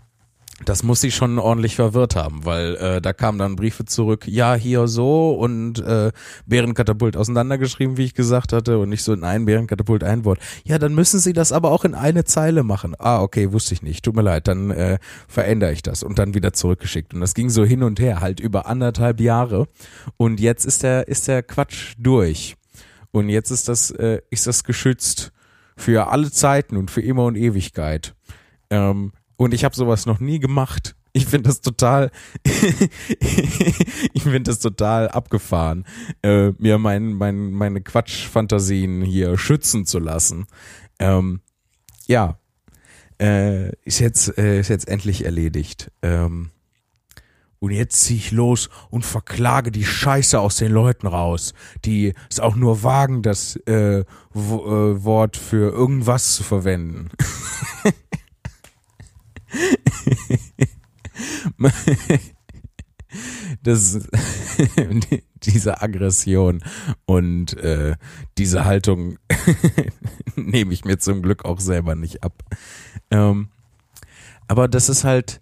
das 0.65 0.83
muss 0.83 1.03
sie 1.03 1.11
schon 1.11 1.39
ordentlich 1.39 1.77
verwirrt 1.77 2.17
haben, 2.17 2.47
weil 2.47 2.77
äh, 2.77 3.01
da 3.03 3.13
kamen 3.13 3.39
dann 3.39 3.57
Briefe 3.57 3.85
zurück, 3.85 4.27
ja, 4.27 4.55
hier 4.55 4.89
so 4.89 5.35
und 5.35 5.81
äh, 5.81 6.13
Bärenkatapult 6.47 7.15
auseinandergeschrieben, 7.17 7.99
wie 7.99 8.05
ich 8.05 8.15
gesagt 8.15 8.55
hatte, 8.55 8.79
und 8.79 8.89
nicht 8.89 9.03
so 9.03 9.13
in 9.13 9.23
ein 9.23 9.45
Bärenkatapult 9.45 10.03
ein 10.03 10.25
Wort. 10.25 10.39
Ja, 10.65 10.79
dann 10.79 10.95
müssen 10.95 11.21
sie 11.21 11.35
das 11.35 11.53
aber 11.53 11.71
auch 11.73 11.85
in 11.85 11.95
eine 11.95 12.25
Zeile 12.25 12.63
machen. 12.63 12.95
Ah, 12.99 13.21
okay, 13.21 13.53
wusste 13.53 13.75
ich 13.75 13.83
nicht. 13.83 14.03
Tut 14.03 14.17
mir 14.17 14.23
leid, 14.23 14.49
dann 14.49 14.71
äh, 14.71 14.99
verändere 15.29 15.73
ich 15.73 15.83
das 15.83 16.03
und 16.03 16.19
dann 16.19 16.33
wieder 16.33 16.55
zurückgeschickt. 16.55 17.13
Und 17.13 17.21
das 17.21 17.35
ging 17.35 17.51
so 17.51 17.63
hin 17.65 17.83
und 17.83 18.01
her, 18.01 18.23
halt 18.23 18.41
über 18.41 18.67
anderthalb 18.67 19.21
Jahre. 19.21 19.69
Und 20.17 20.41
jetzt 20.41 20.65
ist 20.65 20.83
der, 20.83 21.07
ist 21.09 21.29
der 21.29 21.43
Quatsch 21.43 21.95
durch. 21.99 22.57
Und 23.11 23.29
jetzt 23.29 23.51
ist 23.51 23.69
das, 23.69 23.91
äh, 23.91 24.23
ist 24.31 24.47
das 24.47 24.65
geschützt 24.65 25.33
für 25.77 26.09
alle 26.09 26.31
Zeiten 26.31 26.79
und 26.79 26.91
für 26.91 27.03
immer 27.03 27.25
und 27.25 27.37
Ewigkeit. 27.37 28.15
Ähm, 28.71 29.13
und 29.37 29.55
ich 29.55 29.65
habe 29.65 29.75
sowas 29.75 30.07
noch 30.07 30.21
nie 30.21 30.39
gemacht. 30.39 30.97
Ich 31.13 31.27
finde 31.27 31.49
das 31.49 31.63
total, 31.63 32.11
ich 32.45 34.23
finde 34.23 34.43
das 34.43 34.59
total 34.59 35.09
abgefahren, 35.09 35.87
äh, 36.23 36.51
mir 36.59 36.79
mein, 36.79 37.15
mein, 37.15 37.53
meine 37.53 37.81
Quatschfantasien 37.81 39.03
hier 39.03 39.39
schützen 39.39 39.87
zu 39.87 39.99
lassen. 39.99 40.47
Ähm, 40.99 41.41
ja, 42.07 42.39
äh, 43.19 43.71
ist 43.85 44.01
jetzt, 44.01 44.37
äh, 44.37 44.61
ist 44.61 44.69
jetzt 44.69 44.89
endlich 44.89 45.25
erledigt. 45.25 45.91
Ähm, 46.03 46.51
und 47.59 47.71
jetzt 47.71 48.03
zieh 48.03 48.17
ich 48.17 48.33
los 48.33 48.69
und 48.91 49.05
verklage 49.05 49.71
die 49.71 49.87
Scheiße 49.87 50.39
aus 50.39 50.57
den 50.57 50.73
Leuten 50.73 51.07
raus, 51.07 51.55
die 51.85 52.13
es 52.31 52.39
auch 52.39 52.55
nur 52.55 52.83
wagen, 52.83 53.23
das 53.23 53.57
äh, 53.67 54.01
äh 54.01 54.05
Wort 54.35 55.37
für 55.39 55.73
irgendwas 55.73 56.35
zu 56.35 56.45
verwenden. 56.45 57.09
das, 63.63 64.09
diese 65.43 65.83
Aggression 65.83 66.63
und 67.05 67.57
äh, 67.59 67.97
diese 68.39 68.65
Haltung 68.65 69.19
nehme 70.37 70.73
ich 70.73 70.85
mir 70.85 70.99
zum 70.99 71.23
Glück 71.23 71.45
auch 71.45 71.61
selber 71.61 71.95
nicht 71.95 72.23
ab. 72.23 72.43
Ähm, 73.11 73.49
aber 74.49 74.69
das 74.69 74.89
ist 74.89 75.05
halt, 75.05 75.41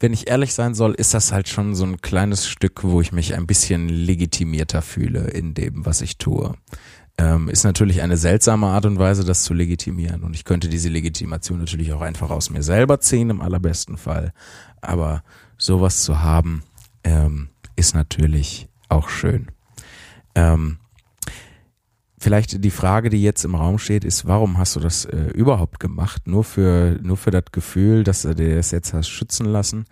wenn 0.00 0.12
ich 0.12 0.28
ehrlich 0.28 0.54
sein 0.54 0.74
soll, 0.74 0.94
ist 0.94 1.14
das 1.14 1.32
halt 1.32 1.48
schon 1.48 1.74
so 1.74 1.84
ein 1.84 2.00
kleines 2.00 2.46
Stück, 2.46 2.84
wo 2.84 3.00
ich 3.00 3.12
mich 3.12 3.34
ein 3.34 3.46
bisschen 3.46 3.88
legitimierter 3.88 4.82
fühle 4.82 5.28
in 5.30 5.54
dem, 5.54 5.86
was 5.86 6.00
ich 6.00 6.18
tue. 6.18 6.54
Ähm, 7.16 7.48
ist 7.48 7.64
natürlich 7.64 8.02
eine 8.02 8.16
seltsame 8.16 8.66
Art 8.66 8.86
und 8.86 8.98
Weise, 8.98 9.24
das 9.24 9.44
zu 9.44 9.54
legitimieren. 9.54 10.24
Und 10.24 10.34
ich 10.34 10.44
könnte 10.44 10.68
diese 10.68 10.88
Legitimation 10.88 11.58
natürlich 11.60 11.92
auch 11.92 12.00
einfach 12.00 12.30
aus 12.30 12.50
mir 12.50 12.62
selber 12.62 12.98
ziehen, 13.00 13.30
im 13.30 13.40
allerbesten 13.40 13.96
Fall. 13.96 14.32
Aber 14.80 15.22
sowas 15.56 16.02
zu 16.02 16.22
haben, 16.22 16.64
ähm, 17.04 17.50
ist 17.76 17.94
natürlich 17.94 18.68
auch 18.88 19.08
schön. 19.08 19.48
Ähm, 20.34 20.78
vielleicht 22.18 22.64
die 22.64 22.70
Frage, 22.70 23.10
die 23.10 23.22
jetzt 23.22 23.44
im 23.44 23.54
Raum 23.54 23.78
steht, 23.78 24.02
ist, 24.02 24.26
warum 24.26 24.58
hast 24.58 24.74
du 24.74 24.80
das 24.80 25.04
äh, 25.04 25.30
überhaupt 25.34 25.78
gemacht? 25.78 26.26
Nur 26.26 26.42
für, 26.42 26.98
nur 27.02 27.16
für 27.16 27.30
das 27.30 27.44
Gefühl, 27.52 28.02
dass 28.02 28.22
du 28.22 28.34
dir 28.34 28.56
das 28.56 28.70
jetzt 28.70 28.94
hast 28.94 29.08
schützen 29.08 29.46
lassen? 29.46 29.84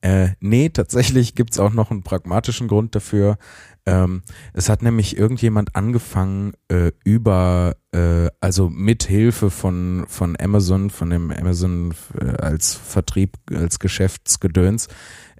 Äh, 0.00 0.30
nee, 0.40 0.68
tatsächlich 0.68 1.34
gibt's 1.34 1.58
auch 1.58 1.72
noch 1.72 1.90
einen 1.90 2.02
pragmatischen 2.02 2.68
Grund 2.68 2.94
dafür. 2.94 3.38
Ähm, 3.86 4.22
es 4.52 4.68
hat 4.68 4.82
nämlich 4.82 5.16
irgendjemand 5.16 5.76
angefangen 5.76 6.54
äh, 6.68 6.90
über, 7.04 7.76
äh, 7.92 8.28
also 8.40 8.68
mit 8.68 9.04
Hilfe 9.04 9.48
von 9.48 10.04
von 10.08 10.36
Amazon, 10.40 10.90
von 10.90 11.10
dem 11.10 11.30
Amazon 11.30 11.94
äh, 12.20 12.30
als 12.42 12.74
Vertrieb, 12.74 13.36
als 13.54 13.78
Geschäftsgedöns, 13.78 14.88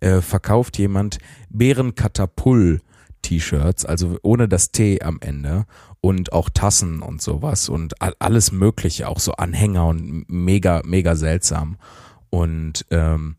äh, 0.01 0.21
verkauft 0.21 0.79
jemand 0.79 1.19
Bärenkatapull 1.51 2.81
T-Shirts, 3.23 3.85
also 3.85 4.17
ohne 4.23 4.49
das 4.49 4.71
T 4.71 5.03
am 5.03 5.19
Ende 5.21 5.67
und 6.01 6.33
auch 6.33 6.49
Tassen 6.49 7.03
und 7.03 7.21
sowas 7.21 7.69
und 7.69 7.95
alles 8.01 8.53
Mögliche, 8.53 9.09
auch 9.09 9.19
so 9.19 9.33
Anhänger 9.33 9.89
und 9.89 10.25
mega 10.29 10.83
mega 10.85 11.17
seltsam. 11.17 11.79
Und 12.31 12.87
ähm, 12.91 13.35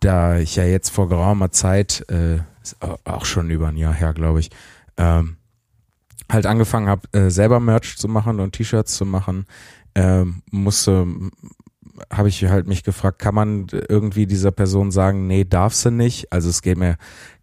da 0.00 0.38
ich 0.38 0.56
ja 0.56 0.64
jetzt 0.64 0.88
vor 0.88 1.08
geraumer 1.10 1.50
Zeit 1.50 2.08
äh, 2.08 2.38
auch 3.04 3.24
schon 3.24 3.50
über 3.50 3.68
ein 3.68 3.76
Jahr 3.76 3.94
her, 3.94 4.12
glaube 4.12 4.40
ich, 4.40 4.50
ähm, 4.96 5.36
halt 6.30 6.46
angefangen 6.46 6.88
habe, 6.88 7.08
äh, 7.12 7.30
selber 7.30 7.60
Merch 7.60 7.96
zu 7.96 8.08
machen 8.08 8.40
und 8.40 8.52
T-Shirts 8.52 8.94
zu 8.96 9.04
machen, 9.04 9.46
ähm, 9.94 10.42
musste, 10.50 11.06
habe 12.12 12.28
ich 12.28 12.44
halt 12.44 12.66
mich 12.66 12.84
gefragt, 12.84 13.18
kann 13.18 13.34
man 13.34 13.66
irgendwie 13.88 14.26
dieser 14.26 14.52
Person 14.52 14.90
sagen, 14.90 15.26
nee, 15.26 15.44
darf 15.44 15.74
sie 15.74 15.90
nicht? 15.90 16.32
Also 16.32 16.48
es 16.48 16.62
geht 16.62 16.78
mir 16.78 16.96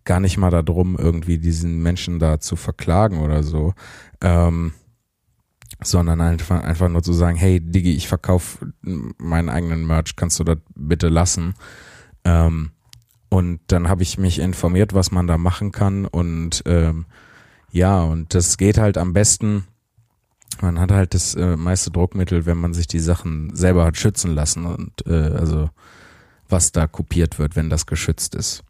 gar 0.06 0.20
nicht 0.20 0.38
mal 0.38 0.50
darum, 0.50 0.96
irgendwie 0.98 1.38
diesen 1.38 1.82
Menschen 1.84 2.20
da 2.20 2.40
zu 2.40 2.56
verklagen 2.56 3.20
oder 3.20 3.44
so, 3.44 3.74
ähm, 4.22 4.74
sondern 5.84 6.22
einfach, 6.22 6.64
einfach 6.64 6.90
nur 6.90 7.04
zu 7.04 7.14
sagen, 7.14 7.38
hey 7.38 7.60
Digi, 7.60 7.94
ich 7.94 8.08
verkaufe 8.08 8.74
meinen 8.82 9.50
eigenen 9.50 9.86
Merch, 9.86 10.16
kannst 10.16 10.40
du 10.40 10.44
das 10.44 10.58
bitte 10.76 11.10
lassen? 11.10 11.56
Ähm, 12.24 12.72
und 13.30 13.60
dann 13.68 13.90
habe 13.90 14.04
ich 14.04 14.18
mich 14.18 14.40
informiert, 14.40 14.94
was 14.94 15.12
man 15.12 15.28
da 15.28 15.38
machen 15.38 15.72
kann. 15.72 16.06
Und 16.06 16.64
ähm, 16.66 17.06
ja, 17.72 18.02
und 18.04 18.34
das 18.34 18.58
geht 18.58 18.78
halt 18.78 18.98
am 18.98 19.14
besten. 19.14 19.66
Man 20.62 20.80
hat 20.80 20.92
halt 20.92 21.14
das 21.14 21.36
äh, 21.36 21.58
meiste 21.58 21.92
Druckmittel, 21.92 22.46
wenn 22.46 22.58
man 22.58 22.74
sich 22.74 22.88
die 22.88 23.00
Sachen 23.00 23.56
selber 23.56 23.86
hat 23.86 23.98
schützen 23.98 24.34
lassen 24.34 24.66
und 24.66 25.06
äh, 25.06 25.36
also 25.36 25.70
was 26.50 26.72
da 26.72 26.88
kopiert 26.88 27.38
wird, 27.38 27.56
wenn 27.56 27.70
das 27.70 27.86
geschützt 27.86 28.34
ist. 28.34 28.64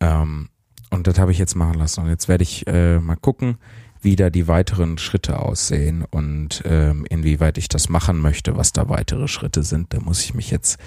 Ähm, 0.00 0.50
und 0.90 1.06
das 1.06 1.18
habe 1.18 1.32
ich 1.32 1.38
jetzt 1.38 1.56
machen 1.56 1.78
lassen. 1.78 2.02
Und 2.02 2.10
jetzt 2.10 2.28
werde 2.28 2.42
ich 2.42 2.66
äh, 2.66 3.00
mal 3.00 3.16
gucken, 3.16 3.56
wie 4.02 4.14
da 4.14 4.30
die 4.30 4.46
weiteren 4.46 4.98
Schritte 4.98 5.38
aussehen 5.38 6.04
und 6.04 6.62
ähm, 6.64 7.06
inwieweit 7.08 7.58
ich 7.58 7.68
das 7.68 7.88
machen 7.88 8.20
möchte, 8.20 8.56
was 8.56 8.72
da 8.72 8.88
weitere 8.88 9.26
Schritte 9.26 9.62
sind. 9.62 9.92
Da 9.94 10.00
muss 10.00 10.22
ich 10.22 10.34
mich 10.34 10.50
jetzt 10.50 10.78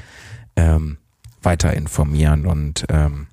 ähm, 0.55 0.99
weiter 1.41 1.73
informieren 1.73 2.45
und 2.45 2.85
ähm, 2.89 3.27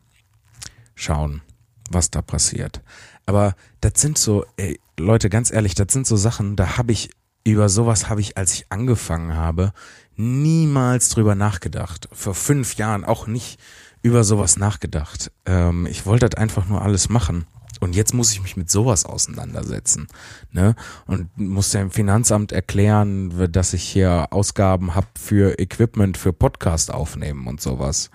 schauen, 0.94 1.42
was 1.90 2.11
da 2.11 2.22
passiert. 2.22 2.80
Aber 3.26 3.54
das 3.80 3.92
sind 3.96 4.18
so, 4.18 4.44
ey, 4.57 4.80
Leute, 4.98 5.28
ganz 5.28 5.50
ehrlich, 5.50 5.74
das 5.74 5.92
sind 5.92 6.07
so 6.07 6.16
Sachen, 6.16 6.57
da 6.57 6.76
habe 6.76 6.92
ich, 6.92 7.11
über 7.44 7.68
sowas 7.68 8.09
habe 8.09 8.20
ich, 8.20 8.36
als 8.36 8.54
ich 8.54 8.66
angefangen 8.70 9.34
habe, 9.34 9.72
niemals 10.16 11.11
drüber 11.11 11.34
nachgedacht. 11.34 12.09
Vor 12.12 12.34
fünf 12.34 12.76
Jahren 12.76 13.04
auch 13.04 13.26
nicht 13.26 13.61
über 14.02 14.24
sowas 14.24 14.57
nachgedacht. 14.57 15.30
Ähm, 15.44 15.86
ich 15.86 16.07
wollte 16.07 16.28
das 16.28 16.40
einfach 16.40 16.66
nur 16.66 16.82
alles 16.82 17.09
machen. 17.09 17.44
Und 17.80 17.94
jetzt 17.94 18.14
muss 18.14 18.32
ich 18.32 18.42
mich 18.42 18.56
mit 18.56 18.70
sowas 18.70 19.04
auseinandersetzen. 19.04 20.06
Ne? 20.50 20.74
Und 21.06 21.36
muss 21.36 21.70
dem 21.70 21.90
Finanzamt 21.90 22.52
erklären, 22.52 23.52
dass 23.52 23.74
ich 23.74 23.82
hier 23.82 24.28
Ausgaben 24.30 24.94
habe 24.94 25.06
für 25.18 25.58
Equipment, 25.58 26.16
für 26.16 26.32
Podcast 26.32 26.92
aufnehmen 26.92 27.46
und 27.46 27.60
sowas. 27.60 28.10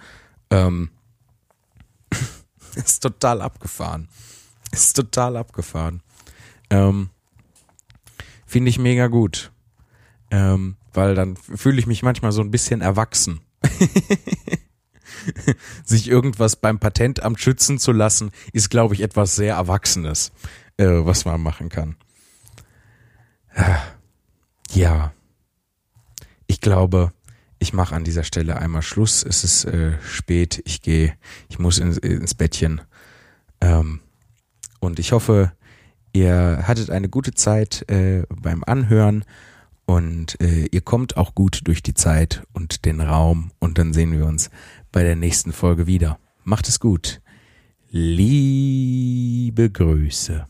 Ähm, 0.50 0.90
ist 2.76 3.02
total 3.02 3.42
abgefahren. 3.42 4.08
Ist 4.72 4.96
total 4.96 5.38
abgefahren. 5.38 6.02
Ähm, 6.70 7.10
Finde 8.46 8.70
ich 8.70 8.80
mega 8.80 9.08
gut. 9.08 9.52
Ähm, 10.32 10.78
weil 10.94 11.16
dann 11.16 11.36
fühle 11.36 11.80
ich 11.80 11.88
mich 11.88 12.04
manchmal 12.04 12.32
so 12.32 12.42
ein 12.42 12.52
bisschen 12.52 12.82
erwachsen. 12.82 13.42
sich 15.84 16.08
irgendwas 16.08 16.56
beim 16.56 16.80
Patentamt 16.80 17.40
schützen 17.40 17.80
zu 17.80 17.92
lassen, 17.92 18.32
ist, 18.54 18.70
glaube 18.70 18.94
ich, 18.94 19.02
etwas 19.02 19.36
sehr 19.36 19.56
Erwachsenes, 19.56 20.32
äh, 20.78 20.86
was 20.86 21.26
man 21.26 21.42
machen 21.42 21.70
kann. 21.70 21.96
Äh, 23.54 23.76
ja. 24.74 25.14
Ich 26.48 26.62
glaube, 26.62 27.12
ich 27.60 27.74
mache 27.74 27.96
an 27.96 28.04
dieser 28.04 28.24
Stelle 28.24 28.58
einmal 28.58 28.82
Schluss. 28.82 29.24
Es 29.24 29.44
ist 29.44 29.66
äh, 29.66 29.94
spät. 30.02 30.62
Ich 30.66 30.82
gehe, 30.82 31.14
ich 31.48 31.60
muss 31.60 31.78
ins, 31.78 31.98
ins 31.98 32.34
Bettchen. 32.34 32.82
Ähm, 33.62 34.02
und 34.80 35.00
ich 35.00 35.12
hoffe, 35.12 35.52
ihr 36.14 36.64
hattet 36.68 36.90
eine 36.90 37.08
gute 37.08 37.34
Zeit 37.34 37.90
äh, 37.90 38.24
beim 38.30 38.64
Anhören 38.64 39.24
und 39.86 40.40
äh, 40.42 40.68
ihr 40.72 40.82
kommt 40.82 41.18
auch 41.18 41.36
gut 41.36 41.62
durch 41.66 41.84
die 41.84 41.94
Zeit 41.94 42.44
und 42.54 42.86
den 42.86 43.02
Raum 43.02 43.52
und 43.60 43.78
dann 43.78 43.94
sehen 43.94 44.12
wir 44.14 44.26
uns 44.26 44.50
bei 44.92 45.04
der 45.04 45.16
nächsten 45.16 45.54
Folge 45.54 45.88
wieder. 45.88 46.20
Macht 46.44 46.68
es 46.68 46.80
gut. 46.80 47.22
Liebe 47.90 49.70
Grüße. 49.70 50.48